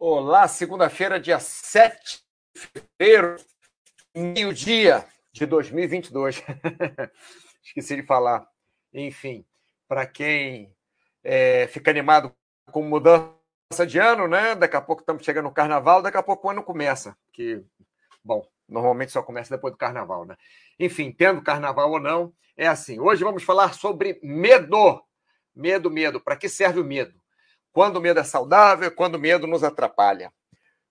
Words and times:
Olá, 0.00 0.46
segunda-feira, 0.46 1.18
dia 1.18 1.40
7 1.40 2.22
de 2.54 2.60
fevereiro, 2.60 3.34
meio-dia 4.14 5.04
de 5.32 5.44
2022. 5.44 6.40
Esqueci 7.66 7.96
de 7.96 8.04
falar. 8.04 8.46
Enfim, 8.94 9.44
para 9.88 10.06
quem 10.06 10.72
é, 11.24 11.66
fica 11.66 11.90
animado 11.90 12.32
com 12.70 12.80
mudança 12.84 13.84
de 13.88 13.98
ano, 13.98 14.28
né? 14.28 14.54
Daqui 14.54 14.76
a 14.76 14.80
pouco 14.80 15.02
estamos 15.02 15.24
chegando 15.24 15.46
no 15.46 15.52
carnaval, 15.52 16.00
daqui 16.00 16.16
a 16.16 16.22
pouco 16.22 16.46
o 16.46 16.50
ano 16.52 16.62
começa. 16.62 17.18
Que, 17.32 17.64
bom, 18.22 18.48
normalmente 18.68 19.10
só 19.10 19.20
começa 19.20 19.56
depois 19.56 19.74
do 19.74 19.78
carnaval, 19.78 20.24
né? 20.24 20.36
Enfim, 20.78 21.10
tendo 21.10 21.42
carnaval 21.42 21.90
ou 21.90 21.98
não, 21.98 22.32
é 22.56 22.68
assim. 22.68 23.00
Hoje 23.00 23.24
vamos 23.24 23.42
falar 23.42 23.74
sobre 23.74 24.20
medo. 24.22 25.02
Medo, 25.52 25.90
medo. 25.90 26.20
Para 26.20 26.36
que 26.36 26.48
serve 26.48 26.78
o 26.78 26.84
medo? 26.84 27.20
Quando 27.72 27.96
o 27.96 28.00
medo 28.00 28.20
é 28.20 28.24
saudável, 28.24 28.90
quando 28.90 29.16
o 29.16 29.18
medo 29.18 29.46
nos 29.46 29.62
atrapalha. 29.62 30.32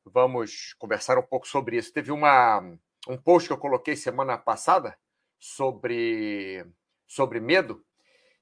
Vamos 0.05 0.73
conversar 0.79 1.17
um 1.17 1.23
pouco 1.23 1.47
sobre 1.47 1.77
isso. 1.77 1.91
Teve 1.91 2.11
uma, 2.11 2.59
um 3.07 3.17
post 3.17 3.47
que 3.47 3.53
eu 3.53 3.57
coloquei 3.57 3.95
semana 3.95 4.37
passada 4.37 4.97
sobre, 5.39 6.65
sobre 7.05 7.39
medo. 7.39 7.83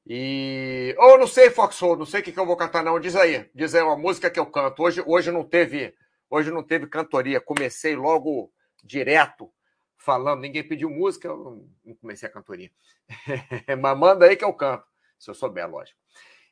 E. 0.06 0.96
Ou 1.00 1.16
oh, 1.16 1.18
não 1.18 1.28
sei, 1.28 1.50
Foxhole, 1.50 1.98
não 1.98 2.06
sei 2.06 2.22
o 2.22 2.24
que, 2.24 2.32
que 2.32 2.40
eu 2.40 2.46
vou 2.46 2.56
cantar, 2.56 2.84
não. 2.84 3.00
Diz 3.00 3.16
aí. 3.16 3.50
Diz 3.54 3.74
aí 3.74 3.82
uma 3.82 3.98
música 3.98 4.30
que 4.30 4.40
eu 4.40 4.46
canto. 4.46 4.84
Hoje, 4.84 5.04
hoje 5.06 5.32
não 5.32 5.44
teve. 5.44 5.96
Hoje 6.30 6.52
não 6.52 6.62
teve 6.64 6.88
cantoria. 6.88 7.42
Comecei 7.42 7.96
logo 7.96 8.52
direto 8.84 9.52
falando. 9.98 10.42
Ninguém 10.42 10.68
pediu 10.68 10.90
música, 10.90 11.28
eu 11.28 11.68
não 11.84 11.96
comecei 11.96 12.30
a 12.30 12.32
cantoria. 12.32 12.72
Mas 13.82 13.98
manda 13.98 14.26
aí 14.26 14.36
que 14.36 14.46
eu 14.46 14.54
canto. 14.54 14.86
Se 15.18 15.30
eu 15.32 15.34
souber, 15.34 15.68
lógico. 15.70 16.00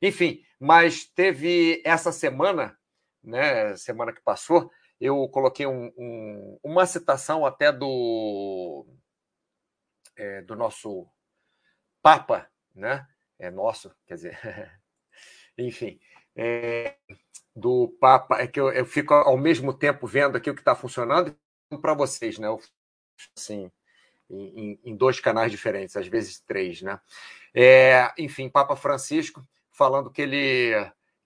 Enfim, 0.03 0.43
mas 0.59 1.05
teve 1.05 1.81
essa 1.85 2.11
semana, 2.11 2.77
né? 3.23 3.73
Semana 3.77 4.11
que 4.11 4.21
passou, 4.21 4.69
eu 4.99 5.25
coloquei 5.29 5.65
um, 5.65 5.93
um, 5.97 6.59
uma 6.61 6.85
citação 6.85 7.45
até 7.45 7.71
do 7.71 8.85
é, 10.17 10.41
do 10.41 10.57
nosso 10.57 11.07
Papa, 12.01 12.51
né? 12.75 13.07
É 13.39 13.49
nosso, 13.49 13.95
quer 14.05 14.15
dizer, 14.15 14.37
enfim, 15.57 15.97
é, 16.35 16.97
do 17.55 17.87
Papa. 17.97 18.41
É 18.41 18.47
que 18.47 18.59
eu, 18.59 18.73
eu, 18.73 18.85
fico 18.85 19.13
ao 19.13 19.37
mesmo 19.37 19.73
tempo 19.73 20.05
vendo 20.05 20.35
aqui 20.35 20.49
o 20.49 20.53
que 20.53 20.59
está 20.59 20.75
funcionando 20.75 21.33
para 21.81 21.93
vocês, 21.93 22.37
né? 22.37 22.47
Eu, 22.47 22.59
assim, 23.37 23.71
em, 24.29 24.77
em, 24.83 24.97
dois 24.97 25.21
canais 25.21 25.49
diferentes, 25.49 25.95
às 25.95 26.07
vezes 26.07 26.41
três, 26.41 26.81
né? 26.81 26.99
É, 27.53 28.11
enfim, 28.17 28.49
Papa 28.49 28.75
Francisco 28.75 29.41
falando 29.73 30.11
que 30.11 30.21
ele, 30.21 30.71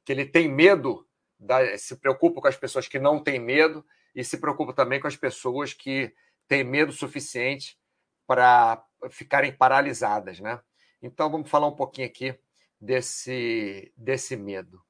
que 0.04 0.12
ele 0.12 0.26
tem 0.26 0.48
medo, 0.48 1.06
da, 1.40 1.78
se 1.78 1.96
preocupa 1.98 2.42
com 2.42 2.48
as 2.48 2.58
pessoas 2.58 2.88
que 2.88 2.98
não 2.98 3.22
têm 3.22 3.40
medo 3.40 3.86
e 4.16 4.24
se 4.24 4.40
preocupa 4.40 4.74
também 4.74 5.00
com 5.00 5.08
as 5.08 5.16
pessoas 5.16 5.74
que 5.74 6.14
têm 6.48 6.64
medo 6.64 6.92
suficiente 6.92 7.78
para 8.26 8.84
ficarem 9.12 9.52
paralisadas, 9.52 10.40
né? 10.40 10.60
Então 11.02 11.30
vamos 11.30 11.50
falar 11.50 11.68
um 11.68 11.76
pouquinho 11.76 12.08
aqui 12.08 12.38
desse, 12.82 13.94
desse 13.96 14.36
medo, 14.36 14.82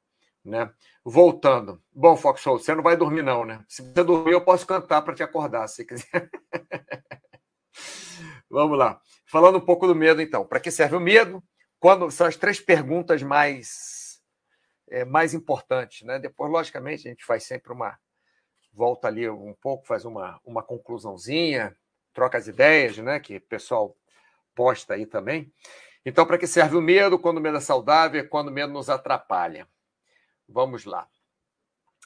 né? 0.45 0.71
Voltando. 1.03 1.83
Bom, 1.91 2.15
Fox 2.15 2.41
Show, 2.41 2.57
você 2.57 2.73
não 2.73 2.83
vai 2.83 2.95
dormir 2.95 3.23
não, 3.23 3.43
né? 3.43 3.65
Se 3.67 3.81
você 3.81 4.03
dormir, 4.03 4.31
eu 4.31 4.43
posso 4.43 4.65
cantar 4.65 5.01
para 5.01 5.13
te 5.13 5.23
acordar, 5.23 5.67
se 5.67 5.83
quiser. 5.83 6.29
vamos 8.49 8.77
lá. 8.77 9.01
Falando 9.25 9.57
um 9.57 9.65
pouco 9.65 9.87
do 9.87 9.95
medo, 9.95 10.21
então. 10.21 10.45
Para 10.45 10.59
que 10.59 10.71
serve 10.71 10.95
o 10.95 11.01
medo? 11.01 11.43
Quando 11.79 12.09
são 12.11 12.27
as 12.27 12.35
três 12.35 12.59
perguntas 12.59 13.21
mais 13.23 14.21
é, 14.89 15.03
mais 15.05 15.33
importantes, 15.33 16.05
né? 16.05 16.19
Depois, 16.19 16.51
logicamente, 16.51 17.07
a 17.07 17.11
gente 17.11 17.25
faz 17.25 17.43
sempre 17.43 17.73
uma 17.73 17.97
volta 18.73 19.07
ali 19.07 19.29
um 19.29 19.53
pouco, 19.61 19.85
faz 19.85 20.05
uma 20.05 20.39
uma 20.45 20.63
conclusãozinha, 20.63 21.75
troca 22.13 22.37
as 22.37 22.47
ideias, 22.47 22.97
né? 22.97 23.19
Que 23.19 23.37
o 23.37 23.41
pessoal 23.41 23.95
posta 24.55 24.95
aí 24.95 25.05
também. 25.05 25.51
Então, 26.05 26.25
para 26.25 26.37
que 26.37 26.47
serve 26.47 26.77
o 26.77 26.81
medo? 26.81 27.19
Quando 27.19 27.37
o 27.37 27.41
medo 27.41 27.57
é 27.57 27.61
saudável, 27.61 28.21
é 28.21 28.23
quando 28.23 28.47
o 28.47 28.51
medo 28.51 28.71
nos 28.71 28.89
atrapalha. 28.89 29.67
Vamos 30.47 30.85
lá. 30.85 31.07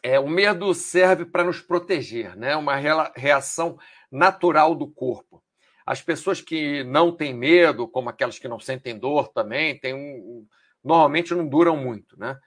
É, 0.04 0.20
o 0.20 0.28
medo 0.28 0.74
serve 0.74 1.26
para 1.26 1.44
nos 1.44 1.62
proteger, 1.62 2.36
né? 2.36 2.56
Uma 2.56 2.76
reação 3.16 3.78
natural 4.12 4.74
do 4.74 4.88
corpo. 4.88 5.44
As 5.86 6.02
pessoas 6.02 6.42
que 6.42 6.84
não 6.84 7.12
têm 7.12 7.34
medo, 7.34 7.88
como 7.88 8.10
aquelas 8.10 8.38
que 8.38 8.48
não 8.48 8.60
sentem 8.60 8.98
dor 8.98 9.30
também, 9.30 9.80
tem 9.80 9.94
um, 9.94 10.46
normalmente 10.84 11.34
não 11.34 11.48
duram 11.48 11.78
muito, 11.78 12.20
né? 12.20 12.38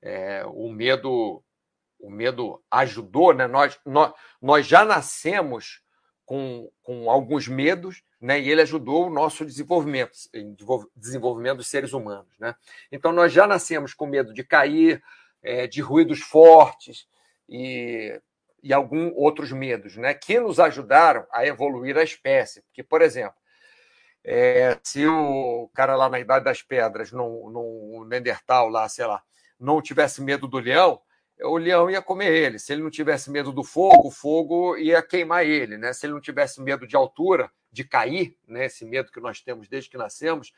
É, 0.00 0.44
o 0.46 0.68
medo, 0.70 1.42
o 1.98 2.10
medo 2.10 2.62
ajudou, 2.70 3.32
né? 3.32 3.46
Nós, 3.46 3.78
nós, 3.84 4.12
nós 4.40 4.66
já 4.66 4.84
nascemos 4.84 5.82
com, 6.24 6.70
com 6.82 7.10
alguns 7.10 7.46
medos, 7.46 8.02
né? 8.20 8.40
E 8.40 8.50
ele 8.50 8.62
ajudou 8.62 9.06
o 9.06 9.12
nosso 9.12 9.44
desenvolvimento, 9.44 10.12
desenvolvimento 10.96 11.58
dos 11.58 11.68
seres 11.68 11.92
humanos, 11.92 12.36
né? 12.38 12.54
Então 12.90 13.12
nós 13.12 13.32
já 13.32 13.46
nascemos 13.46 13.94
com 13.94 14.06
medo 14.06 14.32
de 14.32 14.42
cair, 14.42 15.02
é, 15.42 15.66
de 15.66 15.80
ruídos 15.80 16.20
fortes 16.20 17.06
e 17.48 18.20
e 18.62 18.72
alguns 18.72 19.12
outros 19.16 19.50
medos, 19.50 19.96
né, 19.96 20.14
que 20.14 20.38
nos 20.38 20.60
ajudaram 20.60 21.26
a 21.32 21.46
evoluir 21.46 21.96
a 21.98 22.02
espécie. 22.02 22.62
Porque, 22.62 22.82
por 22.82 23.02
exemplo, 23.02 23.34
é, 24.24 24.78
se 24.82 25.06
o 25.06 25.68
cara 25.74 25.96
lá 25.96 26.08
na 26.08 26.20
Idade 26.20 26.44
das 26.44 26.62
Pedras, 26.62 27.10
no, 27.10 27.50
no 27.50 28.04
Neandertal, 28.04 28.68
lá, 28.68 28.88
sei 28.88 29.06
lá, 29.06 29.22
não 29.58 29.82
tivesse 29.82 30.22
medo 30.22 30.46
do 30.46 30.58
leão, 30.58 31.00
o 31.40 31.56
leão 31.56 31.90
ia 31.90 32.00
comer 32.00 32.32
ele. 32.32 32.58
Se 32.58 32.72
ele 32.72 32.82
não 32.82 32.90
tivesse 32.90 33.30
medo 33.30 33.52
do 33.52 33.64
fogo, 33.64 34.08
o 34.08 34.10
fogo 34.10 34.76
ia 34.76 35.02
queimar 35.02 35.44
ele. 35.44 35.76
Né? 35.76 35.92
Se 35.92 36.06
ele 36.06 36.12
não 36.12 36.20
tivesse 36.20 36.60
medo 36.60 36.86
de 36.86 36.94
altura, 36.94 37.50
de 37.70 37.84
cair, 37.84 38.36
né? 38.46 38.66
esse 38.66 38.84
medo 38.84 39.10
que 39.10 39.20
nós 39.20 39.40
temos 39.40 39.68
desde 39.68 39.90
que 39.90 39.96
nascemos, 39.96 40.52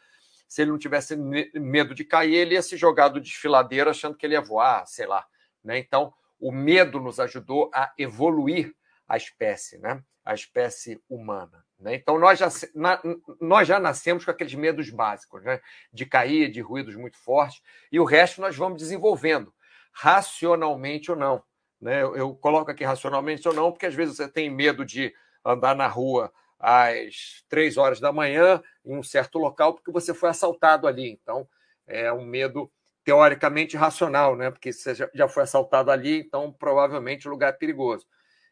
se 0.46 0.62
ele 0.62 0.70
não 0.70 0.78
tivesse 0.78 1.16
medo 1.16 1.94
de 1.94 2.04
cair, 2.04 2.34
ele 2.34 2.54
ia 2.54 2.62
se 2.62 2.76
jogar 2.76 3.08
do 3.08 3.20
desfiladeiro 3.20 3.88
achando 3.88 4.16
que 4.16 4.26
ele 4.26 4.34
ia 4.34 4.40
voar, 4.40 4.86
sei 4.86 5.06
lá. 5.06 5.24
Né? 5.62 5.78
Então, 5.78 6.12
o 6.44 6.52
medo 6.52 7.00
nos 7.00 7.18
ajudou 7.18 7.70
a 7.72 7.90
evoluir 7.96 8.74
a 9.08 9.16
espécie, 9.16 9.78
né? 9.78 10.04
a 10.22 10.34
espécie 10.34 11.02
humana. 11.08 11.64
Né? 11.80 11.94
Então, 11.94 12.18
nós 12.18 12.38
já, 12.38 12.48
na, 12.74 13.00
nós 13.40 13.66
já 13.66 13.80
nascemos 13.80 14.26
com 14.26 14.30
aqueles 14.30 14.54
medos 14.54 14.90
básicos, 14.90 15.42
né? 15.42 15.58
de 15.90 16.04
cair, 16.04 16.50
de 16.50 16.60
ruídos 16.60 16.96
muito 16.96 17.16
fortes, 17.16 17.62
e 17.90 17.98
o 17.98 18.04
resto 18.04 18.42
nós 18.42 18.54
vamos 18.54 18.76
desenvolvendo, 18.76 19.54
racionalmente 19.90 21.10
ou 21.10 21.16
não. 21.16 21.42
Né? 21.80 22.02
Eu, 22.02 22.14
eu 22.14 22.34
coloco 22.34 22.70
aqui 22.70 22.84
racionalmente 22.84 23.48
ou 23.48 23.54
não, 23.54 23.72
porque 23.72 23.86
às 23.86 23.94
vezes 23.94 24.18
você 24.18 24.28
tem 24.28 24.50
medo 24.50 24.84
de 24.84 25.14
andar 25.42 25.74
na 25.74 25.86
rua 25.86 26.30
às 26.58 27.42
três 27.48 27.78
horas 27.78 28.00
da 28.00 28.12
manhã 28.12 28.62
em 28.84 28.94
um 28.94 29.02
certo 29.02 29.38
local, 29.38 29.72
porque 29.72 29.90
você 29.90 30.12
foi 30.12 30.28
assaltado 30.28 30.86
ali. 30.86 31.08
Então, 31.08 31.48
é 31.86 32.12
um 32.12 32.26
medo 32.26 32.70
teoricamente 33.04 33.76
racional, 33.76 34.34
né? 34.34 34.50
Porque 34.50 34.72
você 34.72 34.94
já 34.94 35.28
foi 35.28 35.42
assaltado 35.42 35.90
ali, 35.90 36.20
então 36.20 36.50
provavelmente 36.52 37.28
o 37.28 37.30
lugar 37.30 37.50
é 37.50 37.56
perigoso. 37.56 38.06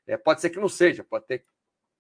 É, 0.06 0.16
pode 0.16 0.40
ser 0.40 0.50
que 0.50 0.60
não 0.60 0.68
seja, 0.68 1.02
pode 1.02 1.26
ter, 1.26 1.44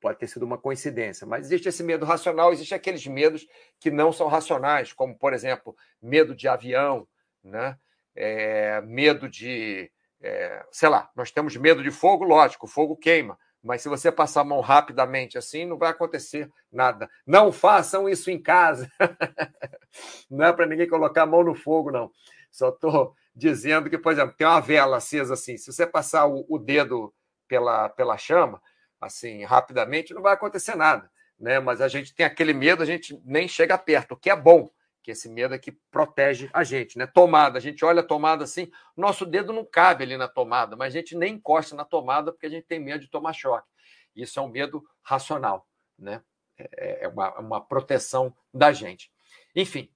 pode 0.00 0.18
ter 0.18 0.26
sido 0.26 0.44
uma 0.44 0.58
coincidência, 0.58 1.26
mas 1.26 1.46
existe 1.46 1.68
esse 1.68 1.82
medo 1.82 2.04
racional, 2.04 2.52
existe 2.52 2.74
aqueles 2.74 3.06
medos 3.06 3.46
que 3.80 3.90
não 3.90 4.12
são 4.12 4.28
racionais, 4.28 4.92
como, 4.92 5.16
por 5.16 5.32
exemplo, 5.32 5.74
medo 6.00 6.34
de 6.34 6.46
avião, 6.46 7.08
né? 7.42 7.78
É, 8.14 8.80
medo 8.82 9.28
de. 9.28 9.90
É, 10.20 10.64
sei 10.70 10.88
lá, 10.88 11.10
nós 11.16 11.30
temos 11.30 11.56
medo 11.56 11.82
de 11.82 11.90
fogo, 11.90 12.24
lógico, 12.24 12.66
fogo 12.66 12.96
queima. 12.96 13.38
Mas 13.62 13.80
se 13.80 13.88
você 13.88 14.10
passar 14.10 14.40
a 14.40 14.44
mão 14.44 14.60
rapidamente 14.60 15.38
assim, 15.38 15.64
não 15.64 15.78
vai 15.78 15.90
acontecer 15.90 16.50
nada. 16.70 17.08
Não 17.24 17.52
façam 17.52 18.08
isso 18.08 18.28
em 18.28 18.40
casa. 18.40 18.90
não 20.28 20.44
é 20.46 20.52
para 20.52 20.66
ninguém 20.66 20.88
colocar 20.88 21.22
a 21.22 21.26
mão 21.26 21.44
no 21.44 21.54
fogo, 21.54 21.92
não. 21.92 22.10
Só 22.52 22.68
estou 22.68 23.16
dizendo 23.34 23.88
que, 23.88 23.96
por 23.96 24.12
exemplo, 24.12 24.36
tem 24.36 24.46
uma 24.46 24.60
vela 24.60 24.98
acesa 24.98 25.34
assim. 25.34 25.56
Se 25.56 25.72
você 25.72 25.86
passar 25.86 26.26
o, 26.26 26.44
o, 26.48 26.58
dedo 26.58 27.12
pela, 27.48 27.88
pela 27.88 28.18
chama, 28.18 28.62
assim, 29.00 29.42
rapidamente, 29.44 30.14
não 30.14 30.22
vai 30.22 30.34
acontecer 30.34 30.76
nada. 30.76 31.10
Né? 31.40 31.58
Mas 31.58 31.80
a 31.80 31.88
gente 31.88 32.14
tem 32.14 32.26
aquele 32.26 32.52
medo, 32.52 32.82
a 32.82 32.86
gente 32.86 33.20
nem 33.24 33.48
chega 33.48 33.76
perto, 33.78 34.12
o 34.12 34.16
que 34.16 34.30
é 34.30 34.36
bom, 34.36 34.70
que 35.02 35.10
esse 35.10 35.28
medo 35.28 35.54
é 35.54 35.58
que 35.58 35.72
protege 35.90 36.48
a 36.52 36.62
gente. 36.62 36.96
Né? 36.98 37.06
Tomada, 37.06 37.58
a 37.58 37.60
gente 37.60 37.84
olha 37.84 38.00
a 38.00 38.06
tomada 38.06 38.44
assim, 38.44 38.70
nosso 38.96 39.24
dedo 39.24 39.52
não 39.52 39.64
cabe 39.64 40.04
ali 40.04 40.16
na 40.16 40.28
tomada, 40.28 40.76
mas 40.76 40.94
a 40.94 40.98
gente 40.98 41.16
nem 41.16 41.34
encosta 41.34 41.74
na 41.74 41.84
tomada 41.84 42.30
porque 42.30 42.46
a 42.46 42.50
gente 42.50 42.66
tem 42.66 42.78
medo 42.78 43.00
de 43.00 43.10
tomar 43.10 43.32
choque. 43.32 43.66
Isso 44.14 44.38
é 44.38 44.42
um 44.42 44.48
medo 44.48 44.84
racional, 45.02 45.66
né? 45.98 46.22
É, 46.56 47.06
é 47.06 47.08
uma, 47.08 47.38
uma 47.40 47.60
proteção 47.60 48.36
da 48.52 48.72
gente. 48.72 49.10
Enfim, 49.56 49.90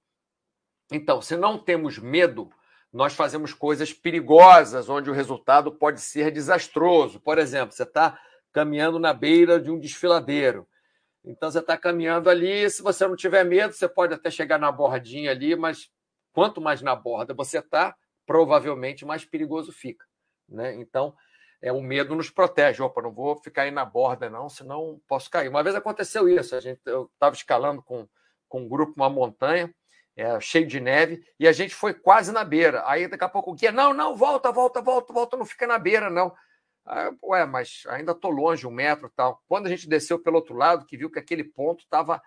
então, 0.91 1.21
se 1.21 1.35
não 1.35 1.57
temos 1.57 1.97
medo, 1.97 2.49
nós 2.91 3.13
fazemos 3.13 3.53
coisas 3.53 3.91
perigosas, 3.91 4.89
onde 4.89 5.09
o 5.09 5.13
resultado 5.13 5.71
pode 5.71 5.99
ser 5.99 6.31
desastroso. 6.31 7.19
Por 7.19 7.37
exemplo, 7.37 7.75
você 7.75 7.83
está 7.83 8.19
caminhando 8.53 8.97
na 8.97 9.13
beira 9.13 9.59
de 9.59 9.69
um 9.69 9.79
desfiladeiro. 9.79 10.67
Então, 11.23 11.51
você 11.51 11.59
está 11.59 11.77
caminhando 11.77 12.29
ali, 12.29 12.69
se 12.69 12.81
você 12.81 13.05
não 13.05 13.15
tiver 13.15 13.43
medo, 13.43 13.73
você 13.73 13.87
pode 13.87 14.13
até 14.13 14.31
chegar 14.31 14.57
na 14.57 14.71
bordinha 14.71 15.31
ali, 15.31 15.55
mas 15.55 15.91
quanto 16.31 16.61
mais 16.61 16.81
na 16.81 16.95
borda 16.95 17.33
você 17.33 17.59
está, 17.59 17.95
provavelmente 18.25 19.05
mais 19.05 19.25
perigoso 19.25 19.71
fica. 19.73 20.05
Né? 20.47 20.75
Então, 20.75 21.13
é, 21.61 21.71
o 21.71 21.81
medo 21.81 22.15
nos 22.15 22.29
protege. 22.29 22.81
Opa, 22.81 23.01
não 23.01 23.11
vou 23.11 23.35
ficar 23.35 23.63
aí 23.63 23.71
na 23.71 23.83
borda, 23.83 24.29
não, 24.29 24.47
senão 24.47 25.01
posso 25.07 25.29
cair. 25.29 25.49
Uma 25.49 25.63
vez 25.63 25.75
aconteceu 25.75 26.29
isso. 26.29 26.55
A 26.55 26.59
gente, 26.59 26.79
eu 26.85 27.09
estava 27.13 27.35
escalando 27.35 27.81
com, 27.81 28.07
com 28.47 28.61
um 28.61 28.69
grupo 28.69 28.93
uma 28.95 29.09
montanha, 29.09 29.73
é, 30.17 30.39
cheio 30.39 30.65
de 30.65 30.79
neve, 30.79 31.23
e 31.39 31.47
a 31.47 31.51
gente 31.51 31.75
foi 31.75 31.93
quase 31.93 32.31
na 32.31 32.43
beira. 32.43 32.83
Aí 32.87 33.07
daqui 33.07 33.23
a 33.23 33.29
pouco 33.29 33.51
o 33.51 33.53
guia, 33.53 33.71
não, 33.71 33.93
não, 33.93 34.15
volta, 34.15 34.51
volta, 34.51 34.81
volta, 34.81 35.13
volta, 35.13 35.37
não 35.37 35.45
fica 35.45 35.67
na 35.67 35.77
beira, 35.77 36.09
não. 36.09 36.33
Aí, 36.83 37.15
ué, 37.23 37.45
mas 37.45 37.83
ainda 37.87 38.13
estou 38.13 38.31
longe, 38.31 38.65
um 38.65 38.71
metro 38.71 39.11
tal. 39.15 39.43
Quando 39.47 39.67
a 39.67 39.69
gente 39.69 39.87
desceu 39.87 40.17
pelo 40.17 40.37
outro 40.37 40.55
lado, 40.55 40.87
que 40.87 40.97
viu 40.97 41.11
que 41.11 41.19
aquele 41.19 41.43
ponto 41.43 41.83
estava 41.83 42.19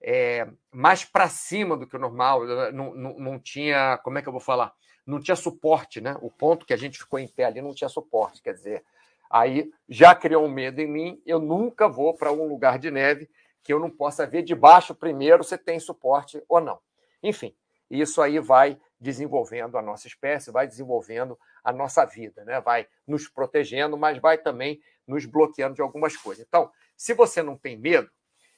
é, 0.00 0.48
mais 0.72 1.04
para 1.04 1.28
cima 1.28 1.76
do 1.76 1.86
que 1.86 1.96
o 1.96 1.98
normal, 1.98 2.46
não, 2.72 2.94
não, 2.94 3.18
não 3.18 3.38
tinha, 3.38 3.98
como 3.98 4.16
é 4.16 4.22
que 4.22 4.28
eu 4.28 4.32
vou 4.32 4.40
falar? 4.40 4.72
Não 5.04 5.20
tinha 5.20 5.36
suporte, 5.36 6.00
né? 6.00 6.16
O 6.22 6.30
ponto 6.30 6.64
que 6.64 6.72
a 6.72 6.76
gente 6.76 6.98
ficou 6.98 7.18
em 7.18 7.28
pé 7.28 7.44
ali 7.44 7.60
não 7.60 7.74
tinha 7.74 7.88
suporte, 7.88 8.40
quer 8.40 8.54
dizer, 8.54 8.82
aí 9.30 9.70
já 9.86 10.14
criou 10.14 10.44
um 10.44 10.50
medo 10.50 10.80
em 10.80 10.86
mim, 10.86 11.22
eu 11.26 11.38
nunca 11.38 11.86
vou 11.86 12.14
para 12.14 12.32
um 12.32 12.48
lugar 12.48 12.78
de 12.78 12.90
neve 12.90 13.28
que 13.62 13.72
eu 13.72 13.78
não 13.78 13.90
possa 13.90 14.26
ver 14.26 14.42
de 14.42 14.54
baixo 14.54 14.94
primeiro 14.94 15.44
se 15.44 15.58
tem 15.58 15.78
suporte 15.78 16.42
ou 16.48 16.60
não. 16.60 16.78
Enfim, 17.22 17.54
isso 17.90 18.20
aí 18.20 18.38
vai 18.38 18.78
desenvolvendo 18.98 19.76
a 19.76 19.82
nossa 19.82 20.06
espécie, 20.06 20.50
vai 20.50 20.66
desenvolvendo 20.66 21.38
a 21.62 21.72
nossa 21.72 22.04
vida, 22.04 22.44
né? 22.44 22.60
vai 22.60 22.86
nos 23.06 23.28
protegendo, 23.28 23.96
mas 23.96 24.18
vai 24.18 24.38
também 24.38 24.80
nos 25.06 25.26
bloqueando 25.26 25.74
de 25.74 25.82
algumas 25.82 26.16
coisas. 26.16 26.44
Então, 26.46 26.70
se 26.96 27.14
você 27.14 27.42
não 27.42 27.56
tem 27.56 27.76
medo, 27.76 28.10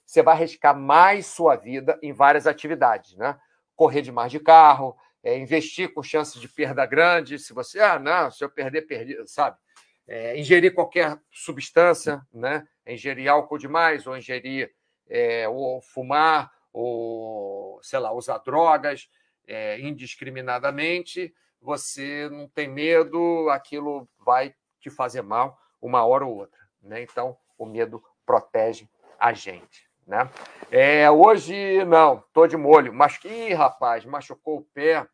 você 0.09 0.23
vai 0.23 0.35
arriscar 0.35 0.75
mais 0.75 1.27
sua 1.27 1.57
vida 1.57 1.99
em 2.03 2.13
várias 2.13 2.47
atividades, 2.47 3.15
né? 3.17 3.39
Correr 3.77 4.01
demais 4.01 4.33
de 4.33 4.41
carro, 4.41 4.97
é, 5.23 5.37
investir 5.37 5.93
com 5.93 6.03
chances 6.03 6.41
de 6.41 6.49
perda 6.49 6.87
grande. 6.87 7.39
Se 7.39 7.53
você, 7.53 7.79
ah, 7.81 7.99
não, 7.99 8.31
se 8.31 8.43
eu 8.43 8.49
perder, 8.49 8.83
perdi, 8.87 9.17
sabe? 9.27 9.59
É, 10.07 10.39
ingerir 10.39 10.75
qualquer 10.75 11.21
substância, 11.31 12.23
né? 12.33 12.67
Ingerir 12.87 13.29
álcool 13.29 13.59
demais, 13.59 14.07
ou 14.07 14.17
ingerir, 14.17 14.73
é, 15.11 15.47
ou 15.47 15.83
fumar, 15.83 16.51
ou, 16.73 17.81
sei 17.83 17.99
lá, 17.99 18.13
usar 18.13 18.39
drogas 18.39 19.09
é, 19.47 19.81
indiscriminadamente, 19.81 21.35
você 21.61 22.29
não 22.31 22.49
tem 22.49 22.69
medo, 22.69 23.49
aquilo 23.51 24.09
vai 24.19 24.55
te 24.81 24.91
fazer 24.91 25.23
mal 25.23 25.59
uma 25.81 26.05
hora 26.05 26.25
ou 26.25 26.37
outra. 26.37 26.59
Né? 26.83 27.03
Então, 27.03 27.37
o 27.57 27.67
medo 27.67 28.03
protege 28.25 28.89
a 29.19 29.33
gente. 29.33 29.89
Né? 30.07 30.31
É, 30.71 31.11
hoje, 31.11 31.85
não, 31.85 32.19
estou 32.19 32.47
de 32.47 32.57
molho. 32.57 32.93
Mas, 32.95 33.19
ih, 33.25 33.53
rapaz, 33.53 34.05
machucou 34.05 34.59
o 34.59 34.65
pé, 34.73 35.07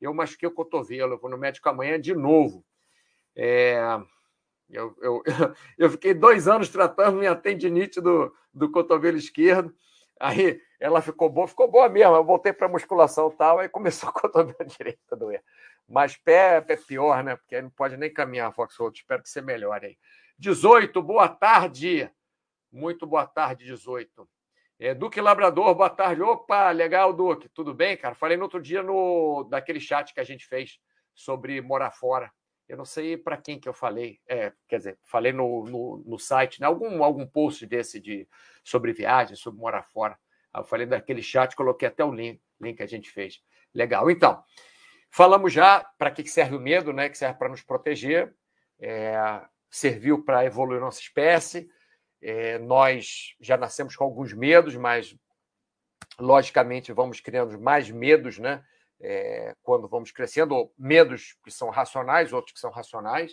eu 0.00 0.14
machuquei 0.14 0.48
o 0.48 0.54
cotovelo, 0.54 1.14
eu 1.14 1.18
vou 1.18 1.30
no 1.30 1.36
médico 1.36 1.68
amanhã 1.68 2.00
de 2.00 2.14
novo. 2.14 2.64
É, 3.36 3.78
eu, 4.68 4.96
eu, 5.00 5.22
eu 5.78 5.90
fiquei 5.90 6.14
dois 6.14 6.48
anos 6.48 6.68
tratando 6.68 7.18
minha 7.18 7.34
tendinite 7.34 8.00
do, 8.00 8.34
do 8.52 8.70
cotovelo 8.70 9.18
esquerdo. 9.18 9.74
Aí 10.20 10.60
ela 10.78 11.00
ficou 11.00 11.30
boa, 11.30 11.48
ficou 11.48 11.66
boa 11.66 11.88
mesmo. 11.88 12.14
Eu 12.14 12.24
voltei 12.24 12.52
para 12.52 12.68
musculação 12.68 13.30
e 13.30 13.36
tal, 13.36 13.58
aí 13.58 13.68
começou 13.70 14.10
a 14.10 14.12
cotovelo 14.20 14.68
direito 14.68 15.00
a 15.10 15.16
doer. 15.16 15.42
Mas 15.88 16.14
pé 16.14 16.62
é 16.68 16.76
pior, 16.76 17.24
né? 17.24 17.36
Porque 17.36 17.60
não 17.60 17.70
pode 17.70 17.96
nem 17.96 18.12
caminhar, 18.12 18.52
Foxhold. 18.52 18.96
Espero 18.96 19.22
que 19.22 19.30
você 19.30 19.40
melhore 19.40 19.86
aí. 19.86 19.98
18, 20.38 21.02
boa 21.02 21.26
tarde. 21.26 22.10
Muito 22.70 23.06
boa 23.06 23.26
tarde, 23.26 23.64
18. 23.64 24.28
É, 24.78 24.94
Duque 24.94 25.20
Labrador, 25.20 25.74
boa 25.74 25.90
tarde. 25.90 26.22
Opa, 26.22 26.70
legal, 26.70 27.12
Duque. 27.12 27.48
Tudo 27.48 27.74
bem, 27.74 27.96
cara? 27.96 28.14
Falei 28.14 28.36
no 28.36 28.44
outro 28.44 28.60
dia 28.60 28.82
no 28.82 29.44
daquele 29.44 29.80
chat 29.80 30.12
que 30.12 30.20
a 30.20 30.24
gente 30.24 30.46
fez 30.46 30.78
sobre 31.14 31.60
morar 31.62 31.90
fora. 31.90 32.30
Eu 32.68 32.76
não 32.76 32.84
sei 32.84 33.16
para 33.16 33.36
quem 33.36 33.58
que 33.58 33.68
eu 33.68 33.74
falei. 33.74 34.20
É, 34.28 34.52
quer 34.68 34.76
dizer, 34.76 34.98
falei 35.02 35.32
no, 35.32 35.64
no, 35.64 36.04
no, 36.06 36.18
site, 36.18 36.60
né? 36.60 36.66
algum, 36.66 37.02
algum 37.02 37.26
post 37.26 37.66
desse 37.66 37.98
de, 37.98 38.28
sobre 38.70 38.92
viagem, 38.92 39.36
sobre 39.36 39.60
morar 39.60 39.82
fora. 39.82 40.18
Eu 40.54 40.64
falei 40.64 40.86
daquele 40.86 41.22
chat, 41.22 41.54
coloquei 41.54 41.88
até 41.88 42.04
o 42.04 42.12
link, 42.12 42.40
link 42.60 42.76
que 42.76 42.82
a 42.82 42.88
gente 42.88 43.10
fez. 43.10 43.40
Legal. 43.74 44.10
Então, 44.10 44.42
falamos 45.10 45.52
já 45.52 45.84
para 45.98 46.10
que 46.10 46.26
serve 46.28 46.56
o 46.56 46.60
medo, 46.60 46.92
né? 46.92 47.08
Que 47.08 47.18
serve 47.18 47.38
para 47.38 47.48
nos 47.48 47.62
proteger, 47.62 48.34
é, 48.80 49.16
serviu 49.70 50.24
para 50.24 50.44
evoluir 50.44 50.80
nossa 50.80 51.00
espécie. 51.00 51.68
É, 52.22 52.58
nós 52.58 53.34
já 53.40 53.56
nascemos 53.56 53.96
com 53.96 54.04
alguns 54.04 54.32
medos, 54.32 54.76
mas 54.76 55.16
logicamente 56.18 56.92
vamos 56.92 57.20
criando 57.20 57.58
mais 57.60 57.90
medos, 57.90 58.38
né? 58.38 58.62
é, 59.00 59.54
quando 59.62 59.88
vamos 59.88 60.12
crescendo, 60.12 60.70
medos 60.78 61.36
que 61.42 61.50
são 61.50 61.70
racionais, 61.70 62.32
outros 62.32 62.52
que 62.52 62.60
são 62.60 62.70
racionais. 62.70 63.32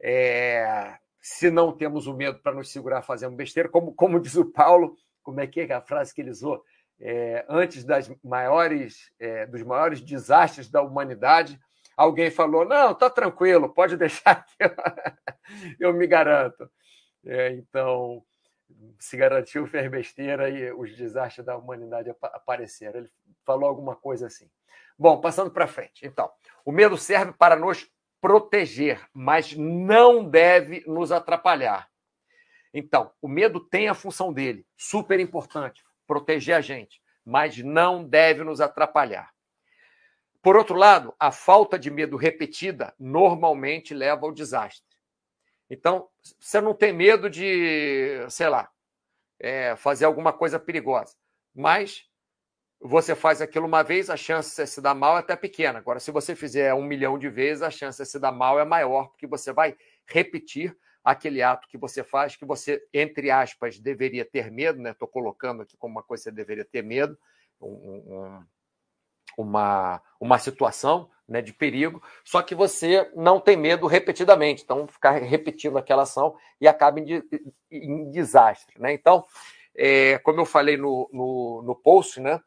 É, 0.00 0.98
se 1.22 1.52
não 1.52 1.70
temos 1.70 2.08
o 2.08 2.14
medo 2.14 2.40
para 2.40 2.52
nos 2.52 2.72
segurar 2.72 3.00
fazendo 3.02 3.36
besteira, 3.36 3.68
como, 3.68 3.94
como 3.94 4.20
diz 4.20 4.34
o 4.34 4.44
Paulo, 4.44 4.96
como 5.22 5.40
é 5.40 5.46
que 5.46 5.60
é 5.60 5.72
a 5.72 5.80
frase 5.80 6.12
que 6.12 6.20
ele 6.20 6.30
usou? 6.30 6.64
É, 7.00 7.46
antes 7.48 7.84
das 7.84 8.12
maiores, 8.24 9.12
é, 9.20 9.46
dos 9.46 9.62
maiores 9.62 10.00
desastres 10.00 10.68
da 10.68 10.82
humanidade, 10.82 11.60
alguém 11.96 12.28
falou: 12.28 12.64
não, 12.64 12.92
tá 12.92 13.08
tranquilo, 13.08 13.72
pode 13.72 13.96
deixar 13.96 14.44
que 14.44 14.64
eu, 14.64 14.70
eu 15.88 15.92
me 15.94 16.08
garanto. 16.08 16.68
É, 17.24 17.52
então, 17.52 18.24
se 18.98 19.16
garantiu, 19.16 19.64
fez 19.66 19.88
besteira 19.88 20.50
e 20.50 20.72
os 20.72 20.96
desastres 20.96 21.46
da 21.46 21.56
humanidade 21.56 22.12
apareceram. 22.20 22.98
Ele 22.98 23.10
falou 23.44 23.68
alguma 23.68 23.94
coisa 23.94 24.26
assim. 24.26 24.50
Bom, 24.98 25.20
passando 25.20 25.50
para 25.50 25.68
frente. 25.68 26.04
Então, 26.04 26.30
o 26.64 26.72
medo 26.72 26.96
serve 26.96 27.32
para 27.32 27.56
nos 27.56 27.88
proteger, 28.22 29.04
mas 29.12 29.52
não 29.56 30.24
deve 30.24 30.84
nos 30.86 31.10
atrapalhar. 31.10 31.90
Então, 32.72 33.12
o 33.20 33.26
medo 33.26 33.58
tem 33.58 33.88
a 33.88 33.94
função 33.94 34.32
dele, 34.32 34.64
super 34.76 35.18
importante, 35.18 35.84
proteger 36.06 36.54
a 36.54 36.60
gente, 36.60 37.02
mas 37.26 37.58
não 37.58 38.04
deve 38.04 38.44
nos 38.44 38.60
atrapalhar. 38.60 39.32
Por 40.40 40.56
outro 40.56 40.76
lado, 40.76 41.12
a 41.18 41.32
falta 41.32 41.76
de 41.76 41.90
medo 41.90 42.16
repetida 42.16 42.94
normalmente 42.98 43.92
leva 43.92 44.24
ao 44.24 44.32
desastre. 44.32 44.96
Então, 45.68 46.08
você 46.38 46.60
não 46.60 46.74
tem 46.74 46.92
medo 46.92 47.28
de, 47.28 48.24
sei 48.28 48.48
lá, 48.48 48.70
é, 49.40 49.74
fazer 49.74 50.04
alguma 50.04 50.32
coisa 50.32 50.60
perigosa, 50.60 51.16
mas 51.52 52.08
você 52.82 53.14
faz 53.14 53.40
aquilo 53.40 53.66
uma 53.66 53.82
vez, 53.82 54.10
a 54.10 54.16
chance 54.16 54.60
de 54.60 54.66
se 54.66 54.80
dar 54.80 54.94
mal 54.94 55.16
é 55.16 55.20
até 55.20 55.36
pequena. 55.36 55.78
Agora, 55.78 56.00
se 56.00 56.10
você 56.10 56.34
fizer 56.34 56.74
um 56.74 56.82
milhão 56.82 57.16
de 57.18 57.28
vezes, 57.28 57.62
a 57.62 57.70
chance 57.70 58.02
de 58.02 58.08
se 58.08 58.18
dar 58.18 58.32
mal 58.32 58.58
é 58.58 58.64
maior, 58.64 59.08
porque 59.08 59.26
você 59.26 59.52
vai 59.52 59.76
repetir 60.06 60.76
aquele 61.04 61.42
ato 61.42 61.68
que 61.68 61.78
você 61.78 62.02
faz, 62.02 62.36
que 62.36 62.44
você, 62.44 62.84
entre 62.92 63.30
aspas, 63.30 63.78
deveria 63.78 64.24
ter 64.24 64.50
medo, 64.50 64.80
né? 64.80 64.90
Estou 64.90 65.08
colocando 65.08 65.62
aqui 65.62 65.76
como 65.76 65.92
uma 65.92 66.02
coisa 66.02 66.24
que 66.24 66.30
você 66.30 66.34
deveria 66.34 66.64
ter 66.64 66.82
medo, 66.82 67.16
um, 67.60 67.68
um, 67.68 68.44
uma, 69.38 70.02
uma 70.20 70.38
situação 70.38 71.08
né, 71.28 71.40
de 71.40 71.52
perigo, 71.52 72.02
só 72.24 72.42
que 72.42 72.54
você 72.54 73.10
não 73.14 73.40
tem 73.40 73.56
medo 73.56 73.86
repetidamente, 73.86 74.62
então 74.62 74.86
ficar 74.86 75.12
repetindo 75.22 75.78
aquela 75.78 76.02
ação 76.02 76.36
e 76.60 76.68
acaba 76.68 77.00
em, 77.00 77.22
em 77.70 78.10
desastre. 78.10 78.80
Né? 78.80 78.92
Então, 78.92 79.24
é, 79.74 80.18
como 80.18 80.40
eu 80.40 80.44
falei 80.44 80.76
no, 80.76 81.08
no, 81.12 81.62
no 81.62 81.74
post, 81.74 82.20
né? 82.20 82.40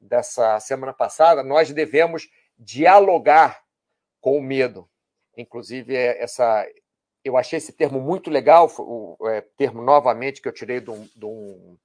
Dessa 0.00 0.58
semana 0.60 0.92
passada, 0.92 1.42
nós 1.42 1.70
devemos 1.72 2.28
dialogar 2.58 3.62
com 4.20 4.38
o 4.38 4.42
medo. 4.42 4.88
Inclusive, 5.36 5.94
é, 5.94 6.22
essa, 6.22 6.66
eu 7.24 7.36
achei 7.36 7.58
esse 7.58 7.72
termo 7.72 8.00
muito 8.00 8.30
legal, 8.30 8.70
o 8.78 9.16
é, 9.28 9.40
termo 9.56 9.82
novamente 9.82 10.40
que 10.40 10.48
eu 10.48 10.52
tirei 10.52 10.80
de 10.80 10.90
um, 10.90 11.08
de 11.14 11.24
um, 11.24 11.76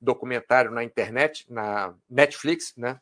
documentário 0.00 0.70
na 0.70 0.84
internet, 0.84 1.44
na 1.50 1.94
Netflix, 2.08 2.74
né? 2.76 3.00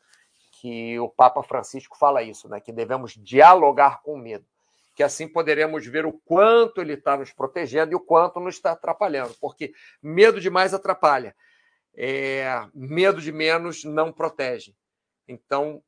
que 0.59 0.99
o 0.99 1.07
Papa 1.07 1.43
Francisco 1.43 1.95
fala 1.97 2.23
isso, 2.23 2.49
né? 2.49 2.59
que 2.59 2.71
devemos 2.71 3.13
dialogar 3.13 4.01
com 4.01 4.13
o 4.13 4.17
medo, 4.17 4.45
que 4.95 5.03
assim 5.03 5.27
poderemos 5.27 5.85
ver 5.85 6.05
o 6.05 6.13
quanto 6.13 6.81
ele 6.81 6.93
está 6.93 7.15
nos 7.15 7.31
protegendo 7.31 7.91
e 7.91 7.95
o 7.95 7.99
quanto 7.99 8.39
nos 8.39 8.55
está 8.55 8.71
atrapalhando, 8.71 9.35
porque 9.39 9.73
medo 10.01 10.41
demais 10.41 10.73
atrapalha 10.73 11.35
é, 11.97 12.45
medo 12.75 13.19
de 13.19 13.31
menos 13.31 13.83
não 13.83 14.13
protege. 14.13 14.75
Então, 15.27 15.83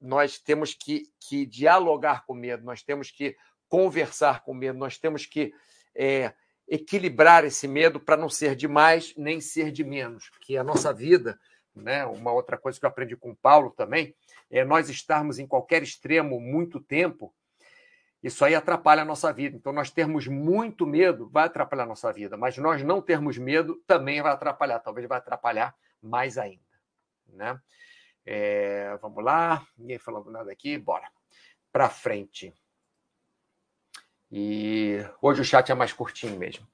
nós 0.00 0.38
temos 0.38 0.72
que, 0.72 1.10
que 1.28 1.44
dialogar 1.44 2.24
com 2.24 2.34
medo, 2.34 2.64
nós 2.64 2.82
temos 2.82 3.10
que 3.10 3.36
conversar 3.68 4.42
com 4.42 4.54
medo, 4.54 4.78
nós 4.78 4.96
temos 4.96 5.26
que 5.26 5.52
é, 5.94 6.32
equilibrar 6.66 7.44
esse 7.44 7.66
medo 7.66 7.98
para 7.98 8.16
não 8.16 8.28
ser 8.28 8.54
de 8.54 8.68
mais 8.68 9.12
nem 9.16 9.40
ser 9.40 9.72
de 9.72 9.84
menos, 9.84 10.30
porque 10.30 10.56
a 10.56 10.64
nossa 10.64 10.92
vida, 10.92 11.38
né, 11.74 12.06
uma 12.06 12.32
outra 12.32 12.56
coisa 12.56 12.78
que 12.78 12.86
eu 12.86 12.88
aprendi 12.88 13.16
com 13.16 13.32
o 13.32 13.36
Paulo 13.36 13.70
também, 13.70 14.14
é 14.50 14.64
nós 14.64 14.88
estarmos 14.88 15.38
em 15.38 15.46
qualquer 15.46 15.82
extremo 15.82 16.40
muito 16.40 16.80
tempo 16.80 17.34
isso 18.22 18.44
aí 18.44 18.54
atrapalha 18.54 19.02
a 19.02 19.04
nossa 19.04 19.32
vida. 19.32 19.56
Então, 19.56 19.72
nós 19.72 19.90
termos 19.90 20.26
muito 20.26 20.86
medo 20.86 21.28
vai 21.28 21.46
atrapalhar 21.46 21.84
a 21.84 21.86
nossa 21.86 22.12
vida, 22.12 22.36
mas 22.36 22.56
nós 22.58 22.82
não 22.82 23.00
termos 23.00 23.38
medo 23.38 23.76
também 23.86 24.20
vai 24.20 24.32
atrapalhar, 24.32 24.78
talvez 24.80 25.08
vai 25.08 25.18
atrapalhar 25.18 25.74
mais 26.02 26.36
ainda. 26.36 26.62
Né? 27.28 27.60
É, 28.26 28.96
vamos 29.00 29.24
lá, 29.24 29.66
ninguém 29.76 29.98
falando 29.98 30.30
nada 30.30 30.52
aqui, 30.52 30.76
bora. 30.76 31.08
Para 31.72 31.88
frente. 31.88 32.52
E 34.30 34.98
hoje 35.20 35.40
o 35.40 35.44
chat 35.44 35.70
é 35.70 35.74
mais 35.74 35.92
curtinho 35.92 36.38
mesmo. 36.38 36.66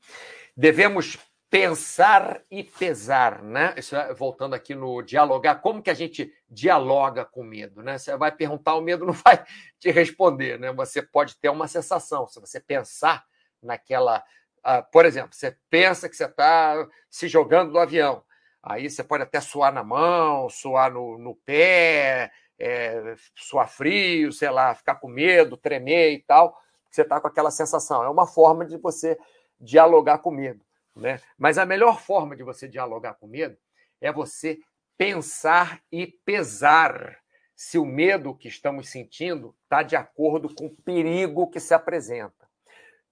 Devemos 0.57 1.19
pensar 1.49 2.43
e 2.51 2.65
pesar, 2.65 3.43
né? 3.43 3.75
Isso 3.77 3.95
é, 3.95 4.13
voltando 4.13 4.55
aqui 4.55 4.75
no 4.75 5.01
dialogar, 5.03 5.57
como 5.57 5.83
que 5.83 5.91
a 5.91 5.95
gente 5.95 6.33
dialoga 6.49 7.25
com 7.25 7.43
medo, 7.43 7.83
né? 7.83 7.99
Você 7.99 8.17
vai 8.17 8.33
perguntar, 8.33 8.75
o 8.75 8.81
medo 8.81 9.05
não 9.07 9.13
vai 9.13 9.45
te 9.79 9.91
responder, 9.91 10.59
né? 10.59 10.73
Você 10.73 11.01
pode 11.03 11.37
ter 11.37 11.49
uma 11.49 11.69
sensação, 11.69 12.27
se 12.27 12.41
você 12.41 12.61
pensar 12.61 13.25
naquela, 13.63 14.19
uh, 14.59 14.91
por 14.91 15.07
exemplo, 15.07 15.35
você 15.35 15.57
pensa 15.71 16.09
que 16.09 16.17
você 16.17 16.25
está 16.25 16.87
se 17.09 17.29
jogando 17.29 17.73
do 17.73 17.79
avião, 17.79 18.25
aí 18.63 18.91
você 18.91 19.05
pode 19.05 19.23
até 19.23 19.41
suar 19.41 19.73
na 19.73 19.85
mão, 19.85 20.49
suar 20.51 20.91
no, 20.91 21.17
no 21.17 21.37
pé, 21.37 22.33
é, 22.59 23.15
suar 23.37 23.69
frio, 23.69 24.33
sei 24.33 24.51
lá, 24.51 24.75
ficar 24.75 24.97
com 24.97 25.09
medo, 25.09 25.57
tremer 25.57 26.13
e 26.13 26.23
tal, 26.23 26.59
você 26.91 27.03
está 27.03 27.21
com 27.21 27.29
aquela 27.29 27.51
sensação. 27.51 28.03
É 28.03 28.09
uma 28.09 28.27
forma 28.27 28.65
de 28.65 28.77
você 28.77 29.19
dialogar 29.61 30.19
com 30.19 30.31
medo. 30.31 30.65
Né? 30.97 31.21
Mas 31.37 31.59
a 31.59 31.67
melhor 31.67 32.01
forma 32.01 32.35
de 32.35 32.43
você 32.43 32.67
dialogar 32.67 33.15
com 33.15 33.27
medo 33.27 33.57
é 34.01 34.11
você 34.11 34.59
pensar 34.97 35.83
e 35.93 36.07
pesar 36.07 37.19
se 37.55 37.79
o 37.79 37.85
medo 37.85 38.35
que 38.35 38.49
estamos 38.49 38.89
sentindo 38.89 39.55
está 39.65 39.83
de 39.83 39.95
acordo 39.95 40.55
com 40.55 40.67
o 40.67 40.77
perigo 40.83 41.51
que 41.51 41.61
se 41.61 41.75
apresenta. 41.75 42.49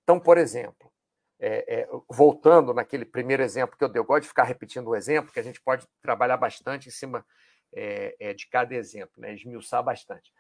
Então, 0.03 0.19
por 0.19 0.39
exemplo, 0.39 0.91
é, 1.39 1.81
é, 1.81 1.89
voltando 2.11 2.73
naquele 2.73 3.05
primeiro 3.05 3.43
exemplo 3.43 3.77
que 3.77 3.85
eu 3.85 3.89
dei, 3.89 4.01
eu 4.01 4.05
gosto 4.05 4.23
de 4.23 4.29
ficar 4.29 4.45
repetindo 4.45 4.89
o 4.89 4.97
exemplo, 4.97 5.33
que 5.33 5.41
a 5.41 5.43
gente 5.43 5.61
pode 5.61 5.87
trabalhar 6.01 6.37
bastante 6.37 6.89
em 6.89 6.93
cima 6.93 7.25
é, 7.75 8.15
é 8.19 8.35
de 8.35 8.47
cada 8.49 8.75
exemplo, 8.75 9.13
né? 9.19 9.35
esmiuçar 9.35 9.83
bastante. 9.83 10.33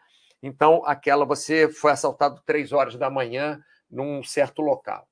Então, 0.43 0.83
aquela 0.87 1.25
você 1.25 1.69
foi 1.69 1.91
assaltado 1.91 2.43
três 2.45 2.73
horas 2.73 2.97
da 2.97 3.11
manhã 3.11 3.63
num 3.91 4.23
certo 4.23 4.61
local. 4.61 5.09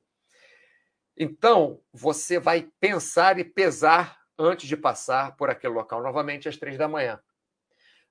Então, 1.23 1.81
você 1.93 2.41
vai 2.41 2.69
pensar 2.81 3.39
e 3.39 3.45
pesar 3.45 4.19
antes 4.37 4.67
de 4.67 4.77
passar 4.77 5.37
por 5.37 5.49
aquele 5.49 5.73
local 5.73 6.03
novamente 6.03 6.49
às 6.49 6.57
três 6.57 6.77
da 6.77 6.89
manhã. 6.89 7.21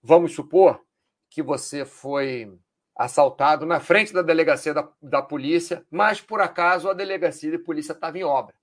Vamos 0.02 0.34
supor 0.34 0.82
que 1.30 1.44
você 1.44 1.84
foi 1.84 2.58
assaltado 2.96 3.66
na 3.66 3.82
frente 3.82 4.14
da 4.14 4.22
delegacia 4.22 4.74
da, 4.74 4.90
da 5.02 5.22
polícia, 5.22 5.86
mas 5.92 6.22
por 6.22 6.40
acaso 6.40 6.90
a 6.90 6.94
delegacia 6.94 7.52
de 7.52 7.58
polícia 7.58 7.92
estava 7.92 8.18
em 8.18 8.24
obra. 8.24 8.56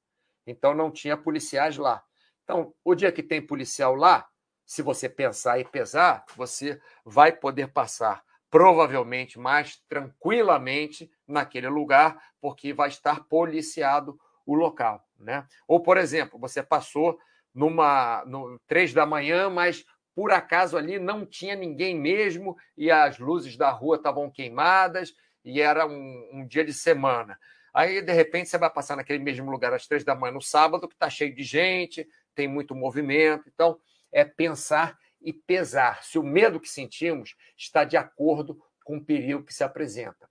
Então 0.46 0.74
não 0.74 0.90
tinha 0.90 1.14
policiais 1.14 1.76
lá. 1.76 2.02
Então, 2.42 2.72
o 2.82 2.94
dia 2.94 3.12
que 3.12 3.22
tem 3.22 3.46
policial 3.46 3.94
lá, 3.94 4.26
se 4.64 4.80
você 4.80 5.10
pensar 5.10 5.58
e 5.60 5.64
pesar, 5.66 6.24
você 6.34 6.80
vai 7.04 7.32
poder 7.32 7.68
passar 7.68 8.24
provavelmente 8.48 9.38
mais 9.38 9.76
tranquilamente 9.86 11.10
naquele 11.26 11.68
lugar, 11.68 12.18
porque 12.40 12.72
vai 12.72 12.88
estar 12.88 13.24
policiado 13.24 14.18
o 14.48 14.54
local, 14.54 15.06
né? 15.18 15.46
Ou, 15.66 15.80
por 15.80 15.98
exemplo, 15.98 16.38
você 16.38 16.62
passou 16.62 17.18
numa 17.54 18.24
no 18.24 18.58
três 18.66 18.94
da 18.94 19.04
manhã, 19.04 19.50
mas 19.50 19.84
por 20.14 20.32
acaso 20.32 20.76
ali 20.78 20.98
não 20.98 21.26
tinha 21.26 21.54
ninguém 21.54 21.94
mesmo 21.94 22.56
e 22.76 22.90
as 22.90 23.18
luzes 23.18 23.58
da 23.58 23.70
rua 23.70 23.96
estavam 23.96 24.30
queimadas 24.30 25.14
e 25.44 25.60
era 25.60 25.86
um, 25.86 26.30
um 26.32 26.46
dia 26.46 26.64
de 26.64 26.72
semana. 26.72 27.38
Aí, 27.74 28.00
de 28.00 28.12
repente, 28.12 28.48
você 28.48 28.56
vai 28.56 28.70
passar 28.70 28.96
naquele 28.96 29.22
mesmo 29.22 29.50
lugar 29.50 29.74
às 29.74 29.86
três 29.86 30.02
da 30.02 30.14
manhã 30.14 30.32
no 30.32 30.40
sábado, 30.40 30.88
que 30.88 30.94
está 30.94 31.10
cheio 31.10 31.34
de 31.34 31.42
gente, 31.44 32.08
tem 32.34 32.48
muito 32.48 32.74
movimento. 32.74 33.44
Então, 33.52 33.78
é 34.10 34.24
pensar 34.24 34.98
e 35.20 35.30
pesar 35.32 36.02
se 36.02 36.18
o 36.18 36.22
medo 36.22 36.58
que 36.58 36.70
sentimos 36.70 37.36
está 37.56 37.84
de 37.84 37.96
acordo 37.98 38.58
com 38.82 38.96
o 38.96 39.04
perigo 39.04 39.44
que 39.44 39.52
se 39.52 39.62
apresenta. 39.62 40.28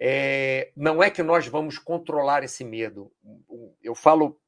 É, 0.00 0.72
não 0.76 1.02
é 1.02 1.10
que 1.10 1.22
nós 1.22 1.46
vamos 1.46 1.78
controlar 1.78 2.42
esse 2.42 2.64
medo. 2.64 3.12
Eu 3.82 3.94
falo, 3.94 4.40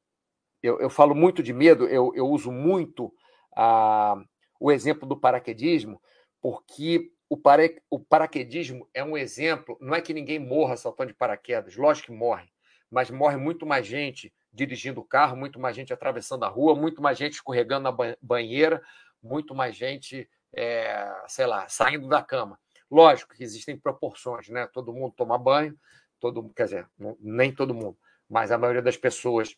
eu, 0.62 0.80
eu 0.80 0.90
falo 0.90 1.14
muito 1.14 1.42
de 1.42 1.52
medo, 1.52 1.86
eu, 1.86 2.12
eu 2.14 2.26
uso 2.26 2.50
muito 2.50 3.12
a, 3.56 4.16
o 4.58 4.72
exemplo 4.72 5.08
do 5.08 5.16
paraquedismo, 5.16 6.00
porque 6.40 7.12
o, 7.28 7.36
para, 7.36 7.62
o 7.90 7.98
paraquedismo 7.98 8.88
é 8.92 9.04
um 9.04 9.16
exemplo. 9.16 9.76
Não 9.80 9.94
é 9.94 10.00
que 10.00 10.14
ninguém 10.14 10.38
morra 10.38 10.76
saltando 10.76 11.12
de 11.12 11.18
paraquedas, 11.18 11.76
lógico 11.76 12.08
que 12.08 12.12
morre, 12.12 12.48
mas 12.90 13.10
morre 13.10 13.36
muito 13.36 13.64
mais 13.66 13.86
gente 13.86 14.32
dirigindo 14.52 15.00
o 15.00 15.04
carro, 15.04 15.36
muito 15.36 15.60
mais 15.60 15.76
gente 15.76 15.92
atravessando 15.92 16.44
a 16.44 16.48
rua, 16.48 16.74
muito 16.74 17.02
mais 17.02 17.18
gente 17.18 17.34
escorregando 17.34 17.90
na 17.90 18.16
banheira, 18.22 18.82
muito 19.22 19.54
mais 19.54 19.76
gente, 19.76 20.28
é, 20.54 21.06
sei 21.28 21.46
lá, 21.46 21.68
saindo 21.68 22.08
da 22.08 22.22
cama. 22.22 22.58
Lógico 22.90 23.34
que 23.34 23.42
existem 23.42 23.76
proporções, 23.76 24.48
né? 24.48 24.66
Todo 24.72 24.92
mundo 24.92 25.14
toma 25.16 25.36
banho, 25.36 25.76
todo, 26.20 26.48
quer 26.50 26.64
dizer, 26.64 26.88
nem 27.20 27.54
todo 27.54 27.74
mundo, 27.74 27.98
mas 28.28 28.50
a 28.52 28.58
maioria 28.58 28.82
das 28.82 28.96
pessoas 28.96 29.56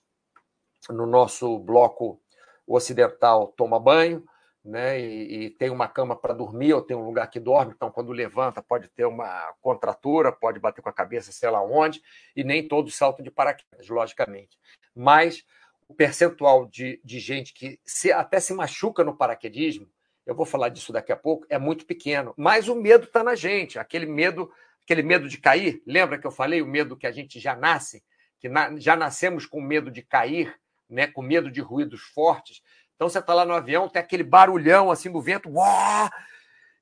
no 0.88 1.06
nosso 1.06 1.58
bloco 1.58 2.20
ocidental 2.66 3.48
toma 3.56 3.78
banho, 3.78 4.24
né? 4.64 5.00
E, 5.00 5.44
e 5.44 5.50
tem 5.50 5.70
uma 5.70 5.88
cama 5.88 6.16
para 6.16 6.34
dormir 6.34 6.72
ou 6.72 6.82
tem 6.82 6.96
um 6.96 7.04
lugar 7.04 7.28
que 7.28 7.40
dorme, 7.40 7.72
então 7.74 7.90
quando 7.90 8.12
levanta 8.12 8.62
pode 8.62 8.88
ter 8.88 9.04
uma 9.04 9.54
contratura, 9.60 10.32
pode 10.32 10.58
bater 10.58 10.82
com 10.82 10.88
a 10.88 10.92
cabeça, 10.92 11.32
sei 11.32 11.50
lá 11.50 11.62
onde, 11.62 12.02
e 12.36 12.44
nem 12.44 12.66
todos 12.66 12.94
saltam 12.94 13.24
de 13.24 13.30
paraquedas, 13.30 13.88
logicamente. 13.88 14.58
Mas 14.94 15.44
o 15.88 15.94
percentual 15.94 16.66
de, 16.66 17.00
de 17.02 17.18
gente 17.18 17.54
que 17.54 17.80
se, 17.84 18.12
até 18.12 18.40
se 18.40 18.52
machuca 18.52 19.02
no 19.02 19.16
paraquedismo 19.16 19.88
eu 20.28 20.34
vou 20.34 20.44
falar 20.44 20.68
disso 20.68 20.92
daqui 20.92 21.10
a 21.10 21.16
pouco, 21.16 21.46
é 21.48 21.58
muito 21.58 21.86
pequeno. 21.86 22.34
Mas 22.36 22.68
o 22.68 22.74
medo 22.74 23.04
está 23.04 23.24
na 23.24 23.34
gente, 23.34 23.78
aquele 23.78 24.04
medo, 24.04 24.52
aquele 24.84 25.02
medo 25.02 25.26
de 25.26 25.38
cair. 25.38 25.82
Lembra 25.86 26.18
que 26.18 26.26
eu 26.26 26.30
falei 26.30 26.60
o 26.60 26.66
medo 26.66 26.98
que 26.98 27.06
a 27.06 27.10
gente 27.10 27.40
já 27.40 27.56
nasce, 27.56 28.04
que 28.38 28.46
na, 28.46 28.78
já 28.78 28.94
nascemos 28.94 29.46
com 29.46 29.58
medo 29.58 29.90
de 29.90 30.02
cair, 30.02 30.54
né, 30.86 31.06
com 31.06 31.22
medo 31.22 31.50
de 31.50 31.62
ruídos 31.62 32.02
fortes. 32.02 32.60
Então 32.94 33.08
você 33.08 33.20
está 33.20 33.32
lá 33.32 33.46
no 33.46 33.54
avião, 33.54 33.88
tem 33.88 34.02
aquele 34.02 34.22
barulhão 34.22 34.90
assim 34.90 35.10
do 35.10 35.18
vento, 35.18 35.50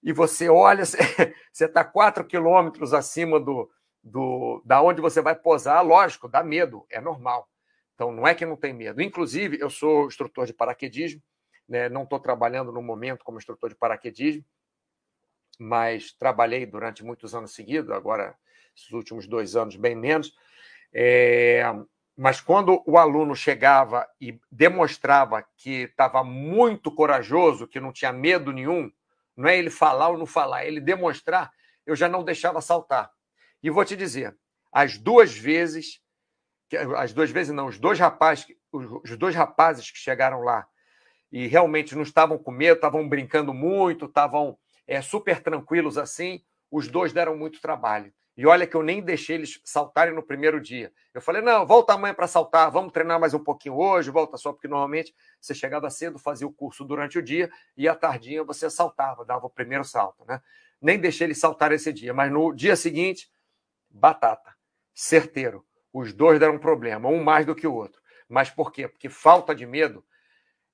e 0.03 0.13
você 0.13 0.49
olha, 0.49 0.83
você 1.53 1.67
está 1.67 1.85
quatro 1.85 2.25
quilômetros 2.25 2.93
acima 2.93 3.39
do, 3.39 3.71
do 4.03 4.61
da 4.65 4.83
onde 4.83 5.01
você 5.01 5.23
vai 5.23 5.37
posar, 5.37 5.87
lógico, 5.87 6.27
dá 6.29 6.43
medo, 6.43 6.85
é 6.91 7.01
normal. 7.01 7.49
Então 7.95 8.11
não 8.11 8.27
é 8.27 8.35
que 8.35 8.45
não 8.45 8.57
tem 8.57 8.73
medo. 8.73 9.01
Inclusive, 9.01 9.57
eu 9.61 9.71
sou 9.71 10.09
instrutor 10.09 10.47
de 10.47 10.53
paraquedismo 10.53 11.23
né? 11.69 11.89
Não 11.89 12.05
estou 12.05 12.21
trabalhando 12.21 12.73
no 12.73 12.83
momento 12.83 13.25
como 13.25 13.39
instrutor 13.39 13.69
de 13.71 13.77
paraquedismo, 13.77 14.45
mas 15.59 16.13
trabalhei 16.13 16.67
durante 16.67 17.05
muitos 17.05 17.35
anos 17.35 17.55
seguidos, 17.55 17.91
agora, 17.91 18.37
esses 18.77 18.91
últimos 18.93 19.27
dois 19.27 19.57
anos, 19.57 19.77
bem 19.77 19.95
menos. 19.95 20.35
É... 20.93 21.63
Mas 22.17 22.41
quando 22.41 22.83
o 22.87 22.97
aluno 22.97 23.37
chegava 23.37 24.09
e 24.19 24.41
demonstrava 24.51 25.47
que 25.57 25.83
estava 25.83 26.25
muito 26.25 26.91
corajoso, 26.91 27.67
que 27.67 27.79
não 27.79 27.93
tinha 27.93 28.13
medo 28.13 28.53
nenhum, 28.53 28.91
não 29.37 29.49
é 29.49 29.59
ele 29.59 29.69
falar 29.69 30.09
ou 30.09 30.17
não 30.17 30.25
falar, 30.25 30.65
é 30.65 30.69
ele 30.69 30.81
demonstrar, 30.81 31.53
eu 31.85 31.95
já 31.95 32.09
não 32.09 32.25
deixava 32.25 32.63
saltar. 32.63 33.11
E 33.63 33.69
vou 33.69 33.85
te 33.85 33.95
dizer, 33.95 34.35
as 34.73 34.97
duas 34.97 35.37
vezes, 35.37 36.01
as 36.97 37.13
duas 37.13 37.31
vezes 37.31 37.53
não, 37.53 37.67
os 37.67 37.79
dois 37.79 37.99
rapazes, 37.99 38.47
os 38.73 39.17
dois 39.19 39.35
rapazes 39.35 39.91
que 39.91 39.99
chegaram 39.99 40.41
lá 40.41 40.67
e 41.37 41.47
realmente 41.47 41.95
não 41.95 42.03
estavam 42.03 42.39
com 42.39 42.51
medo, 42.51 42.77
estavam 42.77 43.07
brincando 43.07 43.53
muito, 43.53 44.07
estavam 44.07 44.57
é, 44.87 45.03
super 45.03 45.43
tranquilos 45.43 45.99
assim. 45.99 46.43
Os 46.71 46.89
dois 46.89 47.13
deram 47.13 47.37
muito 47.37 47.61
trabalho. 47.61 48.11
E 48.35 48.47
olha 48.47 48.67
que 48.67 48.75
eu 48.75 48.83
nem 48.83 49.03
deixei 49.03 49.37
eles 49.37 49.61
saltarem 49.63 50.15
no 50.15 50.23
primeiro 50.23 50.59
dia. 50.59 50.91
Eu 51.13 51.21
falei: 51.21 51.43
não, 51.43 51.67
volta 51.67 51.93
amanhã 51.93 52.15
para 52.15 52.27
saltar, 52.27 52.71
vamos 52.71 52.91
treinar 52.91 53.21
mais 53.21 53.35
um 53.35 53.39
pouquinho 53.39 53.77
hoje, 53.77 54.11
volta 54.11 54.39
só, 54.39 54.51
porque 54.51 54.67
normalmente 54.67 55.15
você 55.39 55.55
chegava 55.55 55.91
cedo, 55.91 56.19
fazia 56.19 56.47
o 56.47 56.53
curso 56.53 56.87
durante 56.87 57.19
o 57.19 57.23
dia 57.23 57.51
e 57.77 57.87
à 57.87 57.95
tardinha 57.95 58.43
você 58.43 58.71
saltava, 58.71 59.23
dava 59.23 59.45
o 59.45 59.51
primeiro 59.51 59.85
salto. 59.85 60.25
Né? 60.25 60.41
Nem 60.81 60.99
deixei 60.99 61.27
eles 61.27 61.39
saltar 61.39 61.71
esse 61.71 61.93
dia, 61.93 62.15
mas 62.15 62.33
no 62.33 62.55
dia 62.55 62.77
seguinte, 62.77 63.31
batata, 63.91 64.55
certeiro. 64.95 65.67
Os 65.93 66.15
dois 66.15 66.41
deram 66.41 66.59
problema, 66.59 67.11
um 67.11 67.23
mais 67.23 67.45
do 67.45 67.55
que 67.55 67.67
o 67.67 67.75
outro. 67.75 68.01
Mas 68.27 68.49
por 68.49 68.73
quê? 68.73 68.89
Porque 68.89 69.11
falta 69.11 69.55
de 69.55 69.67
medo 69.67 70.03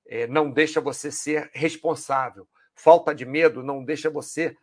é, 0.05 0.27
não 0.27 0.51
deixa 0.51 0.81
você 0.81 1.11
ser 1.11 1.49
responsável. 1.53 2.47
Falta 2.75 3.13
de 3.13 3.25
medo 3.25 3.63
não 3.63 3.83
deixa 3.83 4.09
você 4.09 4.57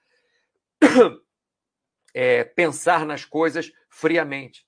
é, 2.15 2.45
pensar 2.45 3.07
nas 3.07 3.25
coisas 3.25 3.73
friamente. 3.89 4.67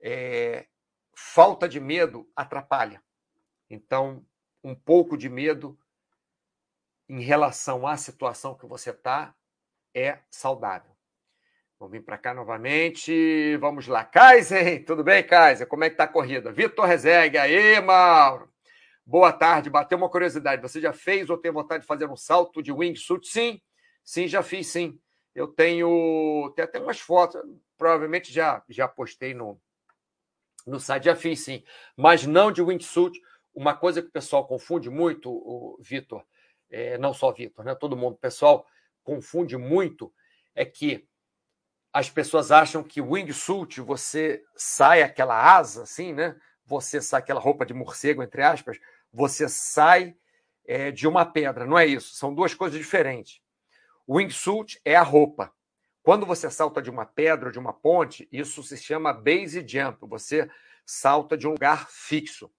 É, 0.00 0.66
falta 1.14 1.68
de 1.68 1.80
medo 1.80 2.30
atrapalha. 2.34 3.02
Então, 3.70 4.24
um 4.62 4.74
pouco 4.74 5.16
de 5.16 5.28
medo 5.28 5.78
em 7.08 7.20
relação 7.20 7.86
à 7.86 7.96
situação 7.96 8.54
que 8.54 8.66
você 8.66 8.90
está 8.90 9.34
é 9.94 10.18
saudável. 10.30 10.90
Vamos 11.78 11.92
vir 11.92 12.04
para 12.04 12.18
cá 12.18 12.32
novamente. 12.32 13.56
Vamos 13.56 13.88
lá. 13.88 14.04
Kaiser, 14.04 14.84
tudo 14.84 15.02
bem, 15.02 15.26
Kaiser? 15.26 15.66
Como 15.66 15.84
é 15.84 15.88
que 15.88 15.94
está 15.94 16.04
a 16.04 16.08
corrida? 16.08 16.52
Vitor 16.52 16.86
Rezegue, 16.86 17.38
aí, 17.38 17.80
Mauro. 17.80 18.51
Boa 19.04 19.32
tarde, 19.32 19.68
bateu 19.68 19.98
uma 19.98 20.08
curiosidade. 20.08 20.62
Você 20.62 20.80
já 20.80 20.92
fez 20.92 21.28
ou 21.28 21.36
tem 21.36 21.50
vontade 21.50 21.82
de 21.82 21.86
fazer 21.86 22.08
um 22.08 22.16
salto 22.16 22.62
de 22.62 22.70
wingsuit? 22.70 23.26
Sim, 23.26 23.60
sim, 24.04 24.28
já 24.28 24.42
fiz, 24.42 24.68
sim. 24.68 24.98
Eu 25.34 25.48
tenho, 25.48 26.52
tem 26.54 26.64
até 26.64 26.78
umas 26.78 27.00
fotos, 27.00 27.40
provavelmente 27.76 28.32
já, 28.32 28.62
já 28.68 28.86
postei 28.86 29.34
no, 29.34 29.60
no 30.66 30.78
site, 30.78 31.04
já 31.04 31.16
fiz 31.16 31.40
sim, 31.40 31.64
mas 31.96 32.26
não 32.26 32.52
de 32.52 32.62
wingsuit. 32.62 33.20
Uma 33.54 33.74
coisa 33.74 34.00
que 34.00 34.08
o 34.08 34.12
pessoal 34.12 34.46
confunde 34.46 34.88
muito, 34.88 35.30
o 35.30 35.76
Vitor, 35.80 36.24
é, 36.70 36.96
não 36.96 37.12
só 37.12 37.32
Vitor, 37.32 37.64
né? 37.64 37.74
todo 37.74 37.96
mundo, 37.96 38.14
o 38.14 38.18
pessoal 38.18 38.66
confunde 39.02 39.56
muito, 39.58 40.14
é 40.54 40.64
que 40.64 41.06
as 41.92 42.08
pessoas 42.08 42.50
acham 42.50 42.82
que 42.82 43.02
wingsuit 43.02 43.80
você 43.80 44.42
sai 44.56 45.02
aquela 45.02 45.56
asa, 45.56 45.82
assim, 45.82 46.14
né? 46.14 46.34
Você 46.72 47.02
sai 47.02 47.20
aquela 47.20 47.40
roupa 47.40 47.66
de 47.66 47.74
morcego, 47.74 48.22
entre 48.22 48.42
aspas, 48.42 48.78
você 49.12 49.48
sai 49.48 50.16
é, 50.64 50.90
de 50.90 51.06
uma 51.06 51.26
pedra. 51.26 51.66
Não 51.66 51.78
é 51.78 51.86
isso, 51.86 52.14
são 52.14 52.34
duas 52.34 52.54
coisas 52.54 52.78
diferentes. 52.78 53.40
O 54.06 54.16
wingsuit 54.16 54.80
é 54.84 54.96
a 54.96 55.02
roupa. 55.02 55.52
Quando 56.02 56.24
você 56.24 56.50
salta 56.50 56.80
de 56.80 56.90
uma 56.90 57.04
pedra 57.04 57.46
ou 57.46 57.52
de 57.52 57.58
uma 57.58 57.72
ponte, 57.72 58.26
isso 58.32 58.62
se 58.62 58.76
chama 58.76 59.12
base 59.12 59.62
jump. 59.66 59.98
Você 60.08 60.50
salta 60.84 61.36
de 61.36 61.46
um 61.46 61.52
lugar 61.52 61.88
fixo. 61.90 62.50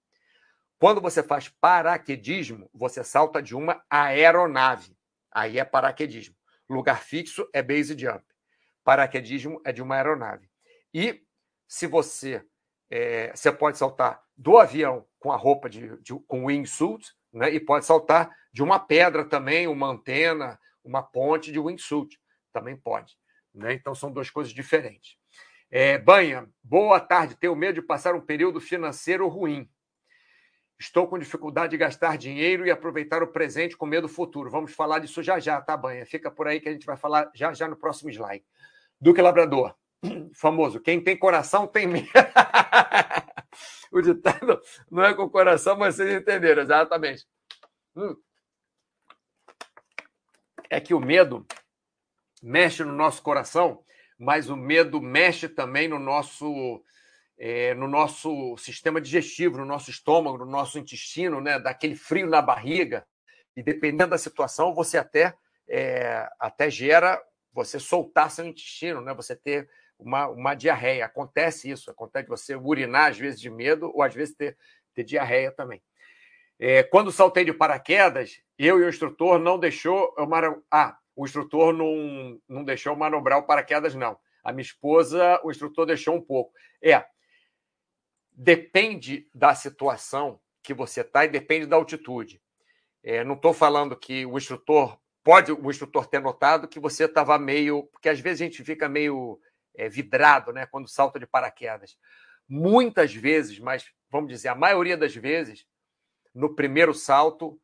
Quando 0.78 1.00
você 1.00 1.22
faz 1.22 1.48
paraquedismo, 1.48 2.70
você 2.72 3.02
salta 3.02 3.42
de 3.42 3.54
uma 3.56 3.84
aeronave. 3.90 4.96
Aí 5.30 5.58
é 5.58 5.64
paraquedismo. 5.64 6.36
Lugar 6.68 7.02
fixo 7.02 7.48
é 7.52 7.62
base 7.62 7.98
jump 7.98 8.24
paraquedismo 8.84 9.60
é 9.64 9.72
de 9.72 9.82
uma 9.82 9.96
aeronave. 9.96 10.48
E 10.92 11.24
se 11.66 11.86
você 11.86 12.44
é, 12.96 13.32
você 13.34 13.50
pode 13.50 13.76
saltar 13.76 14.22
do 14.36 14.56
avião 14.56 15.04
com 15.18 15.32
a 15.32 15.36
roupa 15.36 15.68
de, 15.68 16.00
de 16.00 16.14
com 16.28 16.46
wingsuit, 16.46 17.12
né? 17.32 17.50
E 17.52 17.58
pode 17.58 17.84
saltar 17.84 18.30
de 18.52 18.62
uma 18.62 18.78
pedra 18.78 19.24
também, 19.24 19.66
uma 19.66 19.88
antena, 19.88 20.56
uma 20.84 21.02
ponte 21.02 21.50
de 21.50 21.58
wingsuit, 21.58 22.16
também 22.52 22.76
pode, 22.76 23.16
né? 23.52 23.72
Então 23.72 23.96
são 23.96 24.12
duas 24.12 24.30
coisas 24.30 24.52
diferentes. 24.52 25.16
É, 25.68 25.98
Banha, 25.98 26.48
boa 26.62 27.00
tarde. 27.00 27.34
Tenho 27.34 27.56
medo 27.56 27.80
de 27.80 27.82
passar 27.82 28.14
um 28.14 28.20
período 28.20 28.60
financeiro 28.60 29.26
ruim. 29.26 29.68
Estou 30.78 31.08
com 31.08 31.18
dificuldade 31.18 31.72
de 31.72 31.76
gastar 31.76 32.16
dinheiro 32.16 32.64
e 32.64 32.70
aproveitar 32.70 33.24
o 33.24 33.32
presente 33.32 33.76
com 33.76 33.86
medo 33.86 34.06
do 34.06 34.12
futuro. 34.12 34.48
Vamos 34.48 34.72
falar 34.72 35.00
disso 35.00 35.20
já 35.20 35.40
já, 35.40 35.60
tá, 35.60 35.76
Banha? 35.76 36.06
Fica 36.06 36.30
por 36.30 36.46
aí 36.46 36.60
que 36.60 36.68
a 36.68 36.72
gente 36.72 36.86
vai 36.86 36.96
falar 36.96 37.28
já 37.34 37.52
já 37.52 37.66
no 37.66 37.74
próximo 37.74 38.08
slide. 38.08 38.44
Duque 39.00 39.20
Labrador, 39.20 39.74
famoso. 40.34 40.80
Quem 40.80 41.02
tem 41.02 41.16
coração 41.16 41.66
tem 41.66 41.86
medo. 41.86 42.08
o 43.92 44.00
ditado 44.00 44.60
não 44.90 45.04
é 45.04 45.14
com 45.14 45.28
coração, 45.28 45.76
mas 45.76 45.96
vocês 45.96 46.20
entenderam, 46.20 46.62
exatamente. 46.62 47.26
Hum. 47.96 48.16
É 50.68 50.80
que 50.80 50.94
o 50.94 51.00
medo 51.00 51.46
mexe 52.42 52.82
no 52.84 52.92
nosso 52.92 53.22
coração, 53.22 53.84
mas 54.18 54.48
o 54.48 54.56
medo 54.56 55.00
mexe 55.00 55.48
também 55.48 55.88
no 55.88 55.98
nosso 55.98 56.82
é, 57.36 57.74
no 57.74 57.88
nosso 57.88 58.56
sistema 58.56 59.00
digestivo, 59.00 59.58
no 59.58 59.64
nosso 59.64 59.90
estômago, 59.90 60.38
no 60.38 60.46
nosso 60.46 60.78
intestino, 60.78 61.40
né? 61.40 61.58
Daquele 61.58 61.96
frio 61.96 62.28
na 62.28 62.40
barriga. 62.40 63.06
E 63.56 63.62
dependendo 63.62 64.10
da 64.10 64.18
situação, 64.18 64.74
você 64.74 64.98
até 64.98 65.34
é, 65.68 66.28
até 66.38 66.70
gera 66.70 67.20
você 67.52 67.78
soltar 67.78 68.30
seu 68.30 68.46
intestino, 68.46 69.00
né? 69.00 69.14
Você 69.14 69.34
ter 69.34 69.68
uma, 69.98 70.28
uma 70.28 70.54
diarreia. 70.54 71.06
Acontece 71.06 71.70
isso, 71.70 71.90
acontece 71.90 72.28
você 72.28 72.54
urinar 72.54 73.10
às 73.10 73.18
vezes 73.18 73.40
de 73.40 73.50
medo 73.50 73.90
ou 73.94 74.02
às 74.02 74.14
vezes 74.14 74.34
ter, 74.34 74.56
ter 74.94 75.04
diarreia 75.04 75.52
também. 75.52 75.82
É, 76.58 76.82
quando 76.82 77.10
saltei 77.10 77.44
de 77.44 77.52
paraquedas, 77.52 78.40
eu 78.58 78.78
e 78.78 78.84
o 78.84 78.88
instrutor 78.88 79.38
não 79.38 79.58
deixou 79.58 80.14
eu 80.16 80.64
ah, 80.70 80.96
o 81.16 81.24
instrutor 81.24 81.72
não, 81.72 82.40
não 82.48 82.64
deixou 82.64 82.96
manobrar 82.96 83.38
o 83.38 83.46
paraquedas 83.46 83.94
não. 83.94 84.18
A 84.42 84.52
minha 84.52 84.62
esposa, 84.62 85.40
o 85.44 85.50
instrutor 85.50 85.86
deixou 85.86 86.14
um 86.14 86.20
pouco. 86.20 86.52
É, 86.82 87.04
depende 88.32 89.28
da 89.34 89.54
situação 89.54 90.40
que 90.62 90.74
você 90.74 91.02
está 91.02 91.24
e 91.24 91.28
depende 91.28 91.66
da 91.66 91.76
altitude. 91.76 92.42
É, 93.02 93.22
não 93.22 93.34
estou 93.34 93.52
falando 93.52 93.96
que 93.96 94.26
o 94.26 94.36
instrutor 94.36 94.98
pode 95.22 95.52
o 95.52 95.70
instrutor 95.70 96.06
ter 96.06 96.20
notado 96.20 96.68
que 96.68 96.80
você 96.80 97.04
estava 97.04 97.38
meio. 97.38 97.84
Porque 97.92 98.08
às 98.08 98.18
vezes 98.18 98.40
a 98.40 98.44
gente 98.44 98.64
fica 98.64 98.88
meio 98.88 99.40
é, 99.74 99.88
vidrado 99.88 100.52
né, 100.52 100.66
quando 100.66 100.88
salta 100.88 101.18
de 101.18 101.26
paraquedas. 101.26 101.96
Muitas 102.48 103.14
vezes, 103.14 103.58
mas 103.58 103.86
vamos 104.10 104.28
dizer, 104.28 104.48
a 104.48 104.54
maioria 104.54 104.96
das 104.96 105.14
vezes, 105.14 105.66
no 106.34 106.54
primeiro 106.54 106.94
salto, 106.94 107.60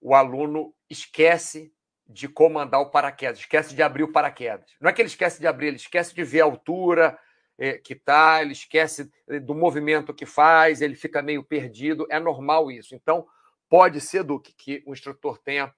o 0.00 0.14
aluno 0.14 0.74
esquece 0.90 1.72
de 2.08 2.28
comandar 2.28 2.80
o 2.80 2.90
paraquedas, 2.90 3.40
esquece 3.40 3.74
de 3.74 3.82
abrir 3.82 4.04
o 4.04 4.12
paraquedas. 4.12 4.70
Não 4.80 4.88
é 4.88 4.92
que 4.92 5.02
ele 5.02 5.08
esquece 5.08 5.40
de 5.40 5.46
abrir, 5.46 5.68
ele 5.68 5.76
esquece 5.76 6.14
de 6.14 6.22
ver 6.22 6.42
a 6.42 6.44
altura 6.44 7.18
é, 7.58 7.78
que 7.78 7.94
está, 7.94 8.42
ele 8.42 8.52
esquece 8.52 9.10
do 9.42 9.54
movimento 9.54 10.14
que 10.14 10.26
faz, 10.26 10.80
ele 10.80 10.94
fica 10.94 11.22
meio 11.22 11.42
perdido. 11.42 12.06
É 12.10 12.20
normal 12.20 12.70
isso. 12.70 12.94
Então, 12.94 13.26
pode 13.68 14.00
ser, 14.00 14.22
Duque, 14.22 14.54
que 14.54 14.82
o 14.86 14.92
instrutor 14.92 15.38
tenha 15.38 15.74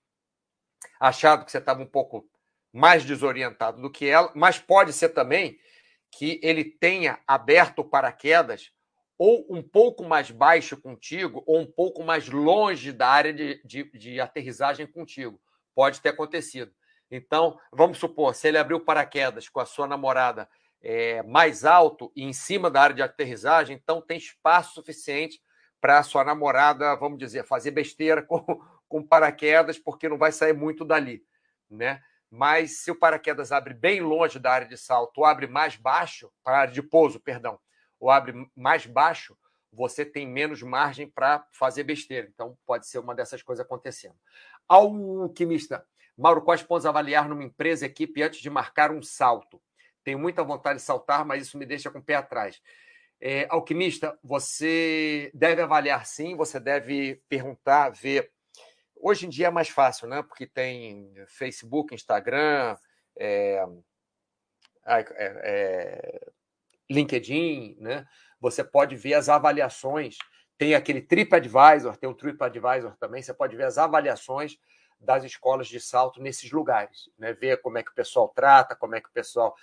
achado 1.00 1.44
que 1.44 1.50
você 1.50 1.58
estava 1.58 1.82
um 1.82 1.86
pouco 1.86 2.28
mais 2.78 3.04
desorientado 3.04 3.82
do 3.82 3.90
que 3.90 4.06
ela, 4.06 4.30
mas 4.34 4.58
pode 4.58 4.92
ser 4.92 5.08
também 5.08 5.58
que 6.10 6.40
ele 6.42 6.64
tenha 6.64 7.18
aberto 7.26 7.84
paraquedas 7.84 8.72
ou 9.18 9.44
um 9.50 9.60
pouco 9.60 10.04
mais 10.04 10.30
baixo 10.30 10.76
contigo, 10.76 11.42
ou 11.44 11.58
um 11.58 11.66
pouco 11.66 12.04
mais 12.04 12.28
longe 12.28 12.92
da 12.92 13.08
área 13.08 13.34
de, 13.34 13.60
de, 13.64 13.82
de 13.98 14.20
aterrissagem 14.20 14.86
contigo. 14.86 15.40
Pode 15.74 16.00
ter 16.00 16.10
acontecido. 16.10 16.72
Então, 17.10 17.58
vamos 17.72 17.98
supor, 17.98 18.32
se 18.34 18.46
ele 18.46 18.58
abriu 18.58 18.78
paraquedas 18.78 19.48
com 19.48 19.58
a 19.58 19.66
sua 19.66 19.88
namorada 19.88 20.48
é, 20.80 21.20
mais 21.24 21.64
alto 21.64 22.12
e 22.14 22.22
em 22.22 22.32
cima 22.32 22.70
da 22.70 22.82
área 22.82 22.94
de 22.94 23.02
aterrissagem, 23.02 23.74
então 23.74 24.00
tem 24.00 24.18
espaço 24.18 24.74
suficiente 24.74 25.42
para 25.80 25.98
a 25.98 26.02
sua 26.04 26.22
namorada, 26.22 26.94
vamos 26.94 27.18
dizer, 27.18 27.44
fazer 27.44 27.72
besteira 27.72 28.22
com, 28.24 28.40
com 28.88 29.02
paraquedas, 29.02 29.78
porque 29.78 30.08
não 30.08 30.16
vai 30.16 30.30
sair 30.30 30.52
muito 30.52 30.84
dali, 30.84 31.24
né? 31.68 32.00
Mas 32.30 32.80
se 32.80 32.90
o 32.90 32.94
paraquedas 32.94 33.52
abre 33.52 33.72
bem 33.72 34.00
longe 34.00 34.38
da 34.38 34.52
área 34.52 34.66
de 34.66 34.76
salto, 34.76 35.18
ou 35.18 35.24
abre 35.24 35.46
mais 35.46 35.76
baixo, 35.76 36.30
para 36.44 36.56
a 36.56 36.60
área 36.60 36.74
de 36.74 36.82
pouso, 36.82 37.18
perdão, 37.18 37.58
ou 37.98 38.10
abre 38.10 38.48
mais 38.54 38.84
baixo, 38.86 39.36
você 39.72 40.04
tem 40.04 40.26
menos 40.26 40.62
margem 40.62 41.08
para 41.08 41.46
fazer 41.52 41.84
besteira. 41.84 42.28
Então, 42.32 42.56
pode 42.66 42.86
ser 42.86 42.98
uma 42.98 43.14
dessas 43.14 43.42
coisas 43.42 43.64
acontecendo. 43.64 44.16
Alquimista. 44.68 45.86
Mauro, 46.16 46.42
quais 46.42 46.62
pontos 46.62 46.84
avaliar 46.84 47.28
numa 47.28 47.44
empresa, 47.44 47.86
equipe, 47.86 48.22
antes 48.22 48.40
de 48.40 48.50
marcar 48.50 48.90
um 48.90 49.02
salto? 49.02 49.60
Tenho 50.02 50.18
muita 50.18 50.42
vontade 50.42 50.78
de 50.78 50.84
saltar, 50.84 51.24
mas 51.24 51.46
isso 51.46 51.58
me 51.58 51.66
deixa 51.66 51.90
com 51.90 51.98
o 51.98 52.02
pé 52.02 52.16
atrás. 52.16 52.60
É, 53.20 53.46
alquimista, 53.50 54.18
você 54.22 55.30
deve 55.34 55.60
avaliar 55.60 56.06
sim, 56.06 56.36
você 56.36 56.58
deve 56.58 57.22
perguntar, 57.28 57.90
ver 57.90 58.32
Hoje 59.00 59.26
em 59.26 59.28
dia 59.28 59.46
é 59.46 59.50
mais 59.50 59.68
fácil, 59.68 60.08
né? 60.08 60.22
Porque 60.22 60.46
tem 60.46 61.12
Facebook, 61.26 61.94
Instagram, 61.94 62.76
é, 63.16 63.64
é, 64.84 66.30
LinkedIn, 66.90 67.76
né? 67.80 68.06
Você 68.40 68.64
pode 68.64 68.96
ver 68.96 69.14
as 69.14 69.28
avaliações. 69.28 70.16
Tem 70.56 70.74
aquele 70.74 71.00
TripAdvisor, 71.00 71.96
tem 71.96 72.08
o 72.08 72.14
TripAdvisor 72.14 72.96
também. 72.96 73.22
Você 73.22 73.32
pode 73.32 73.56
ver 73.56 73.64
as 73.64 73.78
avaliações 73.78 74.58
das 75.00 75.22
escolas 75.24 75.68
de 75.68 75.80
salto 75.80 76.20
nesses 76.20 76.50
lugares, 76.50 77.08
né? 77.18 77.32
Ver 77.32 77.60
como 77.60 77.78
é 77.78 77.82
que 77.82 77.90
o 77.90 77.94
pessoal 77.94 78.28
trata, 78.28 78.74
como 78.74 78.94
é 78.94 79.00
que 79.00 79.08
o 79.08 79.12
pessoal. 79.12 79.54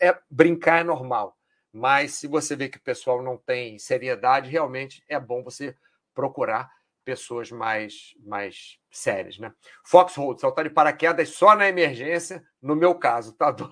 É, 0.00 0.18
brincar 0.30 0.80
é 0.80 0.84
normal, 0.84 1.36
mas 1.70 2.14
se 2.14 2.26
você 2.26 2.56
vê 2.56 2.70
que 2.70 2.78
o 2.78 2.82
pessoal 2.82 3.22
não 3.22 3.36
tem 3.36 3.78
seriedade, 3.78 4.50
realmente 4.50 5.04
é 5.08 5.20
bom 5.20 5.42
você 5.42 5.76
procurar 6.14 6.70
pessoas 7.06 7.52
mais, 7.52 8.16
mais 8.18 8.80
sérias, 8.90 9.38
né? 9.38 9.52
Foxhold, 9.84 10.40
saltar 10.40 10.64
de 10.64 10.70
paraquedas 10.70 11.28
só 11.28 11.54
na 11.54 11.68
emergência, 11.68 12.42
no 12.60 12.74
meu 12.74 12.96
caso, 12.96 13.32
tá 13.32 13.52
doido? 13.52 13.70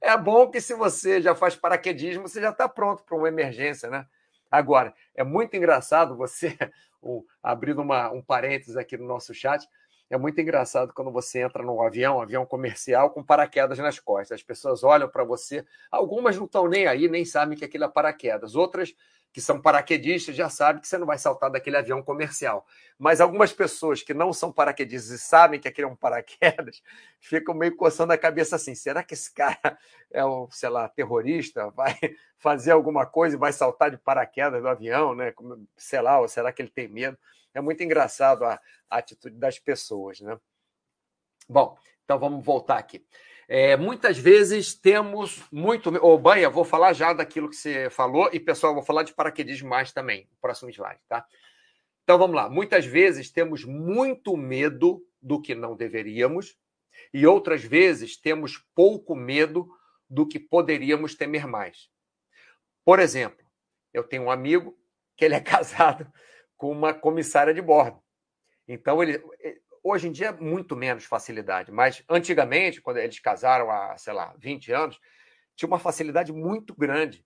é 0.00 0.16
bom 0.16 0.48
que 0.48 0.60
se 0.60 0.74
você 0.74 1.20
já 1.20 1.34
faz 1.34 1.56
paraquedismo, 1.56 2.28
você 2.28 2.40
já 2.40 2.50
está 2.50 2.68
pronto 2.68 3.02
para 3.02 3.16
uma 3.16 3.26
emergência, 3.26 3.90
né? 3.90 4.06
Agora, 4.48 4.94
é 5.12 5.24
muito 5.24 5.56
engraçado 5.56 6.16
você, 6.16 6.56
abrindo 7.42 7.82
uma, 7.82 8.12
um 8.12 8.22
parênteses 8.22 8.76
aqui 8.76 8.96
no 8.96 9.04
nosso 9.04 9.34
chat, 9.34 9.68
é 10.08 10.16
muito 10.16 10.40
engraçado 10.40 10.94
quando 10.94 11.10
você 11.10 11.40
entra 11.40 11.64
num 11.64 11.82
avião, 11.82 12.18
um 12.18 12.22
avião 12.22 12.46
comercial, 12.46 13.10
com 13.10 13.24
paraquedas 13.24 13.76
nas 13.78 13.98
costas. 13.98 14.36
As 14.38 14.42
pessoas 14.42 14.84
olham 14.84 15.08
para 15.08 15.24
você, 15.24 15.66
algumas 15.90 16.36
não 16.36 16.46
estão 16.46 16.68
nem 16.68 16.86
aí, 16.86 17.08
nem 17.08 17.24
sabem 17.24 17.58
que 17.58 17.64
aquilo 17.64 17.84
é 17.84 17.88
paraquedas. 17.88 18.54
Outras 18.54 18.94
que 19.32 19.40
são 19.40 19.60
paraquedistas 19.60 20.34
já 20.34 20.48
sabem 20.48 20.80
que 20.80 20.88
você 20.88 20.96
não 20.96 21.06
vai 21.06 21.18
saltar 21.18 21.50
daquele 21.50 21.76
avião 21.76 22.02
comercial. 22.02 22.66
Mas 22.98 23.20
algumas 23.20 23.52
pessoas 23.52 24.02
que 24.02 24.14
não 24.14 24.32
são 24.32 24.52
paraquedistas 24.52 25.10
e 25.10 25.18
sabem 25.18 25.60
que 25.60 25.68
aquele 25.68 25.86
é 25.86 25.90
um 25.90 25.96
paraquedas, 25.96 26.82
ficam 27.20 27.54
meio 27.54 27.76
coçando 27.76 28.12
a 28.12 28.18
cabeça 28.18 28.56
assim: 28.56 28.74
será 28.74 29.02
que 29.02 29.14
esse 29.14 29.32
cara 29.32 29.78
é 30.10 30.24
um, 30.24 30.50
sei 30.50 30.68
lá, 30.68 30.88
terrorista? 30.88 31.70
Vai 31.70 31.94
fazer 32.38 32.72
alguma 32.72 33.06
coisa 33.06 33.36
e 33.36 33.38
vai 33.38 33.52
saltar 33.52 33.90
de 33.90 33.98
paraquedas 33.98 34.60
do 34.62 34.68
avião, 34.68 35.14
né? 35.14 35.32
Sei 35.76 36.00
lá, 36.00 36.20
ou 36.20 36.28
será 36.28 36.52
que 36.52 36.62
ele 36.62 36.70
tem 36.70 36.88
medo? 36.88 37.18
É 37.54 37.60
muito 37.60 37.82
engraçado 37.82 38.44
a, 38.44 38.60
a 38.90 38.98
atitude 38.98 39.36
das 39.36 39.58
pessoas, 39.58 40.20
né? 40.20 40.38
Bom, 41.48 41.76
Então 42.04 42.18
vamos 42.18 42.44
voltar 42.44 42.78
aqui. 42.78 43.04
É, 43.50 43.78
muitas 43.78 44.18
vezes 44.18 44.74
temos 44.74 45.42
muito. 45.50 45.88
Ô, 46.04 46.18
Banha, 46.18 46.50
vou 46.50 46.66
falar 46.66 46.92
já 46.92 47.14
daquilo 47.14 47.48
que 47.48 47.56
você 47.56 47.88
falou, 47.88 48.28
e 48.30 48.38
pessoal, 48.38 48.74
vou 48.74 48.82
falar 48.82 49.04
de 49.04 49.14
paraquedismo 49.14 49.70
mais 49.70 49.90
também, 49.90 50.28
próximo 50.38 50.68
slide, 50.68 51.00
tá? 51.08 51.26
Então 52.04 52.18
vamos 52.18 52.36
lá. 52.36 52.50
Muitas 52.50 52.84
vezes 52.84 53.30
temos 53.30 53.64
muito 53.64 54.36
medo 54.36 55.02
do 55.20 55.40
que 55.40 55.54
não 55.54 55.74
deveríamos, 55.74 56.58
e 57.12 57.26
outras 57.26 57.64
vezes 57.64 58.18
temos 58.18 58.58
pouco 58.74 59.16
medo 59.16 59.66
do 60.10 60.28
que 60.28 60.38
poderíamos 60.38 61.14
temer 61.14 61.46
mais. 61.46 61.88
Por 62.84 63.00
exemplo, 63.00 63.46
eu 63.94 64.04
tenho 64.04 64.24
um 64.24 64.30
amigo 64.30 64.78
que 65.16 65.24
ele 65.24 65.34
é 65.34 65.40
casado 65.42 66.10
com 66.54 66.70
uma 66.70 66.92
comissária 66.92 67.54
de 67.54 67.62
bordo. 67.62 67.98
Então 68.66 69.02
ele 69.02 69.22
Hoje 69.82 70.08
em 70.08 70.12
dia, 70.12 70.32
muito 70.32 70.76
menos 70.76 71.04
facilidade, 71.04 71.70
mas 71.70 72.02
antigamente, 72.08 72.80
quando 72.80 72.98
eles 72.98 73.18
casaram 73.18 73.70
há, 73.70 73.96
sei 73.96 74.12
lá, 74.12 74.34
20 74.38 74.72
anos, 74.72 74.98
tinha 75.54 75.68
uma 75.68 75.78
facilidade 75.78 76.32
muito 76.32 76.74
grande 76.74 77.24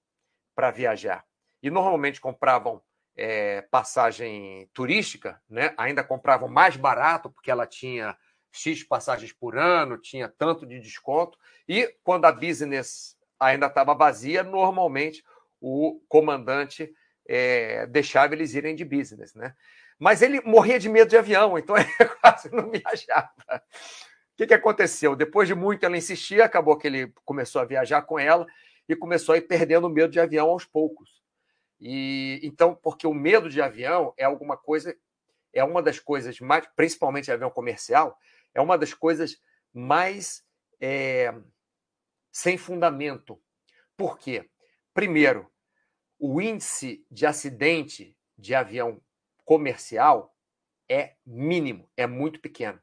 para 0.54 0.70
viajar. 0.70 1.24
E 1.62 1.70
normalmente 1.70 2.20
compravam 2.20 2.82
é, 3.16 3.62
passagem 3.62 4.68
turística, 4.72 5.40
né? 5.48 5.74
ainda 5.76 6.02
compravam 6.02 6.48
mais 6.48 6.76
barato, 6.76 7.30
porque 7.30 7.50
ela 7.50 7.66
tinha 7.66 8.16
X 8.50 8.84
passagens 8.84 9.32
por 9.32 9.56
ano, 9.56 9.98
tinha 9.98 10.28
tanto 10.28 10.66
de 10.66 10.80
desconto. 10.80 11.38
E 11.68 11.94
quando 12.02 12.24
a 12.26 12.32
business 12.32 13.16
ainda 13.38 13.66
estava 13.66 13.94
vazia, 13.94 14.42
normalmente 14.42 15.24
o 15.60 16.00
comandante 16.08 16.92
é, 17.28 17.86
deixava 17.86 18.34
eles 18.34 18.54
irem 18.54 18.74
de 18.74 18.84
business. 18.84 19.34
Né? 19.34 19.54
Mas 20.02 20.20
ele 20.20 20.40
morria 20.40 20.80
de 20.80 20.88
medo 20.88 21.08
de 21.08 21.16
avião, 21.16 21.56
então 21.56 21.76
ele 21.78 21.86
quase 22.20 22.50
não 22.50 22.68
viajava. 22.68 23.32
O 23.54 24.36
que, 24.36 24.48
que 24.48 24.54
aconteceu? 24.54 25.14
Depois 25.14 25.46
de 25.46 25.54
muito 25.54 25.86
ela 25.86 25.96
insistir, 25.96 26.42
acabou 26.42 26.76
que 26.76 26.88
ele 26.88 27.14
começou 27.24 27.62
a 27.62 27.64
viajar 27.64 28.02
com 28.02 28.18
ela 28.18 28.44
e 28.88 28.96
começou 28.96 29.32
a 29.32 29.38
ir 29.38 29.42
perdendo 29.42 29.86
o 29.86 29.88
medo 29.88 30.10
de 30.10 30.18
avião 30.18 30.48
aos 30.48 30.64
poucos. 30.64 31.22
E 31.80 32.40
então, 32.42 32.74
porque 32.74 33.06
o 33.06 33.14
medo 33.14 33.48
de 33.48 33.62
avião 33.62 34.12
é 34.16 34.24
alguma 34.24 34.56
coisa, 34.56 34.92
é 35.52 35.62
uma 35.62 35.80
das 35.80 36.00
coisas 36.00 36.40
mais, 36.40 36.66
principalmente 36.74 37.30
avião 37.30 37.48
comercial, 37.48 38.18
é 38.52 38.60
uma 38.60 38.76
das 38.76 38.92
coisas 38.92 39.40
mais 39.72 40.44
é, 40.80 41.32
sem 42.32 42.58
fundamento. 42.58 43.40
Por 43.96 44.18
quê? 44.18 44.50
Primeiro, 44.92 45.48
o 46.18 46.40
índice 46.40 47.06
de 47.08 47.24
acidente 47.24 48.16
de 48.36 48.52
avião 48.52 49.00
comercial 49.44 50.34
é 50.88 51.14
mínimo, 51.24 51.88
é 51.96 52.06
muito 52.06 52.40
pequeno. 52.40 52.80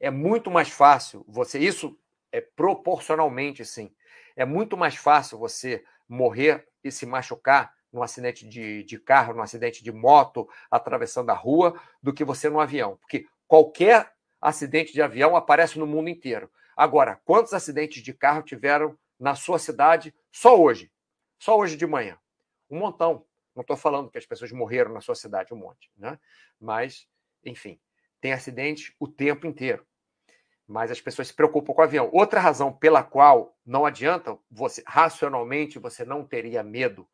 É 0.00 0.10
muito 0.10 0.50
mais 0.50 0.68
fácil 0.68 1.24
você. 1.28 1.58
Isso 1.58 1.98
é 2.32 2.40
proporcionalmente, 2.40 3.64
sim. 3.64 3.94
É 4.36 4.44
muito 4.44 4.76
mais 4.76 4.94
fácil 4.94 5.38
você 5.38 5.84
morrer 6.08 6.68
e 6.82 6.90
se 6.90 7.04
machucar 7.04 7.74
num 7.92 8.02
acidente 8.02 8.46
de, 8.46 8.84
de 8.84 8.98
carro, 8.98 9.34
num 9.34 9.42
acidente 9.42 9.82
de 9.82 9.90
moto, 9.90 10.48
atravessando 10.70 11.30
a 11.30 11.34
rua, 11.34 11.80
do 12.02 12.12
que 12.12 12.24
você 12.24 12.48
no 12.48 12.60
avião. 12.60 12.96
Porque 12.96 13.26
qualquer 13.46 14.12
acidente 14.40 14.92
de 14.92 15.02
avião 15.02 15.34
aparece 15.34 15.78
no 15.78 15.86
mundo 15.86 16.08
inteiro. 16.08 16.50
Agora, 16.76 17.20
quantos 17.24 17.52
acidentes 17.52 18.02
de 18.02 18.14
carro 18.14 18.42
tiveram 18.42 18.96
na 19.18 19.34
sua 19.34 19.58
cidade 19.58 20.14
só 20.30 20.60
hoje? 20.60 20.92
Só 21.38 21.58
hoje 21.58 21.76
de 21.76 21.86
manhã? 21.86 22.18
Um 22.70 22.78
montão. 22.78 23.24
Não 23.58 23.62
estou 23.62 23.76
falando 23.76 24.08
que 24.08 24.16
as 24.16 24.24
pessoas 24.24 24.52
morreram 24.52 24.92
na 24.92 25.00
sua 25.00 25.16
cidade, 25.16 25.52
um 25.52 25.56
monte, 25.56 25.90
né? 25.96 26.16
Mas, 26.60 27.08
enfim, 27.44 27.80
tem 28.20 28.32
acidente 28.32 28.94
o 29.00 29.08
tempo 29.08 29.48
inteiro. 29.48 29.84
Mas 30.64 30.92
as 30.92 31.00
pessoas 31.00 31.26
se 31.26 31.34
preocupam 31.34 31.74
com 31.74 31.80
o 31.80 31.84
avião. 31.84 32.08
Outra 32.12 32.38
razão 32.38 32.72
pela 32.72 33.02
qual 33.02 33.58
não 33.66 33.84
adianta 33.84 34.38
você, 34.48 34.80
racionalmente, 34.86 35.76
você 35.76 36.04
não 36.04 36.24
teria 36.24 36.62
medo 36.62 37.04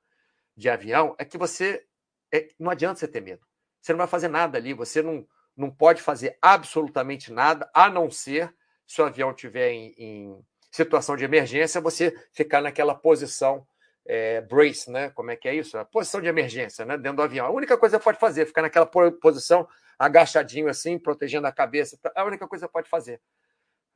de 0.55 0.69
avião 0.69 1.17
é 1.19 1.25
que 1.25 1.39
você. 1.39 1.87
É, 2.31 2.51
não 2.59 2.71
adianta 2.71 3.01
você 3.01 3.09
ter 3.09 3.23
medo. 3.23 3.47
Você 3.81 3.93
não 3.93 3.99
vai 3.99 4.07
fazer 4.07 4.29
nada 4.29 4.59
ali, 4.59 4.75
você 4.75 5.01
não, 5.01 5.27
não 5.57 5.71
pode 5.71 6.03
fazer 6.03 6.37
absolutamente 6.43 7.33
nada, 7.33 7.71
a 7.73 7.89
não 7.89 8.11
ser 8.11 8.55
se 8.87 9.01
o 9.01 9.07
avião 9.07 9.31
estiver 9.31 9.71
em, 9.71 9.95
em 9.97 10.45
situação 10.71 11.17
de 11.17 11.25
emergência, 11.25 11.81
você 11.81 12.15
ficar 12.35 12.61
naquela 12.61 12.95
posição 12.95 13.67
é, 14.07 14.40
brace, 14.43 14.90
né? 14.90 15.11
Como 15.11 15.31
é 15.31 15.37
que 15.37 15.49
é 15.49 15.55
isso? 15.55 15.79
A 15.79 15.85
posição 15.85 16.21
de 16.21 16.29
emergência, 16.29 16.85
né? 16.85 16.97
Dentro 16.97 17.17
do 17.17 17.23
avião. 17.23 17.47
A 17.47 17.51
única 17.51 17.77
coisa 17.77 17.99
que 17.99 18.05
pode 18.05 18.19
fazer 18.19 18.43
é 18.43 18.47
ficar 18.47 18.62
naquela 18.62 18.87
posição 18.87 19.67
agachadinho 19.99 20.69
assim, 20.69 20.99
protegendo 20.99 21.47
a 21.47 21.53
cabeça. 21.53 21.99
É 22.14 22.21
a 22.21 22.25
única 22.25 22.47
coisa 22.47 22.67
que 22.67 22.73
pode 22.73 22.88
fazer. 22.88 23.21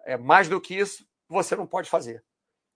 É, 0.05 0.17
mais 0.17 0.49
do 0.49 0.61
que 0.61 0.75
isso, 0.75 1.07
você 1.29 1.55
não 1.55 1.67
pode 1.67 1.91
fazer. 1.91 2.25